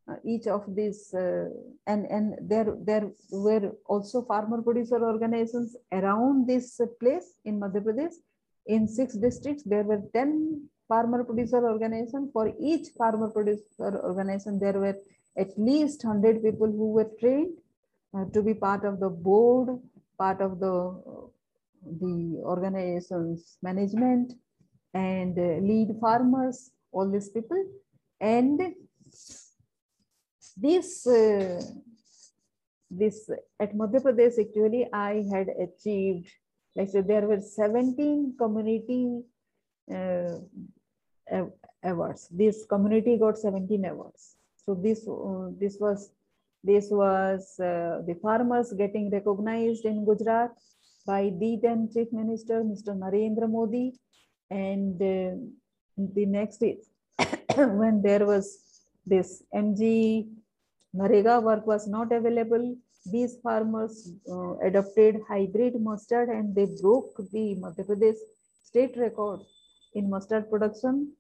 uh, 0.09 0.15
each 0.25 0.47
of 0.47 0.63
these, 0.75 1.13
uh, 1.13 1.49
and, 1.87 2.05
and 2.05 2.35
there, 2.41 2.75
there 2.81 3.09
were 3.31 3.71
also 3.85 4.23
farmer 4.23 4.61
producer 4.61 5.01
organizations 5.03 5.75
around 5.91 6.47
this 6.47 6.79
place 6.99 7.35
in 7.45 7.59
Madhya 7.59 7.81
Pradesh. 7.81 8.15
In 8.67 8.87
six 8.87 9.15
districts, 9.15 9.63
there 9.63 9.83
were 9.83 10.01
10 10.13 10.69
farmer 10.89 11.23
producer 11.23 11.63
organization. 11.73 12.29
For 12.33 12.51
each 12.59 12.87
farmer 12.97 13.29
producer 13.29 14.01
organization, 14.03 14.59
there 14.59 14.79
were 14.85 14.97
at 15.37 15.57
least 15.57 16.03
100 16.03 16.43
people 16.43 16.67
who 16.67 16.91
were 16.91 17.09
trained 17.19 17.57
uh, 18.13 18.25
to 18.33 18.41
be 18.41 18.53
part 18.53 18.83
of 18.83 18.99
the 18.99 19.09
board, 19.09 19.79
part 20.17 20.41
of 20.41 20.59
the 20.59 20.75
the 22.01 22.41
organization's 22.43 23.57
management 23.61 24.33
and 24.93 25.37
uh, 25.37 25.65
lead 25.65 25.95
farmers, 26.01 26.71
all 26.91 27.09
these 27.09 27.29
people. 27.29 27.63
And 28.19 28.59
this, 30.57 31.07
uh, 31.07 31.61
this 32.91 33.29
at 33.59 33.75
Madhya 33.75 34.01
Pradesh, 34.01 34.39
actually, 34.39 34.87
I 34.91 35.25
had 35.31 35.47
achieved, 35.49 36.29
like 36.75 36.89
so 36.89 37.01
there 37.01 37.27
were 37.27 37.39
17 37.39 38.35
community 38.37 39.21
uh, 39.93 40.39
awards. 41.83 42.27
This 42.31 42.65
community 42.65 43.17
got 43.17 43.37
17 43.37 43.85
awards. 43.85 44.35
So 44.65 44.75
this, 44.75 45.07
uh, 45.07 45.49
this 45.59 45.77
was 45.79 46.11
this 46.63 46.89
was 46.91 47.57
uh, 47.59 48.01
the 48.05 48.17
farmers 48.21 48.73
getting 48.73 49.09
recognized 49.09 49.85
in 49.85 50.03
Gujarat 50.03 50.51
by 51.05 51.31
the 51.39 51.57
then 51.61 51.89
Chief 51.93 52.11
Minister, 52.11 52.63
Mr. 52.63 52.97
Narendra 52.97 53.49
Modi. 53.49 53.93
And 54.49 55.01
uh, 55.01 55.39
the 55.97 56.25
next 56.25 56.61
is 56.61 56.89
when 57.55 58.01
there 58.01 58.25
was 58.25 58.59
this 59.05 59.43
MG 59.55 60.27
Narega 60.95 61.41
work 61.41 61.65
was 61.65 61.87
not 61.87 62.11
available, 62.11 62.75
these 63.05 63.37
farmers 63.41 64.11
uh, 64.29 64.57
adopted 64.57 65.21
hybrid 65.27 65.79
mustard 65.81 66.29
and 66.29 66.53
they 66.53 66.67
broke 66.81 67.15
the 67.31 67.55
Madhya 67.61 67.85
Pradesh 67.87 68.17
state 68.63 68.97
record 68.97 69.39
in 69.93 70.09
mustard 70.09 70.49
production, 70.49 71.13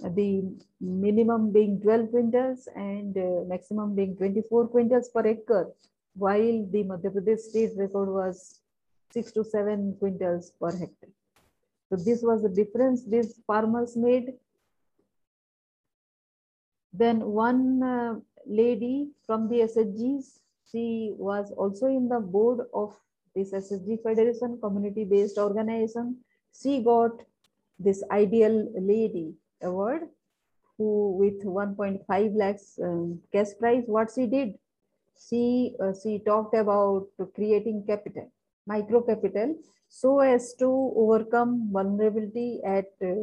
the 0.00 0.42
minimum 0.80 1.52
being 1.52 1.80
12 1.80 2.08
quintals 2.08 2.68
and 2.74 3.16
uh, 3.16 3.44
maximum 3.46 3.94
being 3.94 4.16
24 4.16 4.68
quintals 4.68 5.12
per 5.12 5.26
acre, 5.26 5.72
while 6.14 6.66
the 6.70 6.84
Madhya 6.84 7.12
Pradesh 7.14 7.40
state 7.40 7.72
record 7.76 8.08
was 8.08 8.60
six 9.12 9.30
to 9.32 9.44
seven 9.44 9.96
quintals 10.00 10.50
per 10.60 10.72
hectare. 10.72 11.10
So 11.88 11.96
this 11.96 12.22
was 12.22 12.42
the 12.42 12.48
difference 12.48 13.04
these 13.04 13.40
farmers 13.46 13.96
made. 13.96 14.32
Then 16.92 17.20
one 17.20 17.82
uh, 17.82 18.14
lady 18.46 19.10
from 19.26 19.48
the 19.48 19.60
SHGs, 19.60 20.40
she 20.70 21.14
was 21.16 21.52
also 21.52 21.86
in 21.86 22.08
the 22.08 22.20
board 22.20 22.66
of 22.72 22.96
this 23.34 23.52
SHG 23.52 24.02
Federation, 24.02 24.58
community-based 24.60 25.38
organization. 25.38 26.18
She 26.60 26.82
got 26.82 27.22
this 27.78 28.02
ideal 28.10 28.72
lady 28.76 29.34
award 29.64 30.02
who 30.76 31.16
with 31.18 31.44
1.5 31.44 32.36
lakhs 32.36 32.78
um, 32.82 33.20
cash 33.32 33.48
prize, 33.58 33.84
what 33.86 34.10
she 34.14 34.26
did, 34.26 34.54
she, 35.28 35.74
uh, 35.82 35.92
she 36.02 36.18
talked 36.18 36.54
about 36.54 37.06
creating 37.34 37.84
capital 37.86 38.30
micro 38.66 39.00
capital 39.02 39.54
so 39.88 40.20
as 40.20 40.54
to 40.54 40.68
overcome 40.96 41.68
vulnerability 41.72 42.60
at 42.66 42.86
uh, 43.02 43.14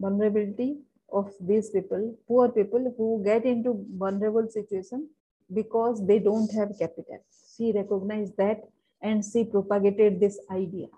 vulnerability 0.00 0.78
of 1.12 1.32
these 1.40 1.70
people, 1.70 2.16
poor 2.26 2.48
people 2.48 2.92
who 2.96 3.22
get 3.24 3.44
into 3.44 3.84
vulnerable 3.96 4.48
situation 4.48 5.08
because 5.52 6.04
they 6.06 6.18
don't 6.18 6.52
have 6.52 6.70
capital. 6.78 7.24
She 7.56 7.72
recognized 7.72 8.36
that 8.38 8.62
and 9.02 9.24
she 9.24 9.44
propagated 9.44 10.18
this 10.18 10.38
idea. 10.50 10.88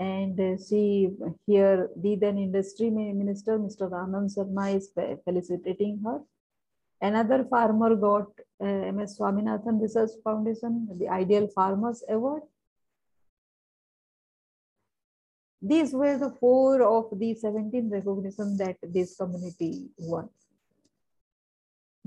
And 0.00 0.40
uh, 0.40 0.56
she 0.66 1.10
here, 1.46 1.90
the 1.96 2.16
then 2.16 2.38
industry 2.38 2.90
minister, 2.90 3.58
Mr. 3.58 3.90
Anand 3.90 4.34
Sharma 4.34 4.74
is 4.74 4.90
felicitating 5.24 6.00
her 6.04 6.20
Another 7.02 7.44
farmer 7.44 7.96
got 7.96 8.28
uh, 8.60 8.92
MS 8.92 9.18
Swaminathan 9.18 9.80
Research 9.80 10.10
Foundation, 10.22 10.86
the 10.98 11.08
Ideal 11.08 11.48
Farmers 11.48 12.04
Award. 12.08 12.42
These 15.62 15.92
were 15.94 16.18
the 16.18 16.30
four 16.38 16.82
of 16.82 17.18
the 17.18 17.34
17 17.34 17.88
recognition 17.90 18.56
that 18.58 18.76
this 18.82 19.16
community 19.16 19.88
won. 19.98 20.28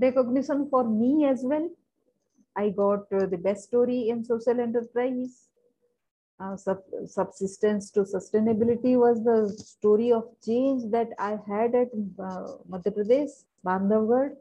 Recognition 0.00 0.68
for 0.70 0.84
me 0.84 1.24
as 1.26 1.40
well. 1.42 1.68
I 2.56 2.70
got 2.70 3.12
uh, 3.12 3.26
the 3.26 3.38
best 3.38 3.64
story 3.64 4.10
in 4.10 4.24
social 4.24 4.60
enterprise. 4.60 5.48
Uh, 6.40 6.56
sub 6.56 6.78
subsistence 7.06 7.92
to 7.92 8.00
sustainability 8.00 8.98
was 8.98 9.22
the 9.22 9.48
story 9.56 10.10
of 10.12 10.24
change 10.44 10.82
that 10.90 11.08
I 11.16 11.38
had 11.48 11.76
at 11.76 11.88
uh, 12.18 12.58
Madhya 12.68 12.90
Pradesh, 12.96 13.30
Bandhavgarh. 13.64 14.34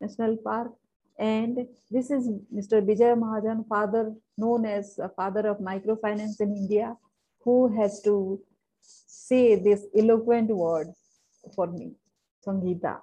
National 0.00 0.36
Park. 0.36 0.72
And 1.18 1.66
this 1.90 2.10
is 2.10 2.28
Mr. 2.52 2.82
Vijay 2.88 3.16
Mahajan, 3.16 3.66
father 3.68 4.12
known 4.36 4.66
as 4.66 4.98
a 4.98 5.08
father 5.08 5.46
of 5.48 5.58
microfinance 5.58 6.40
in 6.40 6.56
India, 6.56 6.96
who 7.44 7.56
has 7.76 8.02
to 8.02 8.40
say 8.82 9.54
this 9.54 9.86
eloquent 9.96 10.48
word 10.48 10.88
for 11.54 11.68
me, 11.68 11.92
Sangeeta. 12.44 12.98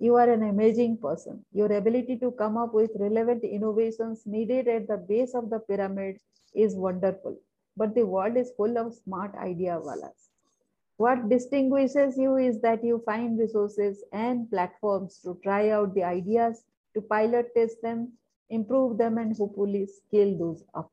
You 0.00 0.16
are 0.16 0.28
an 0.28 0.42
amazing 0.42 0.98
person. 0.98 1.44
Your 1.52 1.72
ability 1.72 2.16
to 2.18 2.32
come 2.32 2.56
up 2.56 2.74
with 2.74 2.90
relevant 2.96 3.44
innovations 3.44 4.22
needed 4.26 4.66
at 4.66 4.88
the 4.88 4.96
base 4.96 5.34
of 5.34 5.48
the 5.48 5.60
pyramid 5.60 6.16
is 6.54 6.74
wonderful. 6.74 7.36
But 7.76 7.94
the 7.94 8.06
world 8.06 8.36
is 8.36 8.52
full 8.56 8.76
of 8.78 8.94
smart 8.94 9.34
idea 9.34 9.80
walas. 9.80 10.28
What 10.96 11.28
distinguishes 11.28 12.16
you 12.16 12.36
is 12.36 12.60
that 12.60 12.84
you 12.84 13.02
find 13.04 13.38
resources 13.38 14.04
and 14.12 14.48
platforms 14.50 15.18
to 15.24 15.38
try 15.42 15.70
out 15.70 15.94
the 15.94 16.04
ideas, 16.04 16.64
to 16.94 17.00
pilot 17.00 17.48
test 17.56 17.80
them, 17.82 18.12
improve 18.50 18.98
them, 18.98 19.18
and 19.18 19.36
hopefully 19.36 19.86
scale 19.86 20.38
those 20.38 20.62
up. 20.74 20.92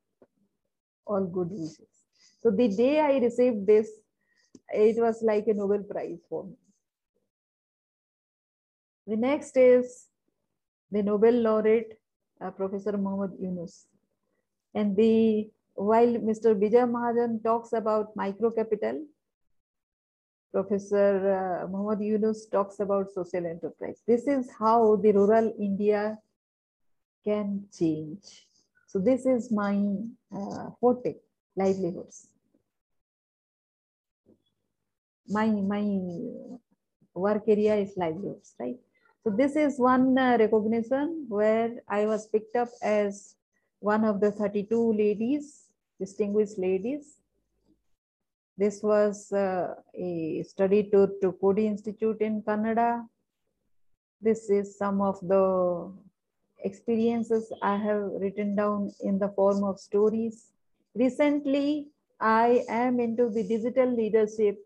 All 1.06 1.26
good 1.26 1.50
wishes. 1.50 1.86
So 2.42 2.50
the 2.50 2.68
day 2.68 3.00
I 3.00 3.18
received 3.18 3.66
this, 3.66 3.90
it 4.70 4.96
was 4.96 5.22
like 5.22 5.46
a 5.46 5.54
Nobel 5.54 5.82
Prize 5.82 6.20
for 6.28 6.44
me. 6.44 6.56
The 9.06 9.16
next 9.16 9.56
is 9.56 10.06
the 10.90 11.02
Nobel 11.02 11.34
laureate, 11.34 12.00
uh, 12.40 12.50
Professor 12.50 12.96
Muhammad 12.96 13.38
Yunus. 13.38 13.86
And 14.74 14.96
the 14.96 15.50
while 15.80 16.12
Mr. 16.28 16.52
Vijay 16.52 16.84
Mahajan 16.84 17.42
talks 17.42 17.72
about 17.72 18.14
micro 18.14 18.50
capital, 18.50 19.02
Professor 20.52 21.62
uh, 21.64 21.68
Muhammad 21.68 22.04
Yunus 22.04 22.46
talks 22.46 22.80
about 22.80 23.10
social 23.10 23.46
enterprise. 23.46 24.02
This 24.06 24.26
is 24.26 24.50
how 24.58 24.96
the 24.96 25.12
rural 25.12 25.54
India 25.58 26.18
can 27.24 27.64
change. 27.72 28.46
So 28.88 28.98
this 28.98 29.24
is 29.24 29.50
my 29.50 29.80
uh, 30.34 30.70
forte, 30.80 31.14
livelihoods. 31.56 32.28
My, 35.28 35.46
my 35.46 35.84
work 37.14 37.44
area 37.46 37.76
is 37.76 37.96
livelihoods, 37.96 38.54
right? 38.58 38.76
So 39.24 39.30
this 39.30 39.56
is 39.56 39.78
one 39.78 40.18
uh, 40.18 40.36
recognition 40.38 41.24
where 41.28 41.76
I 41.88 42.04
was 42.04 42.26
picked 42.26 42.56
up 42.56 42.68
as 42.82 43.36
one 43.78 44.04
of 44.04 44.20
the 44.20 44.30
32 44.30 44.92
ladies, 44.92 45.69
distinguished 46.00 46.58
ladies. 46.58 47.04
This 48.56 48.82
was 48.82 49.32
uh, 49.32 49.74
a 49.94 50.42
study 50.42 50.88
tour 50.90 51.08
to 51.22 51.32
Coady 51.32 51.66
Institute 51.66 52.20
in 52.20 52.42
Canada. 52.42 53.04
This 54.20 54.50
is 54.50 54.76
some 54.76 55.00
of 55.00 55.18
the 55.22 55.92
experiences 56.64 57.52
I 57.62 57.76
have 57.76 58.02
written 58.20 58.54
down 58.54 58.92
in 59.00 59.18
the 59.18 59.28
form 59.28 59.64
of 59.64 59.78
stories. 59.78 60.48
Recently, 60.94 61.88
I 62.20 62.64
am 62.68 63.00
into 63.00 63.30
the 63.30 63.42
digital 63.42 63.88
leadership, 63.94 64.58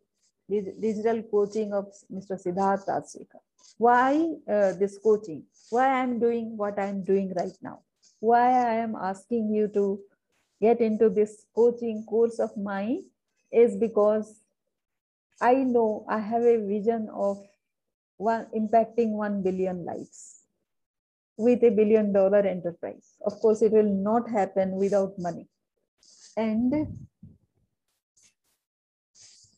digital 0.50 1.22
coaching 1.22 1.72
of 1.72 1.86
Mr. 2.12 2.34
Siddharth 2.42 2.86
Rajsekar. 2.88 3.42
Why 3.78 4.34
uh, 4.48 4.72
this 4.72 4.98
coaching? 4.98 5.44
Why 5.70 5.86
I'm 6.00 6.18
doing 6.18 6.56
what 6.56 6.78
I'm 6.78 7.04
doing 7.04 7.32
right 7.36 7.56
now? 7.62 7.80
Why 8.18 8.48
I 8.48 8.74
am 8.86 8.96
asking 8.96 9.54
you 9.54 9.68
to 9.68 10.00
get 10.60 10.80
into 10.80 11.08
this 11.08 11.46
coaching 11.54 12.04
course 12.04 12.38
of 12.38 12.56
mine 12.56 13.04
is 13.52 13.76
because 13.76 14.40
I 15.40 15.54
know 15.54 16.06
I 16.08 16.18
have 16.18 16.42
a 16.42 16.58
vision 16.58 17.08
of 17.12 17.38
one 18.16 18.46
impacting 18.56 19.10
1 19.10 19.42
billion 19.42 19.84
lives 19.84 20.44
with 21.36 21.62
a 21.64 21.70
billion 21.70 22.12
dollar 22.12 22.38
enterprise. 22.38 23.14
Of 23.26 23.34
course, 23.40 23.62
it 23.62 23.72
will 23.72 23.92
not 24.10 24.30
happen 24.30 24.72
without 24.72 25.18
money. 25.18 25.48
And 26.36 27.08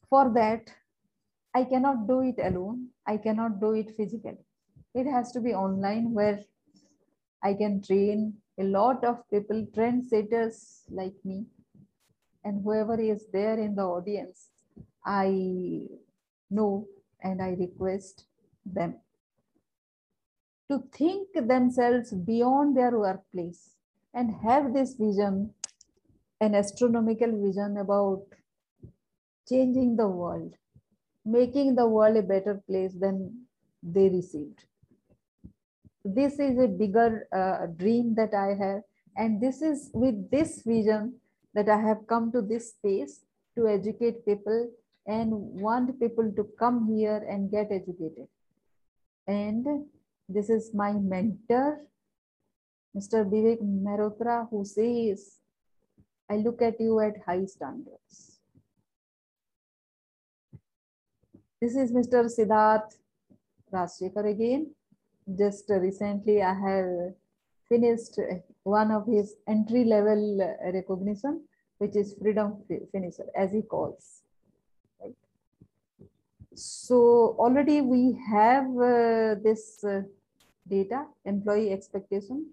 for 0.09 0.33
that, 0.35 0.71
I 1.55 1.65
cannot 1.65 2.07
do 2.07 2.21
it 2.21 2.37
alone. 2.43 2.89
I 3.07 3.17
cannot 3.17 3.61
do 3.61 3.73
it 3.73 3.97
physically. 3.97 4.45
It 4.95 5.05
has 5.11 5.33
to 5.33 5.41
be 5.41 5.53
online 5.55 6.13
where 6.13 6.41
I 7.43 7.55
can 7.55 7.83
train 7.83 8.35
a 8.59 8.65
lot 8.65 9.05
of 9.05 9.29
people, 9.31 9.67
trendsetters 9.77 10.83
like 10.91 11.15
me, 11.25 11.47
and 12.45 12.63
whoever 12.63 12.99
is 13.01 13.27
there 13.33 13.59
in 13.59 13.75
the 13.75 13.83
audience, 13.83 14.51
I 15.05 15.89
know 16.51 16.87
and 17.23 17.43
I 17.43 17.51
request 17.59 18.25
them 18.65 18.97
to 20.71 20.83
think 20.93 21.29
themselves 21.35 22.13
beyond 22.13 22.77
their 22.77 22.99
workplace 22.99 23.77
and 24.15 24.35
have 24.43 24.73
this 24.73 24.95
vision, 24.95 25.55
an 26.41 26.55
astronomical 26.55 27.31
vision 27.41 27.77
about 27.77 28.25
changing 29.49 29.97
the 29.97 30.09
world, 30.09 30.55
making 31.25 31.75
the 31.75 31.87
world 31.87 32.17
a 32.17 32.23
better 32.23 32.63
place 32.69 32.95
than 32.95 33.47
they 33.83 34.09
received. 34.09 34.65
This 36.15 36.39
is 36.39 36.57
a 36.59 36.69
bigger 36.69 37.27
uh, 37.35 37.67
dream 37.67 38.15
that 38.15 38.33
I 38.33 38.55
have. 38.55 38.83
And 39.17 39.41
this 39.41 39.61
is 39.61 39.91
with 39.93 40.31
this 40.31 40.63
vision 40.63 41.15
that 41.55 41.69
I 41.69 41.81
have 41.81 42.07
come 42.07 42.31
to 42.31 42.43
this 42.43 42.71
space 42.71 43.25
to 43.57 43.67
educate 43.67 44.25
people 44.25 44.71
and 45.07 45.33
want 45.33 45.99
people 45.99 46.31
to 46.37 46.47
come 46.59 46.95
here 46.95 47.27
and 47.29 47.51
get 47.51 47.73
educated. 47.73 48.29
And 49.27 49.67
this 50.29 50.49
is 50.49 50.73
my 50.75 50.93
mentor, 50.93 51.81
Mr. 52.97 53.25
Vivek 53.25 53.61
Marotra, 53.63 54.49
who 54.51 54.65
says, 54.65 55.39
I 56.31 56.37
look 56.37 56.63
at 56.63 56.81
you 56.81 57.01
at 57.01 57.15
high 57.27 57.47
standards. 57.47 58.39
This 61.61 61.75
is 61.75 61.91
Mr. 61.91 62.31
Siddharth 62.31 62.95
Rajsekar 63.73 64.31
again. 64.31 64.76
Just 65.35 65.69
recently, 65.69 66.41
I 66.43 66.55
have 66.55 67.15
finished 67.69 68.19
one 68.63 68.93
of 68.93 69.07
his 69.07 69.35
entry 69.49 69.85
level 69.85 70.57
recognition, 70.73 71.43
which 71.79 71.97
is 71.97 72.15
freedom 72.21 72.63
finisher, 72.93 73.27
as 73.35 73.53
he 73.53 73.63
calls. 73.63 74.23
Right? 75.01 75.17
So 76.55 77.35
already 77.39 77.81
we 77.81 78.19
have 78.31 78.67
uh, 78.77 79.35
this 79.43 79.83
uh, 79.85 80.03
data, 80.69 81.07
employee 81.25 81.73
expectation, 81.73 82.51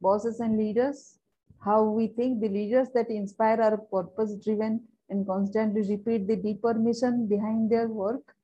bosses 0.00 0.40
and 0.40 0.56
leaders, 0.56 1.18
how 1.60 1.82
we 1.82 2.06
think 2.06 2.40
the 2.40 2.48
leaders 2.48 2.88
that 2.94 3.10
inspire 3.10 3.60
are 3.60 3.76
purpose 3.76 4.34
driven 4.36 4.82
and 5.10 5.26
constantly 5.26 5.82
repeat 5.82 6.26
the 6.26 6.36
deeper 6.36 6.74
mission 6.74 7.26
behind 7.26 7.70
their 7.70 7.88
work. 7.88 8.34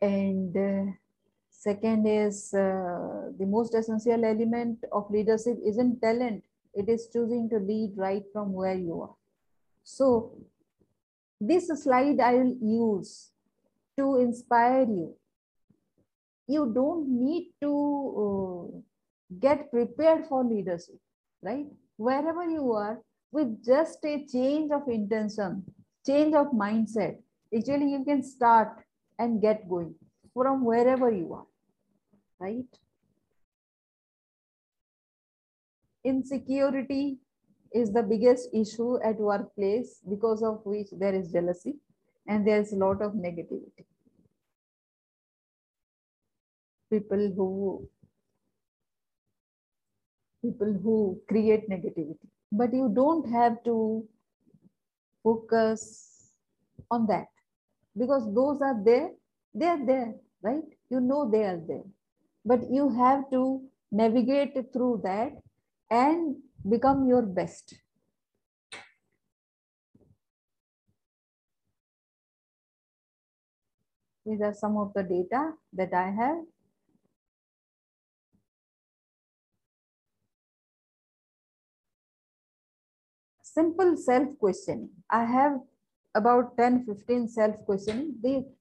And 0.00 0.56
uh, 0.56 0.92
second 1.66 2.06
is 2.06 2.54
uh, 2.54 3.30
the 3.38 3.46
most 3.46 3.74
essential 3.74 4.24
element 4.24 4.78
of 4.92 5.10
leadership 5.10 5.58
isn't 5.64 6.00
talent, 6.00 6.44
it 6.74 6.88
is 6.88 7.08
choosing 7.12 7.48
to 7.50 7.58
lead 7.58 7.92
right 7.96 8.24
from 8.32 8.52
where 8.52 8.74
you 8.74 9.02
are. 9.02 9.14
So 9.82 10.32
this 11.40 11.68
slide 11.82 12.20
I 12.20 12.34
will 12.34 12.56
use 12.60 13.30
to 13.98 14.16
inspire 14.20 14.84
you 14.84 15.14
you 16.46 16.72
don't 16.72 17.08
need 17.08 17.52
to 17.60 17.72
uh, 18.24 18.78
get 19.40 19.70
prepared 19.70 20.26
for 20.28 20.44
leadership, 20.44 20.98
right? 21.42 21.66
Wherever 21.96 22.44
you 22.44 22.72
are, 22.72 23.00
with 23.32 23.64
just 23.64 24.04
a 24.04 24.24
change 24.26 24.70
of 24.70 24.88
intention, 24.88 25.64
change 26.06 26.34
of 26.34 26.46
mindset, 26.52 27.16
actually 27.54 27.90
you 27.90 28.04
can 28.04 28.22
start 28.22 28.84
and 29.18 29.42
get 29.42 29.68
going 29.68 29.94
from 30.32 30.64
wherever 30.64 31.10
you 31.10 31.34
are, 31.34 31.46
right? 32.38 32.64
Insecurity 36.04 37.18
is 37.72 37.92
the 37.92 38.02
biggest 38.02 38.48
issue 38.54 38.98
at 39.02 39.16
workplace 39.18 40.00
because 40.08 40.42
of 40.42 40.60
which 40.64 40.88
there 40.92 41.14
is 41.14 41.32
jealousy 41.32 41.74
and 42.28 42.46
there's 42.46 42.72
a 42.72 42.76
lot 42.76 43.02
of 43.02 43.12
negativity. 43.12 43.84
People 46.90 47.32
who 47.36 47.88
people 50.42 50.72
who 50.82 51.20
create 51.28 51.68
negativity. 51.68 52.28
But 52.52 52.72
you 52.72 52.88
don't 52.94 53.28
have 53.30 53.62
to 53.64 54.06
focus 55.24 56.32
on 56.90 57.06
that 57.08 57.26
because 57.98 58.32
those 58.32 58.60
are 58.62 58.78
there 58.84 59.10
they 59.54 59.66
are 59.66 59.84
there 59.84 60.14
right? 60.42 60.62
You 60.90 61.00
know 61.00 61.28
they 61.28 61.42
are 61.42 61.60
there 61.66 61.84
but 62.46 62.70
you 62.70 62.88
have 62.96 63.28
to 63.30 63.42
navigate 63.90 64.54
through 64.72 65.00
that 65.04 65.32
and 65.90 66.36
become 66.68 67.06
your 67.06 67.22
best 67.22 67.74
these 74.24 74.40
are 74.40 74.54
some 74.54 74.76
of 74.76 74.92
the 74.94 75.02
data 75.02 75.42
that 75.72 75.92
i 75.92 76.10
have 76.10 76.38
simple 83.56 83.96
self 83.96 84.28
questioning. 84.38 84.90
I 85.08 85.24
have 85.24 85.60
about 86.14 86.56
10, 86.56 86.84
15 86.86 87.28
self 87.28 87.56
questioning. 87.64 88.14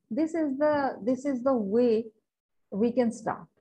This 0.10 0.34
is 0.34 0.58
the 0.58 0.98
this 1.04 1.26
is 1.26 1.44
the 1.44 1.54
way 1.54 2.06
we 2.72 2.92
can 2.92 3.12
start. 3.12 3.55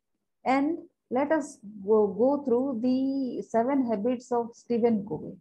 And 0.44 0.78
let 1.10 1.32
us 1.32 1.58
go, 1.86 2.06
go 2.06 2.42
through 2.44 2.80
the 2.82 3.42
seven 3.42 3.86
habits 3.86 4.32
of 4.32 4.50
Stephen 4.54 5.06
Covey. 5.08 5.36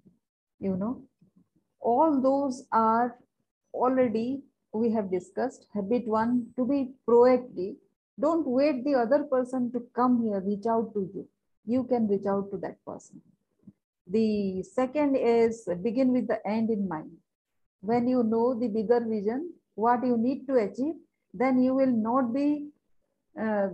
You 0.59 0.77
know, 0.77 1.01
all 1.79 2.21
those 2.21 2.65
are 2.71 3.17
already 3.73 4.43
we 4.73 4.91
have 4.91 5.11
discussed. 5.11 5.67
Habit 5.73 6.07
one, 6.07 6.47
to 6.57 6.65
be 6.65 6.93
proactive. 7.07 7.75
Don't 8.19 8.45
wait 8.47 8.83
the 8.83 8.95
other 8.95 9.23
person 9.23 9.71
to 9.71 9.81
come 9.95 10.23
here, 10.23 10.39
reach 10.39 10.65
out 10.67 10.93
to 10.93 11.09
you. 11.13 11.27
You 11.65 11.83
can 11.83 12.07
reach 12.07 12.25
out 12.25 12.51
to 12.51 12.57
that 12.57 12.83
person. 12.85 13.21
The 14.07 14.63
second 14.63 15.15
is 15.15 15.67
begin 15.81 16.11
with 16.11 16.27
the 16.27 16.45
end 16.45 16.69
in 16.69 16.87
mind. 16.87 17.11
When 17.81 18.07
you 18.07 18.23
know 18.23 18.53
the 18.59 18.67
bigger 18.67 18.99
vision, 18.99 19.53
what 19.75 20.05
you 20.05 20.17
need 20.17 20.45
to 20.47 20.55
achieve, 20.55 20.95
then 21.33 21.61
you 21.61 21.73
will 21.73 21.91
not 21.91 22.33
be 22.33 22.67
uh, 23.39 23.69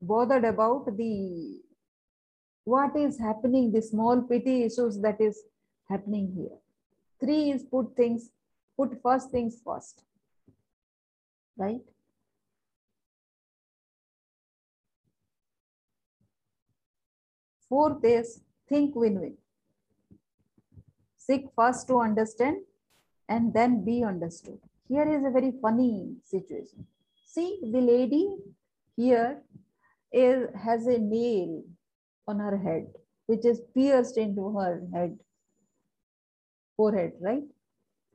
bothered 0.00 0.44
about 0.44 0.86
the 0.96 1.60
what 2.64 2.96
is 2.96 3.18
happening, 3.18 3.72
the 3.72 3.82
small 3.82 4.22
petty 4.22 4.64
issues 4.64 5.00
that 5.00 5.20
is 5.20 5.42
happening 5.88 6.32
here. 6.36 6.56
Three 7.20 7.50
is 7.50 7.62
put 7.64 7.96
things, 7.96 8.30
put 8.76 9.00
first 9.02 9.30
things 9.30 9.60
first. 9.64 10.04
right? 11.60 11.80
Fourth 17.68 18.04
is 18.04 18.40
think 18.68 18.96
win-win. 18.96 19.36
Seek 21.16 21.46
first 21.54 21.86
to 21.88 22.00
understand 22.00 22.56
and 23.28 23.54
then 23.54 23.84
be 23.84 24.02
understood. 24.02 24.58
Here 24.88 25.08
is 25.16 25.24
a 25.24 25.30
very 25.30 25.52
funny 25.62 26.16
situation. 26.24 26.86
See, 27.24 27.60
the 27.62 27.80
lady 27.80 28.36
here 28.96 29.42
is, 30.12 30.48
has 30.54 30.86
a 30.86 30.98
nail 30.98 31.62
on 32.26 32.38
her 32.38 32.56
head, 32.56 32.86
which 33.26 33.44
is 33.44 33.60
pierced 33.74 34.16
into 34.16 34.56
her 34.56 34.82
head, 34.92 35.18
forehead, 36.76 37.12
right? 37.20 37.42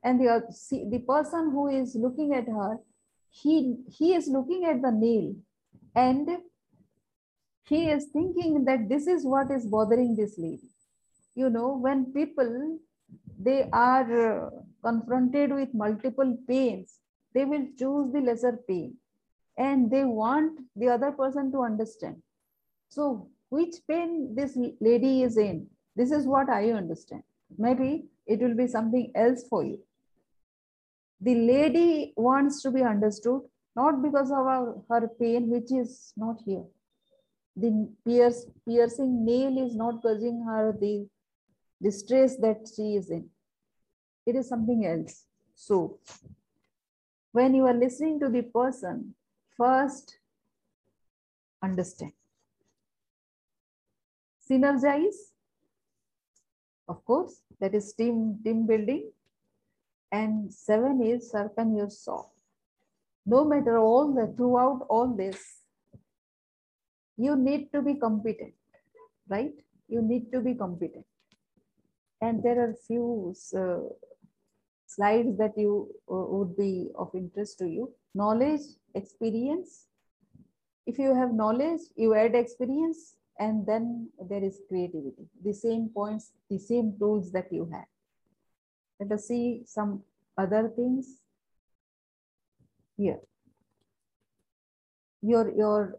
And 0.02 0.20
the, 0.20 0.46
see, 0.50 0.86
the 0.88 1.00
person 1.00 1.50
who 1.50 1.68
is 1.68 1.94
looking 1.94 2.34
at 2.34 2.46
her, 2.46 2.78
he, 3.30 3.76
he 3.88 4.14
is 4.14 4.28
looking 4.28 4.64
at 4.64 4.82
the 4.82 4.92
nail 4.92 5.34
and 5.94 6.28
he 7.64 7.88
is 7.88 8.06
thinking 8.12 8.64
that 8.64 8.88
this 8.88 9.06
is 9.06 9.24
what 9.24 9.50
is 9.50 9.66
bothering 9.66 10.14
this 10.14 10.38
lady. 10.38 10.70
You 11.34 11.50
know, 11.50 11.76
when 11.76 12.12
people, 12.12 12.78
they 13.38 13.68
are 13.72 14.46
uh, 14.46 14.50
confronted 14.82 15.52
with 15.52 15.74
multiple 15.74 16.38
pains, 16.48 17.00
they 17.34 17.44
will 17.44 17.66
choose 17.76 18.12
the 18.12 18.20
lesser 18.20 18.58
pain 18.68 18.96
and 19.58 19.90
they 19.90 20.04
want 20.04 20.60
the 20.74 20.88
other 20.88 21.12
person 21.12 21.50
to 21.52 21.62
understand. 21.62 22.22
So 22.88 23.28
which 23.48 23.76
pain 23.88 24.34
this 24.34 24.56
lady 24.80 25.22
is 25.22 25.36
in, 25.36 25.66
this 25.94 26.10
is 26.10 26.26
what 26.26 26.48
I 26.48 26.72
understand. 26.72 27.22
Maybe 27.58 28.06
it 28.26 28.40
will 28.40 28.54
be 28.54 28.66
something 28.66 29.12
else 29.14 29.44
for 29.48 29.64
you. 29.64 29.78
The 31.20 31.34
lady 31.34 32.12
wants 32.16 32.62
to 32.62 32.70
be 32.70 32.82
understood, 32.82 33.42
not 33.74 34.02
because 34.02 34.30
of 34.30 34.38
our, 34.38 34.82
her 34.90 35.08
pain, 35.18 35.48
which 35.48 35.72
is 35.72 36.12
not 36.16 36.36
here 36.44 36.64
the 37.56 37.88
pierce, 38.04 38.46
piercing 38.68 39.24
nail 39.24 39.66
is 39.66 39.74
not 39.74 40.02
causing 40.02 40.44
her 40.44 40.76
the 40.78 41.08
distress 41.82 42.36
that 42.36 42.68
she 42.74 42.96
is 42.96 43.10
in. 43.10 43.28
It 44.26 44.36
is 44.36 44.48
something 44.48 44.84
else. 44.84 45.24
So, 45.54 45.98
when 47.32 47.54
you 47.54 47.66
are 47.66 47.74
listening 47.74 48.20
to 48.20 48.28
the 48.28 48.42
person, 48.42 49.14
first 49.56 50.18
understand. 51.62 52.12
Synergize, 54.48 55.32
of 56.88 57.04
course, 57.04 57.42
that 57.60 57.74
is 57.74 57.92
team, 57.94 58.38
team 58.44 58.66
building. 58.66 59.10
And 60.12 60.52
seven 60.52 61.02
is 61.02 61.30
sharpen 61.32 61.76
your 61.76 61.90
saw. 61.90 62.26
No 63.24 63.44
matter 63.44 63.76
all 63.78 64.14
the 64.14 64.32
throughout 64.36 64.86
all 64.88 65.08
this, 65.08 65.62
you 67.16 67.34
need 67.34 67.72
to 67.72 67.82
be 67.82 67.94
competent, 67.94 68.54
right? 69.28 69.52
You 69.88 70.02
need 70.02 70.30
to 70.32 70.40
be 70.40 70.54
competent. 70.54 71.04
And 72.20 72.42
there 72.42 72.60
are 72.62 72.74
few 72.86 73.34
uh, 73.56 73.78
slides 74.86 75.36
that 75.38 75.54
you 75.56 75.88
uh, 76.08 76.14
would 76.14 76.56
be 76.56 76.90
of 76.94 77.10
interest 77.14 77.58
to 77.58 77.66
you. 77.66 77.92
Knowledge, 78.16 78.62
experience. 78.94 79.88
If 80.86 80.98
you 80.98 81.14
have 81.14 81.34
knowledge, 81.34 81.80
you 81.96 82.14
add 82.14 82.34
experience, 82.34 83.16
and 83.38 83.66
then 83.66 84.08
there 84.30 84.42
is 84.42 84.60
creativity. 84.68 85.28
The 85.44 85.52
same 85.52 85.90
points, 85.90 86.32
the 86.48 86.58
same 86.58 86.94
tools 86.98 87.30
that 87.32 87.52
you 87.52 87.68
have. 87.72 87.84
Let 88.98 89.12
us 89.12 89.28
see 89.28 89.64
some 89.66 90.02
other 90.38 90.72
things 90.74 91.20
here. 92.96 93.20
Your, 95.20 95.54
your 95.54 95.96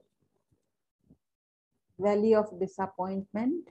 valley 1.99 2.33
of 2.33 2.59
disappointment, 2.59 3.69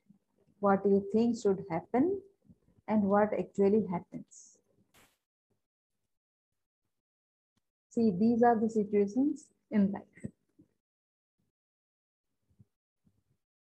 what 0.61 0.85
you 0.85 1.05
think 1.13 1.37
should 1.43 1.65
happen, 1.69 2.21
and 2.87 3.03
what 3.03 3.31
actually 3.33 3.87
happens. 3.91 4.56
See, 7.97 8.11
these 8.11 8.43
are 8.43 8.61
the 8.61 8.69
situations 8.69 9.47
in 9.71 9.91
life. 9.91 10.31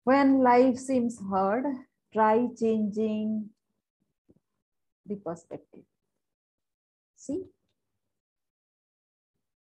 When 0.05 0.43
life 0.43 0.79
seems 0.79 1.19
hard, 1.19 1.65
try 2.11 2.49
changing 2.59 3.51
the 5.05 5.17
perspective. 5.17 5.85
See? 7.17 7.43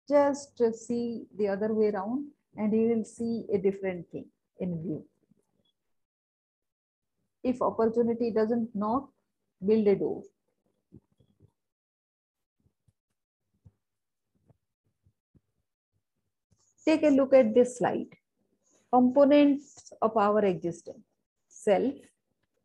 Just 0.07 0.61
see 0.87 1.25
the 1.35 1.49
other 1.49 1.73
way 1.73 1.89
around 1.89 2.27
and 2.55 2.75
you 2.75 2.89
will 2.89 3.05
see 3.05 3.47
a 3.55 3.57
different 3.57 4.11
thing 4.11 4.27
in 4.61 4.83
view. 4.83 5.07
If 7.43 7.63
opportunity 7.63 8.31
doesn't 8.31 8.69
knock, 8.75 9.09
build 9.65 9.87
a 9.87 9.97
door. 9.97 10.23
Take 16.87 17.03
a 17.05 17.09
look 17.09 17.33
at 17.33 17.55
this 17.55 17.79
slide. 17.79 18.09
Components 18.93 19.93
of 20.03 20.17
our 20.17 20.45
existence. 20.45 21.05
Self, 21.49 21.95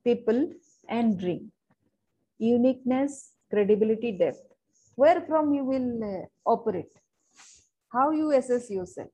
people, 0.04 0.52
and 0.90 1.20
dream. 1.20 1.52
Uniqueness, 2.40 3.34
credibility, 3.50 4.12
depth. 4.12 4.44
Where 4.96 5.22
from 5.22 5.54
you 5.54 5.64
will 5.64 6.04
uh, 6.04 6.26
operate. 6.50 6.92
How 7.92 8.12
you 8.12 8.32
assess 8.32 8.70
yourself 8.70 9.10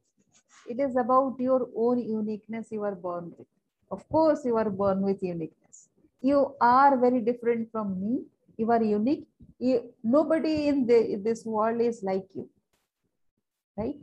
it 0.68 0.80
is 0.80 0.96
about 0.96 1.36
your 1.40 1.68
own 1.76 2.00
uniqueness 2.00 2.68
you 2.72 2.84
are 2.84 2.96
born 2.96 3.34
with. 3.38 3.48
Of 3.92 4.08
course, 4.10 4.46
you 4.46 4.58
are 4.58 4.70
born 4.70 5.02
with 5.02 5.22
uniqueness. 5.22 5.90
You 6.22 6.56
are 6.62 6.98
very 6.98 7.20
different 7.20 7.72
from 7.72 8.00
me. 8.00 8.24
You 8.58 8.72
are 8.72 8.82
unique. 8.82 9.28
You, 9.60 9.94
nobody 10.04 10.68
in 10.68 10.86
the, 10.86 11.20
this 11.24 11.46
world 11.46 11.82
is 11.82 12.02
like 12.04 12.26
you. 12.34 12.50
Right? 13.78 13.96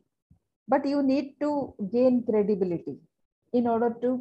But 0.72 0.86
you 0.86 1.02
need 1.02 1.26
to 1.40 1.74
gain 1.92 2.24
credibility 2.28 2.98
in 3.52 3.66
order 3.66 3.90
to 4.02 4.12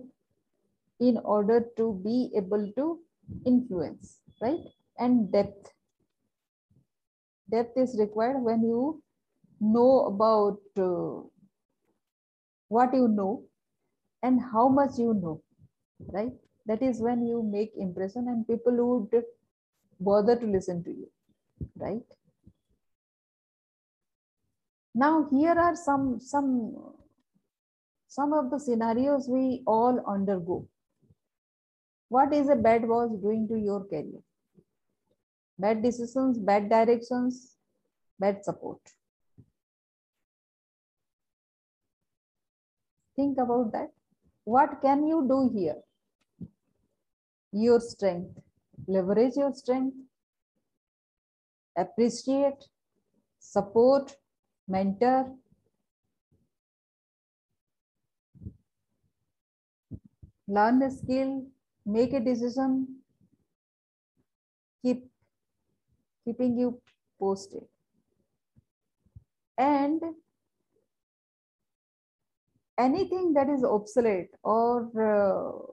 in 0.99 1.17
order 1.35 1.59
to 1.77 1.85
be 2.03 2.31
able 2.35 2.71
to 2.77 2.99
influence, 3.45 4.19
right? 4.41 4.59
And 4.97 5.31
depth. 5.31 5.73
Depth 7.51 7.77
is 7.77 7.97
required 7.99 8.41
when 8.41 8.63
you 8.63 9.01
know 9.59 10.05
about 10.05 10.59
uh, 10.77 11.21
what 12.67 12.93
you 12.93 13.07
know 13.07 13.43
and 14.23 14.41
how 14.41 14.67
much 14.69 14.97
you 14.97 15.13
know, 15.13 15.41
right? 16.13 16.33
That 16.65 16.81
is 16.81 17.01
when 17.01 17.25
you 17.25 17.43
make 17.43 17.73
impression 17.77 18.27
and 18.27 18.47
people 18.47 18.73
would 18.89 19.23
bother 19.99 20.35
to 20.37 20.45
listen 20.45 20.83
to 20.83 20.91
you, 20.91 21.09
right? 21.77 22.03
Now 24.99 25.25
here 25.31 25.57
are 25.57 25.77
some, 25.77 26.19
some, 26.19 26.75
some 28.09 28.33
of 28.33 28.51
the 28.51 28.59
scenarios 28.59 29.29
we 29.29 29.63
all 29.65 30.03
undergo. 30.05 30.67
What 32.09 32.33
is 32.33 32.49
a 32.49 32.55
bad 32.57 32.85
boss 32.85 33.09
doing 33.21 33.47
to 33.47 33.55
your 33.55 33.85
career? 33.85 34.19
Bad 35.57 35.81
decisions, 35.83 36.37
bad 36.37 36.69
directions, 36.69 37.55
bad 38.19 38.43
support. 38.43 38.81
Think 43.15 43.37
about 43.37 43.71
that. 43.71 43.91
What 44.43 44.81
can 44.81 45.07
you 45.07 45.25
do 45.29 45.49
here? 45.57 45.77
Your 47.53 47.79
strength. 47.79 48.37
Leverage 48.85 49.37
your 49.37 49.53
strength. 49.53 49.95
Appreciate, 51.77 52.65
support, 53.39 54.13
mentor. 54.69 55.35
Learn 60.47 60.81
a 60.83 60.89
skill, 60.91 61.45
make 61.85 62.13
a 62.13 62.19
decision, 62.19 63.01
keep 64.81 65.09
keeping 66.25 66.57
you 66.57 66.81
posted. 67.19 67.63
And 69.57 70.01
anything 72.77 73.33
that 73.33 73.49
is 73.49 73.63
obsolete 73.63 74.29
or 74.43 74.89
uh, 75.09 75.71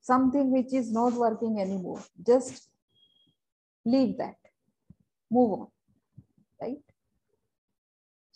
something 0.00 0.50
which 0.50 0.74
is 0.74 0.92
not 0.92 1.12
working 1.14 1.60
anymore, 1.60 2.02
just 2.26 2.68
leave 3.84 4.18
that, 4.18 4.36
move 5.30 5.52
on? 5.60 5.66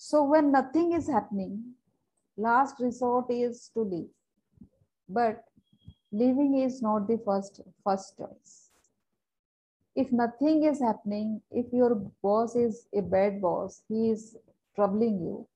So 0.06 0.22
when 0.22 0.52
nothing 0.52 0.92
is 0.92 1.08
happening, 1.08 1.76
last 2.36 2.78
resort 2.78 3.30
is 3.30 3.70
to 3.72 3.80
leave. 3.80 4.10
But 5.08 5.44
leaving 6.12 6.58
is 6.58 6.82
not 6.82 7.08
the 7.08 7.16
first, 7.24 7.62
first 7.82 8.18
choice. 8.18 8.68
If 9.96 10.12
nothing 10.12 10.64
is 10.64 10.82
happening, 10.82 11.40
if 11.50 11.72
your 11.72 11.94
boss 12.22 12.54
is 12.54 12.86
a 12.94 13.00
bad 13.00 13.40
boss, 13.40 13.82
he 13.88 14.10
is 14.10 14.36
troubling 14.74 15.22
you, 15.22 15.46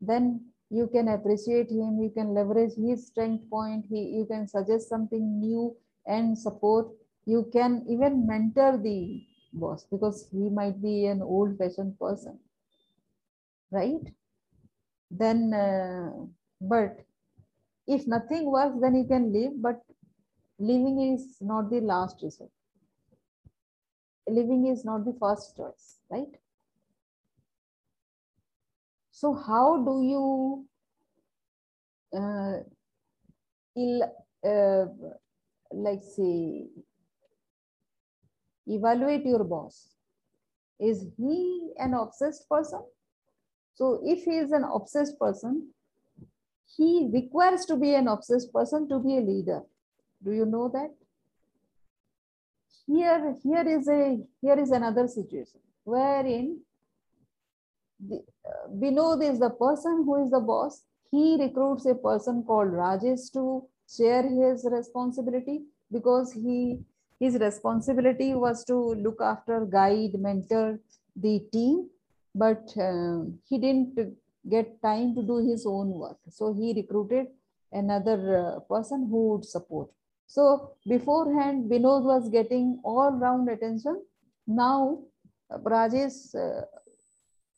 then 0.00 0.46
you 0.70 0.86
can 0.86 1.08
appreciate 1.08 1.70
him, 1.70 2.00
you 2.00 2.08
can 2.08 2.32
leverage 2.32 2.76
his 2.76 3.06
strength 3.06 3.50
point, 3.50 3.84
he, 3.90 4.00
you 4.16 4.24
can 4.24 4.48
suggest 4.48 4.88
something 4.88 5.38
new 5.38 5.76
and 6.06 6.38
support. 6.38 6.88
You 7.26 7.50
can 7.52 7.84
even 7.86 8.26
mentor 8.26 8.78
the 8.78 9.22
boss 9.52 9.84
because 9.90 10.26
he 10.32 10.48
might 10.48 10.80
be 10.80 11.04
an 11.04 11.20
old 11.20 11.58
fashioned 11.58 11.98
person, 11.98 12.38
right? 13.70 14.14
Then, 15.10 15.52
uh, 15.52 16.10
but 16.60 17.04
if 17.86 18.06
nothing 18.06 18.50
works, 18.50 18.76
then 18.80 18.94
you 18.94 19.04
can 19.04 19.32
leave, 19.32 19.60
but 19.60 19.80
leaving 20.58 21.14
is 21.14 21.36
not 21.40 21.70
the 21.70 21.80
last 21.80 22.22
resort. 22.22 22.50
Leaving 24.28 24.66
is 24.66 24.84
not 24.84 25.04
the 25.04 25.16
first 25.18 25.56
choice, 25.56 25.98
right? 26.10 26.34
So 29.10 29.34
how 29.34 29.84
do 29.84 30.02
you 30.02 30.66
uh, 32.16 32.60
uh, 34.46 34.86
like 35.72 36.02
say 36.02 36.66
evaluate 38.66 39.26
your 39.26 39.44
boss? 39.44 39.94
Is 40.78 41.06
he 41.16 41.72
an 41.78 41.94
obsessed 41.94 42.48
person? 42.48 42.82
So 43.74 44.00
if 44.04 44.24
he 44.24 44.36
is 44.38 44.52
an 44.52 44.64
obsessed 44.64 45.18
person, 45.18 45.68
he 46.76 47.10
requires 47.12 47.64
to 47.66 47.76
be 47.76 47.94
an 47.94 48.08
obsessed 48.08 48.52
person 48.52 48.88
to 48.88 48.98
be 48.98 49.18
a 49.18 49.20
leader. 49.20 49.62
Do 50.22 50.32
you 50.32 50.46
know 50.46 50.68
that? 50.68 50.90
Here, 52.86 53.36
here 53.42 53.68
is 53.68 53.88
a 53.88 54.18
here 54.40 54.58
is 54.58 54.70
another 54.70 55.06
situation 55.06 55.60
wherein 55.84 56.60
the, 58.00 58.16
uh, 58.44 58.68
Binod 58.68 59.22
is 59.22 59.38
the 59.38 59.50
person 59.50 60.02
who 60.04 60.24
is 60.24 60.30
the 60.30 60.40
boss. 60.40 60.82
He 61.10 61.36
recruits 61.40 61.86
a 61.86 61.94
person 61.94 62.42
called 62.44 62.72
Rajesh 62.72 63.32
to 63.32 63.66
share 63.88 64.22
his 64.22 64.66
responsibility 64.70 65.62
because 65.92 66.32
he 66.32 66.80
his 67.18 67.34
responsibility 67.38 68.34
was 68.34 68.64
to 68.64 68.74
look 68.74 69.20
after, 69.20 69.66
guide, 69.66 70.14
mentor 70.18 70.80
the 71.14 71.40
team, 71.52 71.90
but 72.34 72.72
uh, 72.76 73.24
he 73.48 73.58
didn't 73.58 74.16
get 74.48 74.80
time 74.82 75.14
to 75.14 75.22
do 75.22 75.38
his 75.46 75.66
own 75.66 75.88
work. 75.90 76.18
So 76.28 76.54
he 76.54 76.72
recruited 76.74 77.26
another 77.72 78.18
uh, 78.38 78.60
person 78.60 79.08
who 79.10 79.30
would 79.30 79.44
support. 79.44 79.90
So 80.26 80.76
beforehand, 80.86 81.70
Binod 81.70 82.04
was 82.04 82.28
getting 82.28 82.80
all 82.84 83.10
round 83.12 83.48
attention. 83.48 84.02
Now 84.46 85.00
Rajesh 85.50 86.34
uh, 86.34 86.62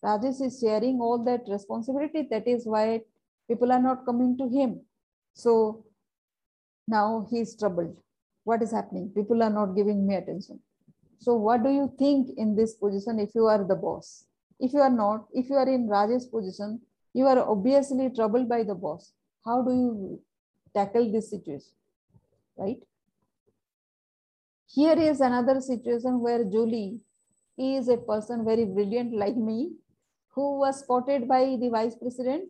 Rajesh 0.04 0.40
is 0.42 0.58
sharing 0.58 1.00
all 1.00 1.22
that 1.24 1.42
responsibility. 1.48 2.26
That 2.30 2.48
is 2.48 2.66
why 2.66 3.02
people 3.48 3.70
are 3.70 3.82
not 3.82 4.04
coming 4.04 4.36
to 4.38 4.48
him. 4.48 4.80
So 5.34 5.84
now 6.88 7.26
he 7.30 7.40
is 7.40 7.56
troubled. 7.56 7.96
What 8.44 8.62
is 8.62 8.72
happening? 8.72 9.12
People 9.14 9.42
are 9.42 9.50
not 9.50 9.76
giving 9.76 10.06
me 10.06 10.16
attention. 10.16 10.58
So 11.18 11.34
what 11.34 11.62
do 11.62 11.70
you 11.70 11.92
think 11.98 12.30
in 12.36 12.56
this 12.56 12.74
position 12.74 13.20
if 13.20 13.34
you 13.34 13.46
are 13.46 13.62
the 13.62 13.76
boss? 13.76 14.26
If 14.62 14.72
you 14.72 14.80
are 14.80 14.96
not, 14.96 15.26
if 15.32 15.50
you 15.50 15.56
are 15.56 15.68
in 15.68 15.88
Rajesh's 15.88 16.26
position, 16.26 16.80
you 17.12 17.26
are 17.26 17.38
obviously 17.50 18.10
troubled 18.10 18.48
by 18.48 18.62
the 18.62 18.76
boss. 18.76 19.12
How 19.44 19.60
do 19.60 19.72
you 19.72 20.20
tackle 20.72 21.10
this 21.10 21.30
situation? 21.30 21.72
Right? 22.56 22.78
Here 24.68 24.96
is 24.96 25.20
another 25.20 25.60
situation 25.60 26.20
where 26.20 26.44
Julie 26.44 27.00
is 27.58 27.88
a 27.88 27.96
person 27.96 28.44
very 28.44 28.64
brilliant 28.64 29.12
like 29.12 29.36
me 29.36 29.72
who 30.28 30.60
was 30.60 30.78
spotted 30.78 31.26
by 31.26 31.56
the 31.60 31.68
vice 31.68 31.96
president 31.96 32.48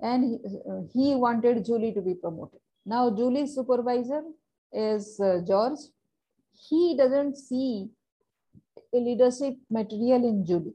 and 0.00 0.40
he, 0.94 1.16
wanted 1.16 1.64
Julie 1.64 1.92
to 1.92 2.00
be 2.00 2.14
promoted. 2.14 2.60
Now 2.86 3.10
Julie's 3.10 3.54
supervisor 3.56 4.22
is 4.72 5.18
uh, 5.20 5.40
George. 5.46 5.80
He 6.68 6.96
doesn't 6.96 7.36
see 7.36 7.90
a 8.94 8.96
leadership 8.96 9.56
material 9.68 10.24
in 10.24 10.46
Julie 10.46 10.74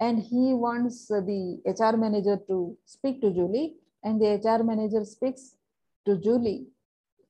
and 0.00 0.20
he 0.20 0.54
wants 0.54 1.08
the 1.08 1.60
HR 1.66 1.96
manager 1.96 2.38
to 2.48 2.76
speak 2.84 3.20
to 3.20 3.32
Julie 3.32 3.74
and 4.04 4.20
the 4.20 4.40
HR 4.44 4.62
manager 4.62 5.04
speaks 5.04 5.56
to 6.06 6.16
Julie 6.16 6.66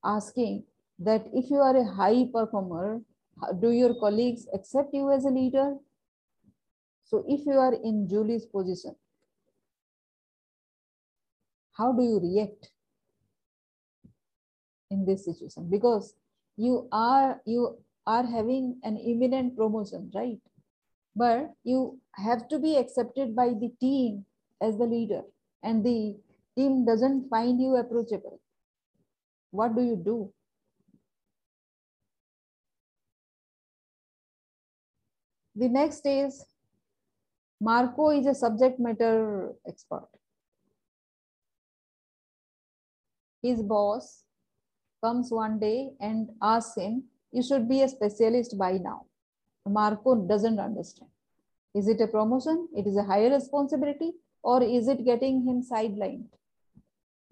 asking 0.05 0.65
that 0.99 1.27
if 1.33 1.51
you 1.51 1.59
are 1.59 1.77
a 1.77 1.85
high 1.85 2.27
performer, 2.33 3.01
do 3.61 3.71
your 3.71 3.95
colleagues 3.95 4.47
accept 4.53 4.93
you 4.93 5.11
as 5.11 5.25
a 5.25 5.31
leader? 5.31 5.77
So 7.05 7.25
if 7.27 7.47
you 7.47 7.53
are 7.53 7.75
in 7.75 8.07
Julie's 8.09 8.45
position, 8.45 8.95
how 11.73 11.93
do 11.93 12.03
you 12.03 12.21
react 12.21 12.71
in 14.91 15.07
this 15.07 15.25
situation? 15.25 15.71
Because 15.71 16.15
you 16.57 16.89
are 16.93 17.41
you 17.47 17.79
are 18.07 18.27
having 18.27 18.79
an 18.83 18.97
imminent 18.97 19.57
promotion, 19.57 20.11
right? 20.15 20.41
But 21.19 21.53
you 21.65 21.99
have 22.15 22.47
to 22.49 22.61
be 22.61 22.77
accepted 22.77 23.35
by 23.35 23.49
the 23.49 23.73
team 23.81 24.25
as 24.63 24.79
the 24.79 24.85
leader, 24.85 25.23
and 25.65 25.85
the 25.85 26.17
team 26.57 26.85
doesn't 26.85 27.29
find 27.29 27.61
you 27.61 27.75
approachable. 27.75 28.41
What 29.51 29.75
do 29.75 29.83
you 29.83 29.97
do? 29.97 30.33
The 35.57 35.69
next 35.69 36.07
is 36.07 36.47
Marco 37.61 38.11
is 38.11 38.27
a 38.27 38.35
subject 38.35 38.79
matter 38.79 39.55
expert. 39.67 40.09
His 43.43 43.61
boss 43.61 44.23
comes 45.03 45.33
one 45.33 45.59
day 45.59 45.91
and 46.01 46.29
asks 46.41 46.77
him, 46.77 47.05
you 47.33 47.43
should 47.43 47.69
be 47.69 47.83
a 47.83 47.89
specialist 47.89 48.57
by 48.57 48.79
now. 48.79 49.08
Marco 49.69 50.15
doesn't 50.15 50.59
understand. 50.59 51.11
Is 51.75 51.89
it 51.89 52.01
a 52.01 52.07
promotion? 52.07 52.69
It 52.75 52.87
is 52.87 52.97
a 52.97 53.05
higher 53.05 53.31
responsibility 53.31 54.13
or 54.43 54.63
is 54.63 54.89
it 54.89 55.05
getting 55.05 55.43
him 55.47 55.63
sidelined? 55.63 56.29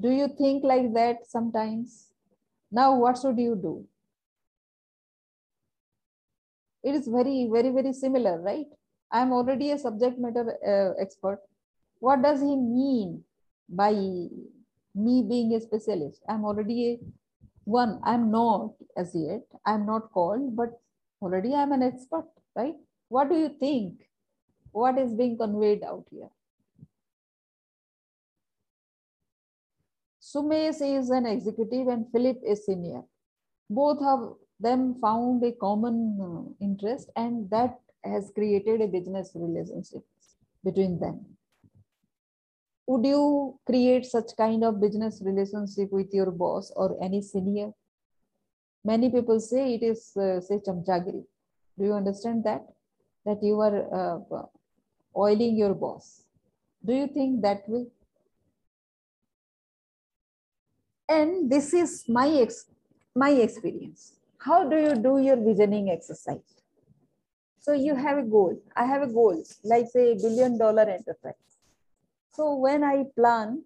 Do 0.01 0.11
you 0.11 0.29
think 0.29 0.63
like 0.63 0.93
that 0.95 1.27
sometimes? 1.27 2.09
Now, 2.71 2.97
what 2.97 3.19
should 3.19 3.39
you 3.39 3.57
do? 3.57 3.87
It 6.83 6.95
is 6.95 7.09
very, 7.09 7.49
very, 7.51 7.71
very 7.71 7.93
similar, 7.93 8.41
right? 8.41 8.67
I'm 9.11 9.33
already 9.33 9.71
a 9.71 9.79
subject 9.79 10.19
matter 10.19 10.57
uh, 10.67 11.01
expert. 11.01 11.41
What 11.99 12.23
does 12.23 12.41
he 12.41 12.55
mean 12.57 13.25
by 13.69 13.93
me 13.93 15.23
being 15.29 15.55
a 15.55 15.61
specialist? 15.61 16.21
I'm 16.29 16.45
already 16.45 16.93
a 16.93 16.99
one. 17.65 18.01
I'm 18.05 18.31
not 18.31 18.75
as 18.97 19.13
yet. 19.15 19.43
I'm 19.65 19.87
not 19.87 20.13
called, 20.13 20.55
but 20.55 20.79
already 21.21 21.55
I'm 21.55 21.73
an 21.73 21.83
expert, 21.83 22.27
right? 22.55 22.75
What 23.09 23.31
do 23.31 23.37
you 23.37 23.49
think? 23.49 24.09
What 24.73 24.99
is 24.99 25.15
being 25.15 25.39
conveyed 25.39 25.83
out 25.83 26.07
here? 26.11 26.29
Sumesh 30.21 30.83
is 30.83 31.11
an 31.11 31.25
executive 31.25 31.89
and 31.89 32.11
Philip 32.11 32.41
is 32.45 32.67
senior. 32.67 33.03
Both 33.71 34.03
of 34.03 34.37
them 34.59 34.97
found 35.01 35.45
a 35.45 35.53
common 35.53 36.19
uh, 36.21 36.65
interest 36.65 37.11
and 37.17 37.49
that 37.51 37.79
has 38.05 38.33
created 38.35 38.81
a 38.81 38.87
business 38.87 39.33
relationship 39.35 40.05
between 40.65 40.99
them. 40.99 41.25
Would 42.89 43.05
you 43.05 43.59
create 43.67 44.07
such 44.07 44.37
kind 44.37 44.63
of 44.65 44.81
business 44.81 45.21
relationship 45.25 45.91
with 45.93 46.13
your 46.13 46.31
boss 46.31 46.73
or 46.77 46.97
any 47.03 47.23
senior? 47.23 47.73
Many 48.87 49.11
people 49.11 49.41
say 49.41 49.75
it 49.75 49.83
is, 49.83 50.17
uh, 50.17 50.41
say, 50.41 50.59
chamchagiri. 50.67 51.25
Do 51.77 51.85
you 51.85 51.93
understand 51.93 52.45
that? 52.45 52.63
That 53.25 53.43
you 53.43 53.61
are 53.61 53.77
uh, 54.01 54.43
oiling 55.17 55.57
your 55.57 55.75
boss. 55.75 56.23
Do 56.85 56.93
you 56.93 57.09
think 57.09 57.43
that 57.43 57.69
way? 57.69 57.87
And 61.09 61.51
this 61.51 61.75
is 61.75 62.05
my 62.09 62.29
ex 62.29 62.67
my 63.25 63.31
experience. 63.47 64.13
How 64.39 64.69
do 64.69 64.77
you 64.77 64.95
do 64.95 65.19
your 65.19 65.37
visioning 65.49 65.91
exercise? 65.91 66.55
So 67.59 67.73
you 67.73 67.97
have 67.97 68.19
a 68.19 68.23
goal. 68.23 68.57
I 68.77 68.85
have 68.85 69.03
a 69.03 69.13
goal, 69.19 69.43
like 69.65 69.87
say 69.93 70.13
a 70.13 70.15
billion 70.15 70.59
dollar 70.59 70.83
enterprise. 70.83 71.47
So 72.35 72.55
when 72.55 72.85
I 72.85 73.05
plan, 73.17 73.65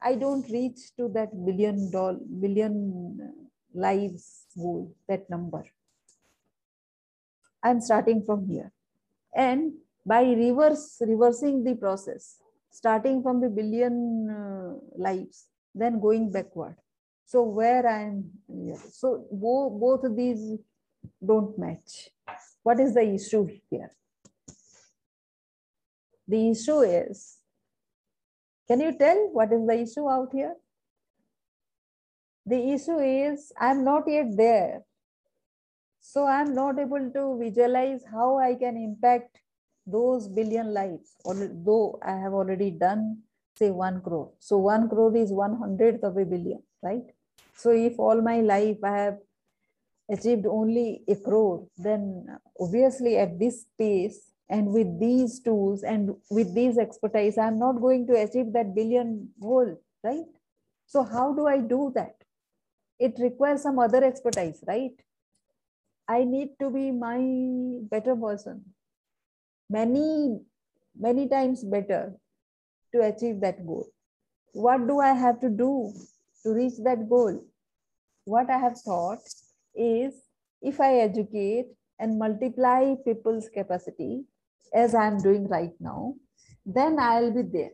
I 0.00 0.14
don't 0.14 0.48
reach 0.48 0.80
to 0.98 1.08
that 1.16 1.32
billion 1.44 1.90
dollar, 1.90 2.18
billion 2.40 3.43
lives 3.74 4.46
goal, 4.56 4.94
that 5.08 5.28
number. 5.28 5.64
I'm 7.62 7.80
starting 7.80 8.22
from 8.24 8.46
here. 8.46 8.72
And 9.34 9.74
by 10.06 10.22
reverse, 10.22 10.98
reversing 11.00 11.64
the 11.64 11.74
process, 11.74 12.38
starting 12.70 13.22
from 13.22 13.40
the 13.40 13.48
billion 13.48 14.30
uh, 14.30 14.74
lives, 14.96 15.46
then 15.74 16.00
going 16.00 16.30
backward. 16.30 16.76
So 17.26 17.42
where 17.42 17.86
I'm, 17.86 18.30
so 18.92 19.26
bo 19.32 19.70
both 19.70 20.04
of 20.04 20.14
these 20.16 20.58
don't 21.24 21.58
match. 21.58 22.10
What 22.62 22.80
is 22.80 22.94
the 22.94 23.02
issue 23.02 23.48
here? 23.70 23.90
The 26.28 26.50
issue 26.50 26.80
is 26.80 27.38
Can 28.66 28.80
you 28.80 28.96
tell 28.96 29.28
what 29.32 29.52
is 29.52 29.66
the 29.66 29.78
issue 29.80 30.08
out 30.08 30.30
here? 30.32 30.54
The 32.46 32.72
issue 32.72 32.98
is 32.98 33.52
I'm 33.58 33.84
not 33.84 34.04
yet 34.06 34.36
there. 34.36 34.82
So 36.00 36.26
I'm 36.26 36.54
not 36.54 36.78
able 36.78 37.10
to 37.10 37.38
visualize 37.38 38.02
how 38.10 38.38
I 38.38 38.54
can 38.54 38.76
impact 38.76 39.40
those 39.86 40.28
billion 40.28 40.74
lives, 40.74 41.16
although 41.24 41.98
I 42.02 42.12
have 42.16 42.32
already 42.32 42.70
done, 42.70 43.22
say, 43.58 43.70
one 43.70 44.00
crore. 44.02 44.32
So 44.38 44.58
one 44.58 44.88
crore 44.88 45.16
is 45.16 45.30
one 45.30 45.56
hundredth 45.56 46.04
of 46.04 46.16
a 46.16 46.24
billion, 46.24 46.62
right? 46.82 47.04
So 47.56 47.70
if 47.70 47.98
all 47.98 48.20
my 48.20 48.40
life 48.40 48.78
I 48.82 48.96
have 48.98 49.18
achieved 50.10 50.46
only 50.46 51.02
a 51.08 51.16
crore, 51.16 51.66
then 51.78 52.26
obviously 52.60 53.16
at 53.16 53.38
this 53.38 53.64
pace 53.78 54.32
and 54.50 54.68
with 54.68 55.00
these 55.00 55.40
tools 55.40 55.82
and 55.82 56.14
with 56.30 56.54
these 56.54 56.76
expertise, 56.76 57.38
I'm 57.38 57.58
not 57.58 57.80
going 57.80 58.06
to 58.08 58.22
achieve 58.22 58.52
that 58.52 58.74
billion 58.74 59.30
goal, 59.40 59.80
right? 60.02 60.26
So 60.86 61.02
how 61.02 61.32
do 61.32 61.46
I 61.46 61.58
do 61.58 61.90
that? 61.94 62.16
It 62.98 63.14
requires 63.18 63.62
some 63.62 63.78
other 63.78 64.04
expertise, 64.04 64.62
right? 64.66 64.92
I 66.08 66.24
need 66.24 66.50
to 66.60 66.70
be 66.70 66.90
my 66.90 67.18
better 67.90 68.14
person, 68.14 68.62
many, 69.70 70.40
many 70.98 71.28
times 71.28 71.64
better 71.64 72.12
to 72.94 73.00
achieve 73.02 73.40
that 73.40 73.66
goal. 73.66 73.86
What 74.52 74.86
do 74.86 75.00
I 75.00 75.12
have 75.12 75.40
to 75.40 75.48
do 75.48 75.92
to 76.44 76.50
reach 76.50 76.74
that 76.84 77.08
goal? 77.08 77.44
What 78.24 78.50
I 78.50 78.58
have 78.58 78.78
thought 78.78 79.18
is 79.74 80.14
if 80.62 80.80
I 80.80 80.98
educate 80.98 81.66
and 81.98 82.18
multiply 82.18 82.94
people's 83.04 83.48
capacity 83.48 84.24
as 84.72 84.94
I'm 84.94 85.18
doing 85.18 85.48
right 85.48 85.72
now, 85.80 86.14
then 86.66 86.98
I'll 86.98 87.32
be 87.32 87.42
there. 87.42 87.72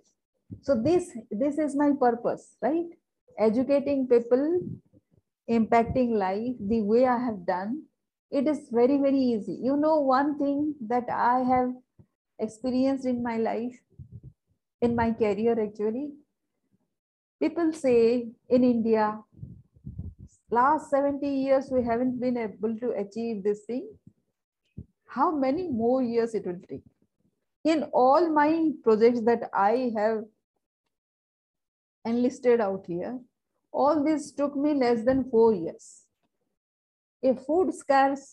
So 0.62 0.74
this, 0.74 1.10
this 1.30 1.58
is 1.58 1.76
my 1.76 1.92
purpose, 1.98 2.56
right? 2.60 2.86
Educating 3.38 4.06
people, 4.08 4.60
impacting 5.50 6.12
life 6.12 6.54
the 6.60 6.80
way 6.82 7.06
I 7.06 7.18
have 7.18 7.44
done. 7.46 7.84
It 8.30 8.46
is 8.46 8.68
very, 8.70 8.98
very 8.98 9.18
easy. 9.18 9.58
You 9.60 9.76
know, 9.76 10.00
one 10.00 10.38
thing 10.38 10.76
that 10.88 11.08
I 11.10 11.40
have 11.40 11.72
experienced 12.38 13.04
in 13.04 13.22
my 13.22 13.36
life, 13.36 13.78
in 14.80 14.94
my 14.94 15.12
career 15.12 15.60
actually, 15.60 16.12
people 17.40 17.72
say 17.72 18.28
in 18.48 18.64
India, 18.64 19.18
last 20.50 20.90
70 20.90 21.26
years 21.28 21.68
we 21.70 21.84
haven't 21.84 22.20
been 22.20 22.36
able 22.36 22.76
to 22.78 22.90
achieve 22.90 23.42
this 23.42 23.64
thing 23.66 23.88
how 25.06 25.30
many 25.30 25.68
more 25.68 26.02
years 26.02 26.34
it 26.34 26.46
will 26.46 26.60
take 26.68 26.82
in 27.64 27.84
all 27.92 28.28
my 28.28 28.70
projects 28.82 29.20
that 29.22 29.48
i 29.54 29.92
have 29.96 30.24
enlisted 32.04 32.60
out 32.60 32.84
here 32.86 33.18
all 33.72 34.02
this 34.04 34.30
took 34.32 34.56
me 34.56 34.74
less 34.74 35.04
than 35.04 35.24
four 35.30 35.52
years 35.54 36.04
a 37.22 37.34
food 37.34 37.72
scarce 37.74 38.26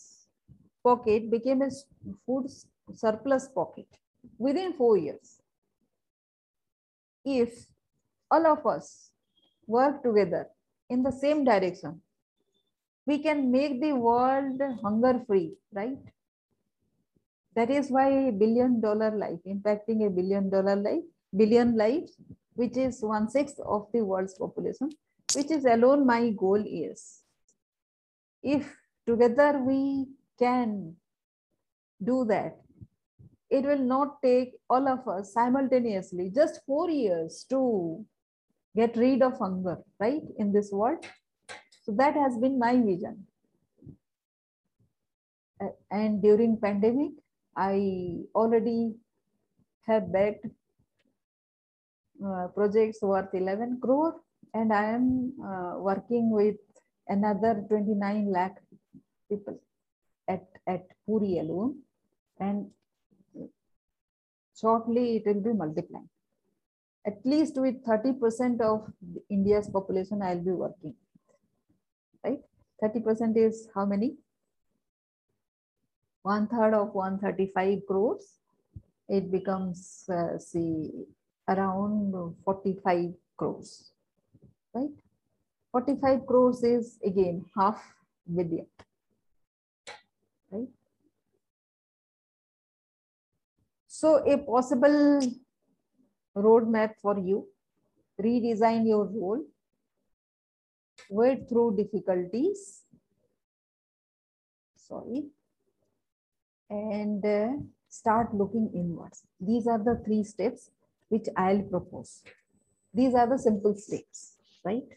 pocket 0.82 1.30
became 1.30 1.62
a 1.62 1.70
food 2.26 2.46
surplus 2.94 3.48
pocket 3.48 3.86
within 4.38 4.72
four 4.72 4.96
years 4.96 5.40
if 7.24 7.66
all 8.30 8.46
of 8.46 8.66
us 8.66 9.10
work 9.66 10.02
together 10.02 10.46
in 10.88 11.02
the 11.02 11.12
same 11.12 11.44
direction 11.44 12.00
we 13.08 13.16
can 13.26 13.50
make 13.50 13.80
the 13.80 13.92
world 13.94 14.60
hunger 14.82 15.14
free, 15.26 15.54
right? 15.72 15.98
That 17.56 17.70
is 17.70 17.90
why 17.90 18.08
a 18.28 18.32
billion 18.32 18.80
dollar 18.82 19.10
life, 19.16 19.40
impacting 19.46 20.06
a 20.06 20.10
billion 20.10 20.50
dollar 20.50 20.76
life, 20.76 21.04
billion 21.34 21.74
lives, 21.76 22.12
which 22.54 22.76
is 22.76 23.00
one 23.00 23.30
sixth 23.30 23.58
of 23.60 23.86
the 23.94 24.02
world's 24.04 24.34
population, 24.34 24.90
which 25.34 25.50
is 25.50 25.64
alone 25.64 26.06
my 26.06 26.30
goal 26.30 26.62
is. 26.66 27.20
If 28.42 28.74
together 29.06 29.58
we 29.58 30.08
can 30.38 30.96
do 32.02 32.24
that, 32.28 32.56
it 33.50 33.64
will 33.64 33.78
not 33.78 34.22
take 34.22 34.54
all 34.68 34.86
of 34.88 35.06
us 35.08 35.32
simultaneously 35.32 36.30
just 36.34 36.60
four 36.66 36.90
years 36.90 37.44
to 37.50 38.04
get 38.76 38.96
rid 38.96 39.22
of 39.22 39.38
hunger, 39.38 39.78
right, 39.98 40.22
in 40.38 40.52
this 40.52 40.70
world. 40.70 41.04
So 41.82 41.92
that 41.92 42.14
has 42.14 42.36
been 42.36 42.58
my 42.58 42.76
vision. 42.76 43.26
And 45.90 46.22
during 46.22 46.58
pandemic, 46.58 47.12
I 47.56 48.18
already 48.34 48.94
have 49.86 50.12
backed 50.12 50.46
uh, 52.24 52.48
projects 52.54 53.00
worth 53.02 53.34
11 53.34 53.80
crore 53.82 54.20
and 54.54 54.72
I 54.72 54.84
am 54.84 55.32
uh, 55.42 55.78
working 55.78 56.30
with 56.30 56.56
another 57.06 57.64
29 57.68 58.30
lakh 58.30 58.56
people 59.28 59.60
at, 60.28 60.46
at 60.66 60.86
Puri 61.06 61.38
alone 61.38 61.80
and 62.40 62.70
shortly 64.58 65.16
it 65.16 65.26
will 65.26 65.42
be 65.42 65.52
multiplying. 65.52 66.08
At 67.06 67.24
least 67.24 67.56
with 67.56 67.82
30% 67.84 68.60
of 68.60 68.92
India's 69.30 69.68
population, 69.68 70.20
I'll 70.22 70.44
be 70.44 70.50
working 70.50 70.94
right? 72.24 72.40
30% 72.82 73.36
is 73.36 73.68
how 73.74 73.84
many? 73.86 74.16
One 76.22 76.46
third 76.48 76.74
of 76.74 76.94
135 76.94 77.86
crores. 77.86 78.34
It 79.08 79.30
becomes, 79.32 80.04
uh, 80.12 80.38
see, 80.38 80.90
around 81.48 82.34
45 82.44 83.14
crores, 83.36 83.92
right? 84.78 84.96
45 85.72 86.26
crores 86.26 86.62
is 86.62 86.98
again 87.04 87.44
half 87.56 87.82
billion, 88.34 88.66
right? 90.50 90.68
So 93.86 94.16
a 94.32 94.38
possible 94.38 95.20
roadmap 96.36 96.94
for 97.02 97.18
you, 97.18 97.46
redesign 98.22 98.86
your 98.86 99.04
role 99.04 99.44
wade 101.10 101.48
through 101.48 101.76
difficulties. 101.76 102.82
Sorry. 104.76 105.24
And 106.70 107.24
uh, 107.24 107.48
start 107.88 108.34
looking 108.34 108.70
inwards. 108.74 109.22
These 109.40 109.66
are 109.66 109.78
the 109.78 110.00
three 110.04 110.24
steps 110.24 110.70
which 111.08 111.26
I'll 111.36 111.62
propose. 111.62 112.22
These 112.92 113.14
are 113.14 113.26
the 113.28 113.38
simple 113.38 113.74
steps, 113.74 114.36
right? 114.68 114.90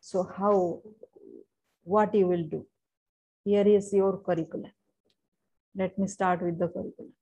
So 0.00 0.22
how, 0.36 0.82
what 1.82 2.14
you 2.14 2.26
will 2.26 2.46
do. 2.56 2.66
Here 3.44 3.66
is 3.66 3.92
your 3.92 4.18
curriculum. 4.18 4.72
Let 5.76 5.98
me 5.98 6.06
start 6.06 6.42
with 6.42 6.58
the 6.58 6.68
curriculum. 6.68 7.12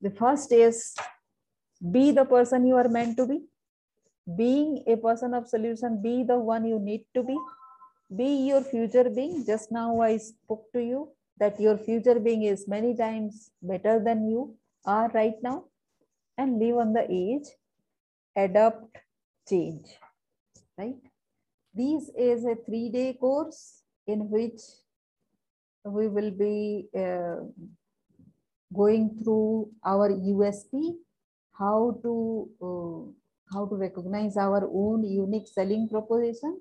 The 0.00 0.10
first 0.10 0.52
is 0.52 0.94
be 1.96 2.10
the 2.10 2.24
person 2.24 2.66
you 2.66 2.76
are 2.76 2.88
meant 2.88 3.16
to 3.18 3.26
be 3.26 3.40
being 4.36 4.84
a 4.86 4.96
person 4.96 5.34
of 5.34 5.48
solution, 5.48 6.02
be 6.02 6.22
the 6.22 6.38
one 6.38 6.64
you 6.64 6.78
need 6.78 7.04
to 7.14 7.22
be. 7.22 7.36
Be 8.14 8.48
your 8.48 8.62
future 8.62 9.08
being. 9.08 9.44
Just 9.46 9.70
now 9.70 10.00
I 10.00 10.16
spoke 10.16 10.66
to 10.72 10.80
you 10.80 11.08
that 11.38 11.60
your 11.60 11.78
future 11.78 12.18
being 12.18 12.42
is 12.42 12.66
many 12.68 12.96
times 12.96 13.50
better 13.62 14.02
than 14.02 14.28
you 14.28 14.56
are 14.84 15.10
right 15.14 15.36
now. 15.42 15.64
And 16.36 16.58
live 16.58 16.76
on 16.76 16.92
the 16.92 17.04
edge, 17.04 17.48
adapt, 18.36 18.96
change. 19.50 19.86
Right? 20.78 20.96
This 21.74 22.10
is 22.18 22.44
a 22.44 22.56
three-day 22.66 23.18
course 23.20 23.82
in 24.06 24.30
which 24.30 24.60
we 25.84 26.08
will 26.08 26.30
be 26.30 26.88
uh, 26.96 27.36
going 28.74 29.18
through 29.22 29.70
our 29.84 30.10
USP, 30.10 30.94
how 31.58 31.98
to 32.02 32.48
uh, 32.62 33.12
how 33.52 33.66
to 33.66 33.74
recognize 33.74 34.36
our 34.36 34.68
own 34.72 35.02
unique 35.04 35.48
selling 35.48 35.88
proposition. 35.88 36.60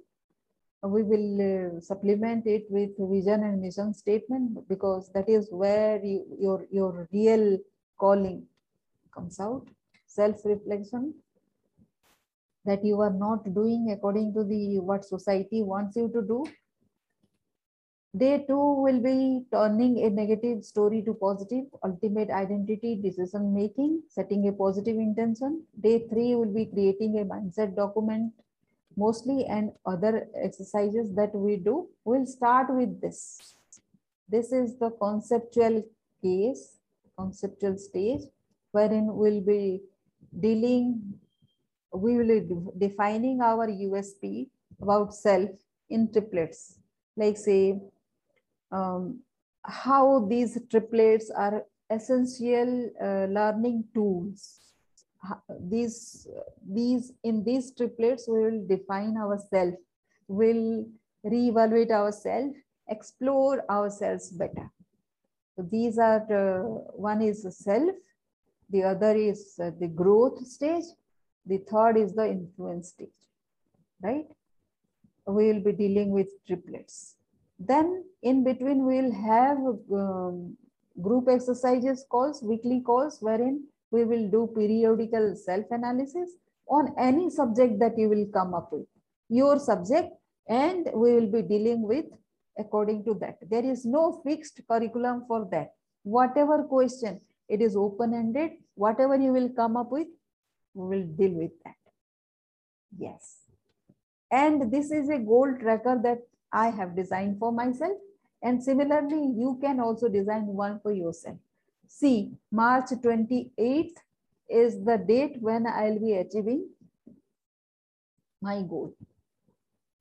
We 0.81 1.03
will 1.03 1.77
uh, 1.77 1.81
supplement 1.81 2.47
it 2.47 2.65
with 2.69 2.91
vision 2.97 3.43
and 3.43 3.61
mission 3.61 3.93
statement 3.93 4.67
because 4.67 5.11
that 5.13 5.29
is 5.29 5.49
where 5.51 6.03
you, 6.03 6.25
your, 6.39 6.65
your 6.71 7.07
real 7.11 7.59
calling 7.99 8.47
comes 9.13 9.39
out. 9.39 9.67
Self-reflection 10.07 11.13
that 12.69 12.85
you 12.91 13.01
are 13.07 13.15
not 13.25 13.53
doing 13.59 13.91
according 13.97 14.33
to 14.33 14.43
the 14.53 14.63
what 14.79 15.05
society 15.13 15.61
wants 15.73 16.01
you 16.01 16.07
to 16.17 16.21
do 16.33 16.43
Day 18.17 18.43
two 18.47 18.81
will 18.81 18.99
be 18.99 19.45
turning 19.51 20.03
a 20.03 20.09
negative 20.09 20.65
story 20.65 21.03
to 21.03 21.13
positive, 21.13 21.65
ultimate 21.83 22.31
identity, 22.31 22.95
decision 22.95 23.53
making, 23.53 24.01
setting 24.09 24.47
a 24.47 24.51
positive 24.51 24.97
intention. 24.97 25.63
Day 25.79 26.07
three 26.09 26.33
will 26.33 26.51
be 26.51 26.65
creating 26.65 27.19
a 27.19 27.25
mindset 27.25 27.75
document 27.75 28.33
mostly 28.97 29.45
and 29.45 29.71
other 29.85 30.27
exercises 30.35 31.13
that 31.13 31.35
we 31.35 31.57
do. 31.57 31.87
We'll 32.03 32.25
start 32.25 32.73
with 32.73 32.99
this. 32.99 33.53
This 34.27 34.51
is 34.51 34.75
the 34.79 34.89
conceptual 34.89 35.83
case, 36.23 36.79
conceptual 37.15 37.77
stage, 37.77 38.21
wherein 38.71 39.13
we'll 39.13 39.41
be 39.41 39.83
dealing, 40.39 41.13
we 41.93 42.17
will 42.17 42.41
be 42.41 42.87
defining 42.87 43.41
our 43.41 43.67
USP 43.67 44.47
about 44.81 45.13
self 45.13 45.49
in 45.89 46.11
triplets. 46.11 46.79
Like 47.15 47.37
say, 47.37 47.79
um, 48.71 49.21
how 49.63 50.25
these 50.27 50.57
triplets 50.69 51.31
are 51.31 51.65
essential 51.89 52.89
uh, 53.01 53.25
learning 53.25 53.85
tools. 53.93 54.59
These, 55.59 56.27
these 56.65 57.11
in 57.23 57.43
these 57.43 57.71
triplets, 57.75 58.27
we 58.27 58.39
will 58.39 58.65
define 58.67 59.17
ourselves, 59.17 59.75
we 60.27 60.53
will 60.53 60.85
reevaluate 61.25 61.91
ourselves, 61.91 62.55
explore 62.87 63.69
ourselves 63.69 64.29
better. 64.29 64.71
So 65.55 65.67
these 65.69 65.97
are, 65.97 66.21
uh, 66.31 66.63
one 66.95 67.21
is 67.21 67.45
self, 67.49 67.95
the 68.69 68.83
other 68.83 69.13
is 69.13 69.59
uh, 69.61 69.71
the 69.77 69.87
growth 69.87 70.45
stage, 70.47 70.85
the 71.45 71.59
third 71.69 71.97
is 71.97 72.13
the 72.13 72.27
influence 72.27 72.89
stage, 72.89 73.09
right? 74.01 74.27
We 75.25 75.51
will 75.51 75.61
be 75.61 75.73
dealing 75.73 76.11
with 76.11 76.27
triplets. 76.47 77.15
Then 77.59 78.03
in 78.23 78.43
between, 78.43 78.85
we 78.85 79.01
will 79.01 79.13
have 79.13 79.57
um, 79.93 80.57
group 81.01 81.27
exercises 81.29 82.05
calls, 82.09 82.41
weekly 82.41 82.81
calls, 82.81 83.17
wherein 83.21 83.65
we 83.91 84.05
will 84.05 84.29
do 84.29 84.51
periodical 84.55 85.35
self-analysis 85.35 86.31
on 86.67 86.93
any 86.97 87.29
subject 87.29 87.79
that 87.79 87.97
you 87.97 88.09
will 88.09 88.27
come 88.33 88.53
up 88.53 88.71
with, 88.71 88.85
your 89.29 89.59
subject, 89.59 90.09
and 90.47 90.89
we 90.93 91.13
will 91.13 91.27
be 91.27 91.41
dealing 91.41 91.81
with 91.81 92.05
according 92.57 93.03
to 93.05 93.13
that. 93.15 93.37
There 93.49 93.65
is 93.65 93.85
no 93.85 94.21
fixed 94.25 94.61
curriculum 94.69 95.25
for 95.27 95.47
that. 95.51 95.73
Whatever 96.03 96.63
question, 96.63 97.21
it 97.47 97.61
is 97.61 97.75
open-ended. 97.75 98.51
Whatever 98.75 99.17
you 99.17 99.33
will 99.33 99.49
come 99.49 99.77
up 99.77 99.91
with, 99.91 100.07
we 100.79 100.97
will 100.97 101.07
deal 101.07 101.31
with 101.31 101.51
that. 101.63 101.75
Yes. 102.97 103.37
And 104.31 104.71
this 104.71 104.91
is 104.91 105.09
a 105.09 105.19
goal 105.19 105.53
tracker 105.59 105.99
that 106.03 106.19
I 106.51 106.69
have 106.69 106.95
designed 106.95 107.39
for 107.39 107.51
myself. 107.51 107.97
And 108.41 108.63
similarly, 108.63 109.33
you 109.37 109.57
can 109.61 109.79
also 109.79 110.07
design 110.07 110.45
one 110.45 110.79
for 110.81 110.93
yourself. 110.93 111.37
See, 111.87 112.31
March 112.51 112.91
28th 112.91 113.97
is 114.49 114.83
the 114.83 114.97
date 114.97 115.37
when 115.41 115.67
I'll 115.67 115.99
be 115.99 116.13
achieving 116.13 116.69
my 118.41 118.61
goal. 118.61 118.95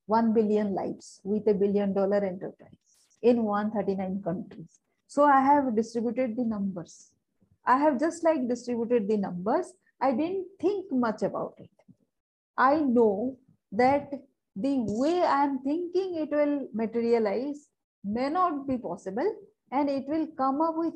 1 0.07 0.33
billion 0.33 0.75
lives 0.75 1.21
with 1.25 1.47
a 1.49 1.55
billion 1.55 1.93
dollar 1.93 2.25
enterprise 2.25 2.71
in 3.21 3.43
139 3.43 4.23
countries. 4.23 4.81
So 5.07 5.25
I 5.25 5.41
have 5.41 5.75
distributed 5.75 6.37
the 6.37 6.45
numbers. 6.45 7.11
I 7.67 7.77
have 7.79 7.99
just 7.99 8.25
like 8.25 8.49
distributed 8.49 9.09
the 9.09 9.17
numbers. 9.17 9.73
I 10.01 10.13
didn't 10.13 10.47
think 10.61 10.93
much 10.93 11.23
about 11.23 11.55
it. 11.59 11.71
I 12.57 12.81
know 12.81 13.37
that 13.73 14.11
the 14.57 14.75
way 15.01 15.23
I'm 15.23 15.61
thinking 15.61 16.17
it 16.17 16.31
will 16.31 16.69
materialize 16.73 17.69
may 18.05 18.29
not 18.29 18.67
be 18.67 18.79
possible 18.79 19.31
and 19.71 19.89
it 19.89 20.05
will 20.09 20.27
come 20.37 20.61
up 20.61 20.75
with 20.77 20.95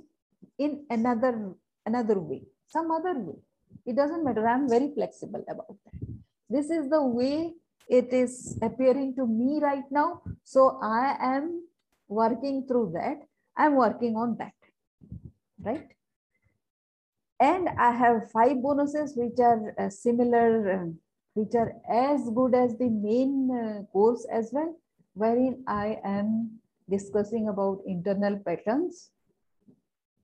in 0.58 0.84
another 0.90 1.54
another 1.86 2.18
way, 2.18 2.42
some 2.66 2.90
other 2.90 3.18
way. 3.18 3.38
It 3.86 3.96
doesn't 3.96 4.24
matter. 4.24 4.46
I'm 4.46 4.68
very 4.68 4.92
flexible 4.94 5.44
about 5.48 5.76
that. 5.84 6.08
This 6.48 6.70
is 6.70 6.88
the 6.88 7.02
way 7.02 7.54
it 7.88 8.12
is 8.12 8.58
appearing 8.62 9.14
to 9.16 9.26
me 9.26 9.60
right 9.60 9.88
now. 9.90 10.22
So 10.44 10.78
I 10.82 11.16
am 11.20 11.64
working 12.08 12.66
through 12.66 12.92
that. 12.94 13.18
I'm 13.56 13.74
working 13.76 14.16
on 14.16 14.36
that, 14.38 14.54
right? 15.60 15.88
And 17.42 17.70
I 17.70 17.90
have 17.90 18.30
five 18.30 18.62
bonuses 18.62 19.14
which 19.16 19.40
are 19.40 19.74
uh, 19.76 19.90
similar, 19.90 20.50
uh, 20.74 20.86
which 21.34 21.56
are 21.56 21.72
as 21.90 22.30
good 22.30 22.54
as 22.54 22.78
the 22.78 22.88
main 22.88 23.50
uh, 23.50 23.82
course 23.92 24.24
as 24.32 24.50
well, 24.52 24.76
wherein 25.14 25.64
I 25.66 25.98
am 26.04 26.60
discussing 26.88 27.48
about 27.48 27.82
internal 27.84 28.38
patterns. 28.38 29.10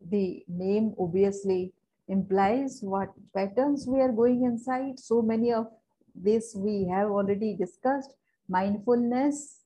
The 0.00 0.44
name 0.46 0.94
obviously 0.96 1.72
implies 2.06 2.78
what 2.82 3.08
patterns 3.34 3.84
we 3.88 4.00
are 4.00 4.12
going 4.12 4.44
inside. 4.44 5.00
So 5.00 5.20
many 5.20 5.52
of 5.52 5.66
this 6.14 6.54
we 6.54 6.86
have 6.86 7.10
already 7.10 7.56
discussed. 7.56 8.14
Mindfulness, 8.48 9.64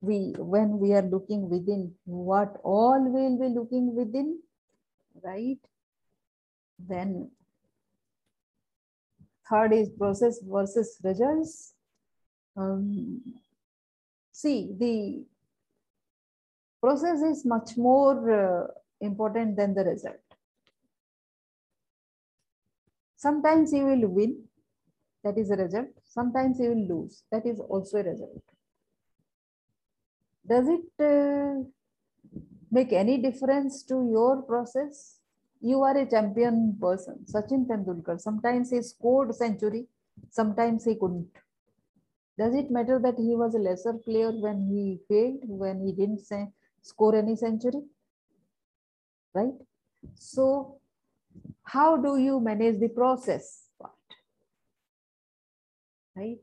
we 0.00 0.34
when 0.38 0.78
we 0.78 0.94
are 0.94 1.02
looking 1.02 1.50
within, 1.50 1.92
what 2.06 2.56
all 2.64 2.98
we 2.98 3.22
will 3.28 3.38
be 3.38 3.54
looking 3.54 3.94
within, 3.94 4.40
right? 5.22 5.58
Then 6.78 7.30
third 9.48 9.72
is 9.72 9.90
process 9.90 10.38
versus 10.42 10.98
results. 11.02 11.74
Um, 12.56 13.20
see, 14.32 14.74
the 14.78 15.24
process 16.80 17.22
is 17.22 17.44
much 17.44 17.76
more 17.76 18.30
uh, 18.30 18.66
important 19.00 19.56
than 19.56 19.74
the 19.74 19.84
result. 19.84 20.16
Sometimes 23.16 23.72
you 23.72 23.84
will 23.84 24.08
win, 24.08 24.44
that 25.24 25.38
is 25.38 25.50
a 25.50 25.56
result. 25.56 25.88
Sometimes 26.04 26.58
you 26.60 26.70
will 26.70 27.02
lose, 27.02 27.22
that 27.32 27.46
is 27.46 27.58
also 27.60 27.98
a 27.98 28.02
result. 28.02 28.42
Does 30.46 30.68
it 30.68 31.04
uh, 31.04 31.64
make 32.70 32.92
any 32.92 33.18
difference 33.18 33.82
to 33.84 34.08
your 34.08 34.42
process? 34.42 35.15
You 35.66 35.82
are 35.82 35.96
a 35.98 36.06
champion 36.08 36.78
person, 36.80 37.24
Sachin 37.32 37.66
Tendulkar. 37.66 38.20
Sometimes 38.20 38.70
he 38.70 38.80
scored 38.82 39.34
century, 39.34 39.86
sometimes 40.30 40.84
he 40.84 40.94
couldn't. 40.94 41.28
Does 42.38 42.54
it 42.54 42.70
matter 42.70 43.00
that 43.00 43.18
he 43.18 43.34
was 43.34 43.56
a 43.56 43.58
lesser 43.58 43.94
player 43.94 44.30
when 44.30 44.68
he 44.70 45.00
failed, 45.08 45.40
when 45.62 45.84
he 45.84 45.90
didn't 45.90 46.20
score 46.82 47.16
any 47.16 47.34
century? 47.34 47.82
Right? 49.34 49.58
So, 50.14 50.78
how 51.64 51.96
do 51.96 52.16
you 52.16 52.38
manage 52.38 52.78
the 52.78 52.88
process? 52.88 53.64
part? 53.80 53.92
right? 56.14 56.38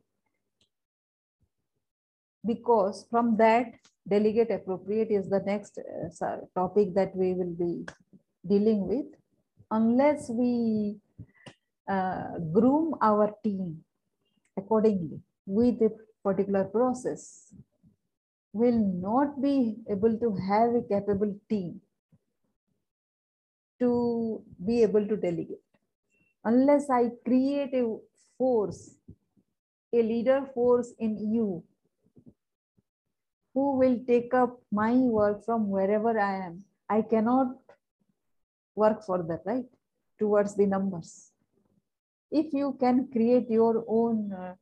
Because 2.45 3.05
from 3.09 3.37
that, 3.37 3.67
delegate 4.05 4.51
appropriate 4.51 5.11
is 5.11 5.29
the 5.29 5.39
next 5.45 5.79
uh, 5.79 6.37
topic 6.53 6.93
that 6.95 7.15
we 7.15 7.33
will 7.33 7.55
be 7.65 7.85
dealing 8.47 8.87
with. 8.87 9.05
Unless 9.71 10.29
we 10.29 10.97
uh, 11.89 12.39
groom 12.51 12.95
our 13.01 13.33
team 13.43 13.83
accordingly 14.57 15.19
with 15.45 15.81
a 15.81 15.91
particular 16.23 16.63
process, 16.65 17.53
will 18.53 18.79
not 19.01 19.41
be 19.41 19.77
able 19.89 20.17
to 20.19 20.35
have 20.47 20.75
a 20.75 20.83
capable 20.87 21.35
team 21.49 21.81
to 23.79 24.43
be 24.65 24.83
able 24.83 25.07
to 25.07 25.17
delegate. 25.17 25.63
Unless 26.45 26.89
I 26.89 27.09
create 27.25 27.73
a 27.73 27.97
force 28.37 28.95
a 29.93 30.01
leader 30.01 30.49
force 30.53 30.91
in 30.97 31.17
you 31.31 31.63
who 33.53 33.77
will 33.77 33.99
take 34.07 34.33
up 34.33 34.59
my 34.71 34.93
work 34.93 35.45
from 35.45 35.69
wherever 35.69 36.19
I 36.19 36.47
am. 36.47 36.63
I 36.89 37.03
cannot 37.03 37.55
work 38.75 39.03
for 39.03 39.19
further, 39.19 39.41
right? 39.45 39.65
Towards 40.19 40.55
the 40.55 40.65
numbers. 40.65 41.31
If 42.31 42.53
you 42.53 42.77
can 42.79 43.09
create 43.11 43.49
your 43.49 43.85
own 43.87 44.33
uh, 44.33 44.55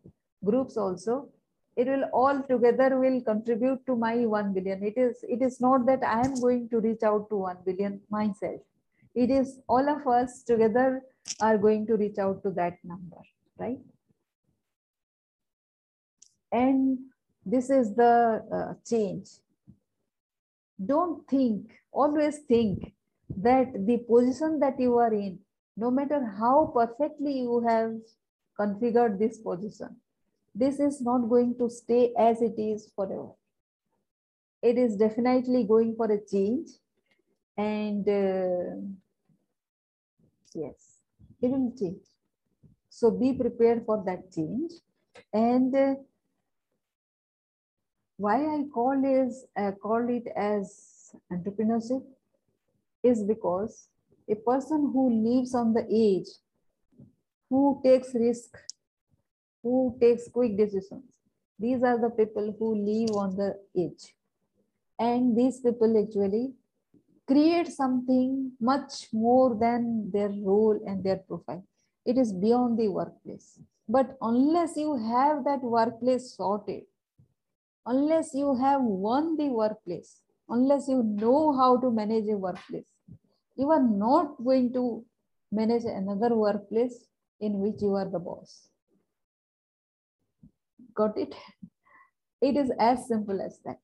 groups 0.43 0.77
also, 0.77 1.29
it 1.77 1.87
will 1.87 2.03
all 2.13 2.43
together 2.43 2.99
will 2.99 3.21
contribute 3.21 3.85
to 3.85 3.95
my 3.95 4.25
1 4.25 4.53
billion. 4.53 4.83
It 4.83 4.97
is, 4.97 5.23
it 5.23 5.41
is 5.41 5.61
not 5.61 5.85
that 5.85 6.03
I 6.03 6.21
am 6.21 6.35
going 6.35 6.67
to 6.69 6.79
reach 6.79 7.03
out 7.03 7.29
to 7.29 7.35
1 7.37 7.57
billion 7.65 8.01
myself. 8.09 8.61
It 9.15 9.29
is 9.29 9.59
all 9.67 9.87
of 9.87 10.05
us 10.07 10.43
together 10.43 11.01
are 11.39 11.57
going 11.57 11.87
to 11.87 11.95
reach 11.95 12.17
out 12.17 12.43
to 12.43 12.51
that 12.51 12.77
number, 12.83 13.17
right? 13.57 13.79
And 16.51 16.99
this 17.45 17.69
is 17.69 17.95
the 17.95 18.43
uh, 18.51 18.73
change. 18.85 19.29
Don't 20.83 21.27
think, 21.27 21.71
always 21.91 22.39
think 22.39 22.93
that 23.37 23.73
the 23.85 23.97
position 23.97 24.59
that 24.59 24.79
you 24.79 24.97
are 24.97 25.13
in, 25.13 25.39
no 25.77 25.91
matter 25.91 26.23
how 26.39 26.71
perfectly 26.73 27.39
you 27.39 27.63
have 27.67 27.93
configured 28.59 29.17
this 29.19 29.37
position, 29.37 29.95
this 30.53 30.79
is 30.79 31.01
not 31.01 31.29
going 31.29 31.55
to 31.57 31.69
stay 31.69 32.13
as 32.17 32.41
it 32.41 32.55
is 32.57 32.91
forever. 32.95 33.29
It 34.61 34.77
is 34.77 34.95
definitely 34.95 35.63
going 35.63 35.95
for 35.95 36.11
a 36.11 36.19
change. 36.23 36.69
And 37.57 38.07
uh, 38.07 38.75
yes, 40.53 40.97
it 41.41 41.47
will 41.49 41.73
change. 41.77 42.03
So 42.89 43.11
be 43.11 43.33
prepared 43.33 43.85
for 43.85 44.03
that 44.05 44.31
change. 44.31 44.71
And 45.33 45.73
uh, 45.75 45.95
why 48.17 48.35
I 48.35 48.63
call 48.73 49.03
is 49.03 49.45
uh, 49.57 49.71
call 49.81 50.07
it 50.09 50.27
as 50.35 51.15
entrepreneurship 51.31 52.03
is 53.03 53.23
because 53.23 53.87
a 54.29 54.35
person 54.35 54.91
who 54.93 55.09
lives 55.09 55.55
on 55.55 55.73
the 55.73 55.85
edge 55.89 56.29
who 57.51 57.81
takes 57.83 58.13
risk, 58.15 58.57
who 59.61 59.97
takes 59.99 60.29
quick 60.29 60.57
decisions. 60.57 61.19
These 61.59 61.83
are 61.83 61.99
the 61.99 62.09
people 62.09 62.55
who 62.57 62.69
live 62.75 63.15
on 63.15 63.35
the 63.35 63.59
edge. 63.77 64.15
And 64.97 65.37
these 65.37 65.59
people 65.59 66.01
actually 66.01 66.53
create 67.27 67.67
something 67.67 68.53
much 68.59 69.09
more 69.11 69.55
than 69.55 70.09
their 70.11 70.29
role 70.29 70.79
and 70.87 71.03
their 71.03 71.17
profile. 71.17 71.63
It 72.05 72.17
is 72.17 72.31
beyond 72.31 72.79
the 72.79 72.87
workplace. 72.87 73.59
But 73.87 74.17
unless 74.21 74.77
you 74.77 74.95
have 74.95 75.43
that 75.43 75.61
workplace 75.61 76.33
sorted, 76.35 76.83
unless 77.85 78.33
you 78.33 78.55
have 78.55 78.81
won 78.81 79.35
the 79.35 79.49
workplace, 79.49 80.21
unless 80.47 80.87
you 80.87 81.03
know 81.03 81.53
how 81.53 81.77
to 81.81 81.91
manage 81.91 82.29
a 82.29 82.37
workplace, 82.37 82.85
you 83.55 83.69
are 83.71 83.83
not 83.83 84.43
going 84.43 84.73
to 84.73 85.05
manage 85.51 85.83
another 85.83 86.35
workplace 86.35 87.05
in 87.39 87.59
which 87.59 87.81
you 87.81 87.95
are 87.95 88.09
the 88.09 88.19
boss. 88.19 88.67
Got 90.93 91.17
it? 91.17 91.33
It 92.41 92.57
is 92.57 92.71
as 92.79 93.07
simple 93.07 93.41
as 93.41 93.59
that. 93.65 93.79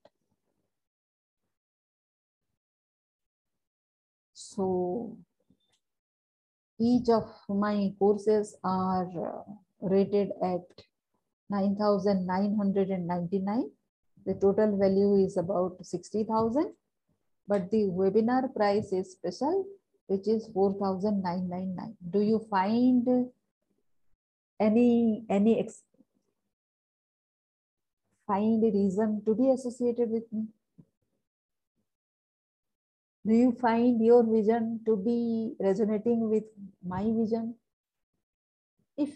So 4.34 5.18
each 6.80 7.10
of 7.10 7.24
my 7.50 7.94
courses 8.00 8.56
are 8.64 9.08
uh, 9.08 9.44
rated 9.82 10.30
at 10.44 10.62
9,999. 11.50 13.72
The 14.26 14.34
total 14.34 14.78
value 14.78 15.26
is 15.26 15.38
about 15.38 15.78
60,000, 15.82 16.74
but 17.48 17.72
the 17.72 17.86
webinar 17.86 18.54
price 18.54 18.92
is 18.92 19.12
special, 19.12 19.66
which 20.08 20.28
is 20.28 20.50
4,999. 20.54 21.96
Do 22.10 22.20
you 22.20 22.40
find 22.50 23.32
any, 24.60 25.24
any 25.30 25.68
find 28.28 28.64
a 28.64 28.72
reason 28.72 29.22
to 29.26 29.34
be 29.34 29.50
associated 29.52 30.10
with 30.10 30.24
me? 30.32 30.48
Do 33.26 33.34
you 33.34 33.52
find 33.52 34.04
your 34.04 34.24
vision 34.24 34.82
to 34.86 34.96
be 34.96 35.56
resonating 35.60 36.30
with 36.30 36.46
my 36.86 37.04
vision? 37.04 37.56
If 38.98 39.10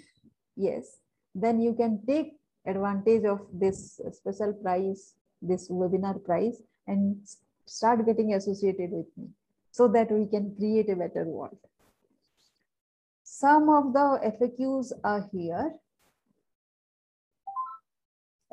yes, 0.55 0.99
then 1.33 1.61
you 1.61 1.73
can 1.73 2.05
take 2.05 2.33
advantage 2.65 3.23
of 3.23 3.47
this 3.53 3.99
special 4.11 4.53
price, 4.53 5.15
this 5.41 5.69
webinar 5.69 6.23
price, 6.23 6.61
and 6.87 7.17
start 7.65 8.05
getting 8.05 8.33
associated 8.33 8.91
with 8.91 9.07
me 9.17 9.29
so 9.71 9.87
that 9.87 10.11
we 10.11 10.25
can 10.25 10.55
create 10.55 10.89
a 10.89 10.95
better 10.95 11.25
world. 11.25 11.57
Some 13.23 13.69
of 13.69 13.93
the 13.93 14.19
FAQs 14.39 14.91
are 15.03 15.27
here. 15.31 15.73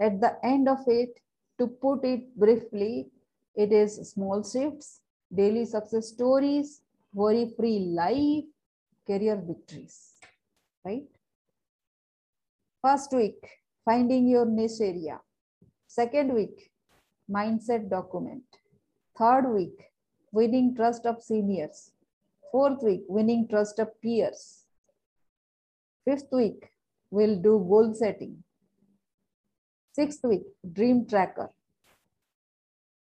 At 0.00 0.20
the 0.20 0.36
end 0.44 0.68
of 0.68 0.78
it, 0.86 1.20
to 1.58 1.66
put 1.66 2.04
it 2.04 2.36
briefly, 2.36 3.08
it 3.56 3.72
is 3.72 4.10
small 4.10 4.44
shifts, 4.44 5.00
daily 5.34 5.64
success 5.66 6.08
stories, 6.08 6.82
worry-free 7.12 7.80
life, 7.96 8.44
career 9.06 9.42
victories, 9.44 10.12
right? 10.84 11.08
First 12.80 13.12
week, 13.12 13.44
finding 13.84 14.28
your 14.28 14.46
niche 14.46 14.80
area. 14.80 15.20
Second 15.88 16.32
week, 16.32 16.70
mindset 17.28 17.90
document. 17.90 18.44
Third 19.18 19.52
week, 19.52 19.82
winning 20.30 20.76
trust 20.76 21.04
of 21.04 21.20
seniors. 21.20 21.90
Fourth 22.52 22.84
week, 22.84 23.02
winning 23.08 23.48
trust 23.48 23.80
of 23.80 24.00
peers. 24.00 24.64
Fifth 26.04 26.28
week, 26.30 26.70
we'll 27.10 27.34
do 27.34 27.58
goal 27.68 27.92
setting. 27.94 28.44
Sixth 29.92 30.20
week, 30.22 30.44
dream 30.72 31.04
tracker. 31.08 31.50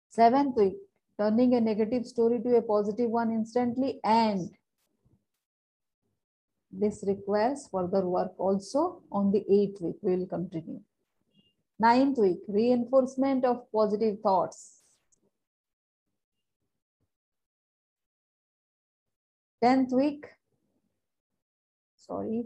Seventh 0.09 0.57
week, 0.57 0.79
turning 1.21 1.55
a 1.55 1.61
negative 1.61 2.07
story 2.07 2.41
to 2.41 2.57
a 2.57 2.63
positive 2.63 3.11
one 3.11 3.31
instantly 3.31 4.01
and 4.03 4.51
this 6.73 7.05
requires 7.07 7.69
further 7.71 8.07
work 8.07 8.33
also 8.39 9.03
on 9.13 9.31
the 9.31 9.45
eighth 9.51 9.83
week. 9.83 9.97
We 10.01 10.17
will 10.17 10.27
continue. 10.27 10.81
Ninth 11.79 12.17
week, 12.17 12.41
reinforcement 12.49 13.45
of 13.45 13.71
positive 13.71 14.21
thoughts. 14.21 14.78
Tenth 19.63 19.93
week, 19.93 20.27
sorry. 21.97 22.45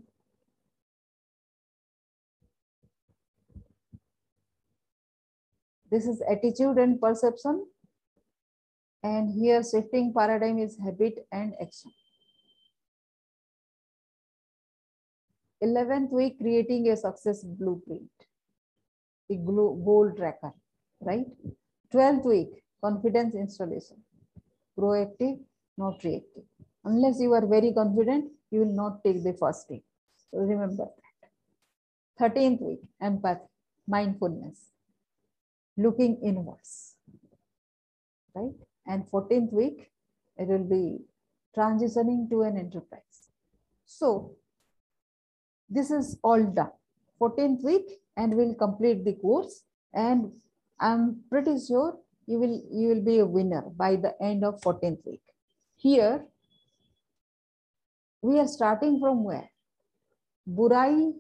This 5.90 6.06
is 6.06 6.22
attitude 6.22 6.78
and 6.78 6.98
perception. 6.98 7.66
And 9.02 9.30
here 9.30 9.62
shifting 9.62 10.14
paradigm 10.16 10.58
is 10.58 10.78
habit 10.82 11.26
and 11.30 11.54
action. 11.60 11.90
11th 15.62 16.10
week, 16.10 16.38
creating 16.40 16.88
a 16.88 16.96
success 16.96 17.44
blueprint, 17.44 18.10
the 19.28 19.36
goal 19.36 20.12
tracker, 20.16 20.52
right? 21.00 21.26
12th 21.92 22.24
week, 22.24 22.64
confidence 22.82 23.34
installation, 23.34 23.98
proactive, 24.78 25.38
not 25.76 26.02
reactive. 26.02 26.44
Unless 26.84 27.20
you 27.20 27.32
are 27.32 27.46
very 27.46 27.72
confident, 27.72 28.30
you 28.50 28.60
will 28.60 28.74
not 28.74 29.04
take 29.04 29.22
the 29.22 29.34
first. 29.34 29.68
So 29.68 30.38
remember 30.38 30.86
that. 30.86 32.34
13th 32.34 32.60
week, 32.60 32.80
empathy, 33.00 33.40
mindfulness, 33.86 34.70
looking 35.76 36.20
inwards, 36.22 36.96
right? 38.34 38.52
And 38.86 39.06
14th 39.10 39.52
week, 39.52 39.90
it 40.36 40.48
will 40.48 40.64
be 40.64 40.98
transitioning 41.56 42.28
to 42.30 42.42
an 42.42 42.58
enterprise. 42.58 43.30
So 43.84 44.36
this 45.68 45.90
is 45.90 46.18
all 46.22 46.42
done. 46.44 46.72
14th 47.20 47.62
week 47.62 48.00
and 48.16 48.34
we'll 48.34 48.54
complete 48.54 49.04
the 49.04 49.14
course. 49.14 49.62
And 49.94 50.32
I'm 50.80 51.20
pretty 51.30 51.58
sure 51.66 51.98
you 52.26 52.38
will, 52.38 52.62
you 52.70 52.88
will 52.88 53.04
be 53.04 53.18
a 53.18 53.26
winner 53.26 53.62
by 53.76 53.96
the 53.96 54.14
end 54.22 54.44
of 54.44 54.60
14th 54.60 55.04
week. 55.06 55.22
Here, 55.76 56.24
we 58.22 58.38
are 58.38 58.46
starting 58.46 58.98
from 59.00 59.26
where 59.28 59.48
बुराई 60.46 61.12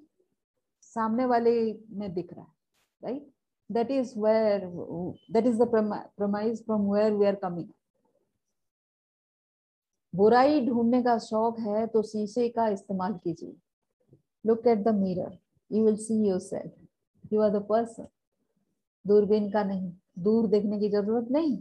सामने 0.82 1.26
वाले 1.26 1.52
में 1.90 2.12
दिख 2.14 2.32
रहा 2.32 2.42
है 2.42 2.50
right 3.02 3.30
that 3.70 3.90
is 3.90 4.18
where 4.20 4.66
that 5.32 5.46
is 5.46 5.62
the 5.62 5.68
promise 6.16 6.64
from 6.64 6.90
where 6.92 7.12
we 7.12 7.26
are 7.26 7.34
coming 7.44 7.68
बुराई 10.14 10.60
ढूँढने 10.66 11.02
का 11.02 11.16
शौक 11.18 11.58
है 11.60 11.86
तो 11.86 12.02
शीशे 12.02 12.48
का 12.48 12.66
इस्तेमाल 12.68 13.12
कीजिए। 13.24 13.54
Look 14.44 14.66
at 14.66 14.78
the 14.84 14.94
mirror 14.94 15.38
you 15.70 15.84
will 15.84 15.96
see 15.96 16.14
your 16.28 16.40
self 16.40 17.32
you 17.32 17.40
are 17.40 17.50
the 17.50 17.62
person 17.68 18.06
दूरबीन 19.04 19.50
का 19.50 19.62
नहीं। 19.64 19.92
दूर 20.24 20.46
देखने 20.46 20.78
की 20.80 20.88
ज़रूरत 20.90 21.30
नहीं। 21.32 21.58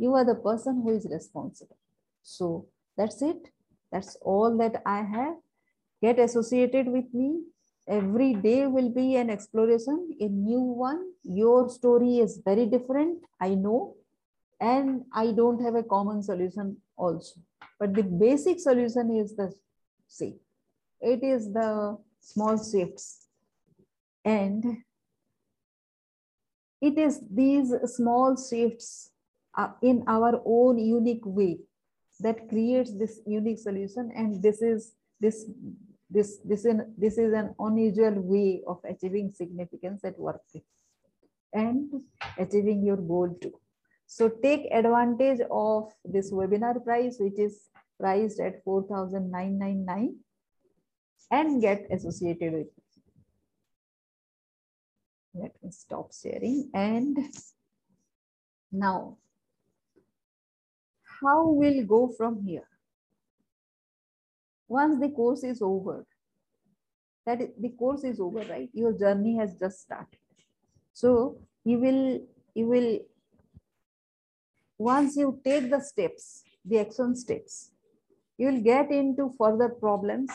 You 0.00 0.14
are 0.16 0.24
the 0.24 0.36
person 0.44 0.76
who 0.82 0.90
is 0.90 1.08
responsible 1.08 1.76
so 2.26 2.58
that's 2.98 3.22
it 3.22 3.48
that's 3.92 4.16
all 4.22 4.56
that 4.58 4.82
i 4.86 5.02
have. 5.02 5.34
Get 6.02 6.18
associated 6.18 6.88
with 6.88 7.12
me. 7.12 7.42
Every 7.86 8.34
day 8.34 8.66
will 8.66 8.88
be 8.88 9.16
an 9.16 9.30
exploration 9.30 10.16
a 10.20 10.28
new 10.28 10.60
one. 10.60 11.12
Your 11.24 11.68
story 11.68 12.18
is 12.18 12.40
very 12.44 12.66
different 12.66 13.22
i 13.40 13.54
know. 13.54 13.96
And 14.60 15.04
i 15.12 15.32
don't 15.32 15.62
have 15.62 15.74
a 15.74 15.82
common 15.82 16.22
solution 16.22 16.76
also. 16.96 17.40
But 17.78 17.94
the 17.94 18.02
basic 18.02 18.60
solution 18.60 19.16
is 19.16 19.34
the 19.36 19.52
same. 20.06 20.38
It 21.00 21.22
is 21.22 21.52
the 21.52 21.98
small 22.20 22.62
shifts. 22.62 23.26
And 24.24 24.82
it 26.80 26.98
is 26.98 27.20
these 27.30 27.72
small 27.86 28.36
shifts 28.36 29.10
uh, 29.56 29.68
in 29.82 30.04
our 30.06 30.40
own 30.44 30.78
unique 30.78 31.24
way 31.24 31.58
that 32.20 32.48
creates 32.48 32.92
this 32.92 33.20
unique 33.26 33.58
solution. 33.58 34.12
And 34.14 34.42
this 34.42 34.62
is 34.62 34.94
this 35.20 35.46
this 36.10 36.38
this 36.44 36.64
in 36.64 36.92
this 36.98 37.18
is 37.18 37.32
an 37.32 37.54
unusual 37.58 38.20
way 38.20 38.62
of 38.66 38.78
achieving 38.88 39.32
significance 39.32 40.04
at 40.04 40.18
work 40.18 40.42
and 41.52 41.90
achieving 42.38 42.84
your 42.84 42.96
goal 42.96 43.36
too. 43.40 43.52
So 44.06 44.28
take 44.28 44.66
advantage 44.72 45.40
of 45.50 45.92
this 46.04 46.32
webinar 46.32 46.84
price, 46.84 47.16
which 47.20 47.38
is 47.38 47.68
priced 47.98 48.40
at 48.40 48.64
4,999 48.64 50.16
and 51.30 51.60
get 51.60 51.86
associated 51.92 52.52
with 52.52 52.66
it. 52.66 52.72
Let 55.34 55.52
me 55.62 55.70
stop 55.70 56.12
sharing 56.12 56.70
and 56.74 57.18
now 58.72 59.18
how 61.20 61.48
we'll 61.48 61.84
go 61.84 62.12
from 62.16 62.42
here. 62.42 62.68
Once 64.68 65.00
the 65.00 65.08
course 65.08 65.42
is 65.42 65.60
over, 65.60 66.06
that 67.26 67.40
is, 67.40 67.48
the 67.58 67.70
course 67.70 68.04
is 68.04 68.20
over, 68.20 68.40
right? 68.50 68.70
Your 68.72 68.92
journey 68.92 69.36
has 69.36 69.54
just 69.54 69.80
started. 69.80 70.18
So 70.92 71.38
you 71.64 71.78
will, 71.78 72.20
you 72.54 72.66
will, 72.66 72.98
once 74.78 75.16
you 75.16 75.40
take 75.44 75.70
the 75.70 75.80
steps, 75.80 76.44
the 76.64 76.78
action 76.80 77.14
steps, 77.16 77.72
you 78.38 78.46
will 78.50 78.60
get 78.60 78.90
into 78.90 79.34
further 79.38 79.68
problems 79.68 80.30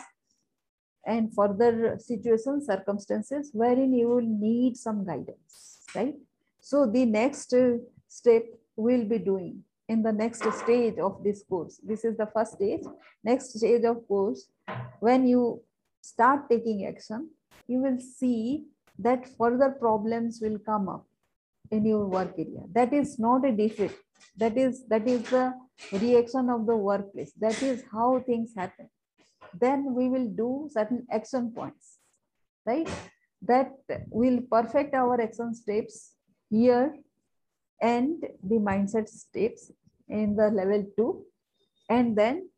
and 1.06 1.34
further 1.34 1.98
situations, 2.00 2.66
circumstances 2.66 3.50
wherein 3.54 3.94
you 3.94 4.08
will 4.10 4.22
need 4.22 4.76
some 4.78 5.06
guidance, 5.06 5.82
right? 5.96 6.16
So 6.60 6.86
the 6.86 7.06
next 7.06 7.54
step 8.08 8.44
we'll 8.76 9.06
be 9.06 9.20
doing 9.20 9.64
in 9.88 10.02
the 10.02 10.12
next 10.12 10.44
stage 10.54 10.98
of 10.98 11.24
this 11.24 11.44
course. 11.48 11.80
This 11.84 12.04
is 12.04 12.18
the 12.18 12.28
first 12.28 12.54
stage. 12.54 12.84
Next 13.24 13.58
stage 13.58 13.84
of 13.84 14.08
course, 14.08 14.48
when 15.00 15.28
you 15.28 15.62
start 16.02 16.50
taking 16.50 16.86
action, 16.86 17.30
you 17.68 17.80
will 17.82 18.00
see 18.00 18.66
that 19.00 19.28
further 19.38 19.70
problems 19.70 20.40
will 20.42 20.60
come 20.60 20.90
up 20.90 21.06
in 21.72 21.86
your 21.86 22.06
work 22.06 22.34
area. 22.38 22.64
That 22.72 22.94
is 22.94 23.20
not 23.20 23.46
a 23.46 23.52
defeat. 23.52 23.92
That 24.38 24.58
is 24.58 24.86
that 24.88 25.08
is 25.08 25.24
the 25.24 25.54
reaction 25.92 26.50
of 26.50 26.66
the 26.66 26.76
workplace. 26.76 27.34
That 27.40 27.62
is 27.62 27.84
how 27.92 28.20
things 28.26 28.54
happen. 28.56 28.90
Then 29.54 29.94
we 29.94 30.10
will 30.10 30.28
do 30.28 30.70
certain 30.72 31.06
action 31.12 31.52
points, 31.52 31.98
right? 32.66 32.90
That 33.42 33.72
will 34.10 34.42
perfect 34.52 34.94
our 34.94 35.20
action 35.22 35.54
steps 35.54 36.14
here 36.50 36.96
and 37.82 38.24
the 38.44 38.56
mindset 38.56 39.08
steps 39.08 39.72
in 40.08 40.36
the 40.36 40.50
level 40.50 40.86
two. 40.96 41.26
And 41.90 42.16
then 42.18 42.50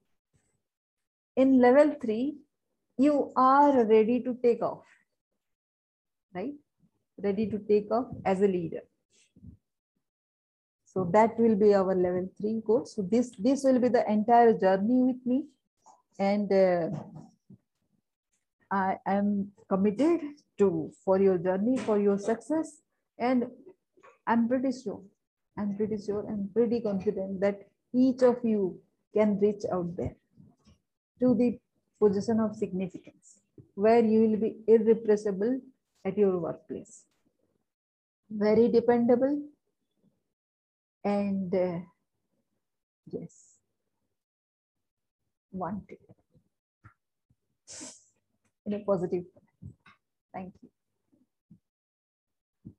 in 1.35 1.59
level 1.59 1.95
three, 2.01 2.37
you 2.97 3.31
are 3.35 3.85
ready 3.85 4.21
to 4.21 4.35
take 4.41 4.61
off, 4.61 4.83
right? 6.33 6.53
Ready 7.21 7.47
to 7.47 7.59
take 7.59 7.91
off 7.91 8.07
as 8.25 8.41
a 8.41 8.47
leader. 8.47 8.81
So 10.85 11.07
that 11.13 11.37
will 11.39 11.55
be 11.55 11.75
our 11.75 11.93
level 11.93 12.27
three 12.39 12.61
course. 12.61 12.95
So 12.95 13.03
this, 13.03 13.31
this 13.37 13.63
will 13.63 13.79
be 13.79 13.89
the 13.89 14.09
entire 14.09 14.57
journey 14.57 15.03
with 15.03 15.25
me. 15.25 15.45
And 16.17 16.51
uh, 16.51 16.89
I 18.71 18.97
am 19.05 19.51
committed 19.69 20.21
to 20.57 20.91
for 21.05 21.19
your 21.19 21.37
journey, 21.37 21.77
for 21.77 21.99
your 21.99 22.17
success. 22.17 22.81
And 23.19 23.45
I'm 24.27 24.47
pretty 24.47 24.71
sure, 24.71 25.01
I'm 25.57 25.75
pretty 25.77 25.97
sure, 26.05 26.25
I'm 26.29 26.49
pretty 26.53 26.81
confident 26.81 27.39
that 27.39 27.61
each 27.93 28.21
of 28.21 28.37
you 28.43 28.79
can 29.13 29.39
reach 29.39 29.63
out 29.71 29.95
there 29.95 30.15
to 31.21 31.33
the 31.33 31.59
position 31.99 32.39
of 32.39 32.55
significance 32.55 33.39
where 33.73 34.03
you 34.03 34.21
will 34.21 34.37
be 34.37 34.57
irrepressible 34.67 35.61
at 36.05 36.17
your 36.17 36.37
workplace. 36.39 37.05
Very 38.29 38.67
dependable 38.67 39.41
and 41.03 41.55
uh, 41.55 41.79
yes, 43.09 43.55
wanted 45.51 45.99
in 48.65 48.73
a 48.73 48.79
positive 48.79 49.23
way. 49.33 49.69
Thank 50.33 50.53
you. 50.61 50.69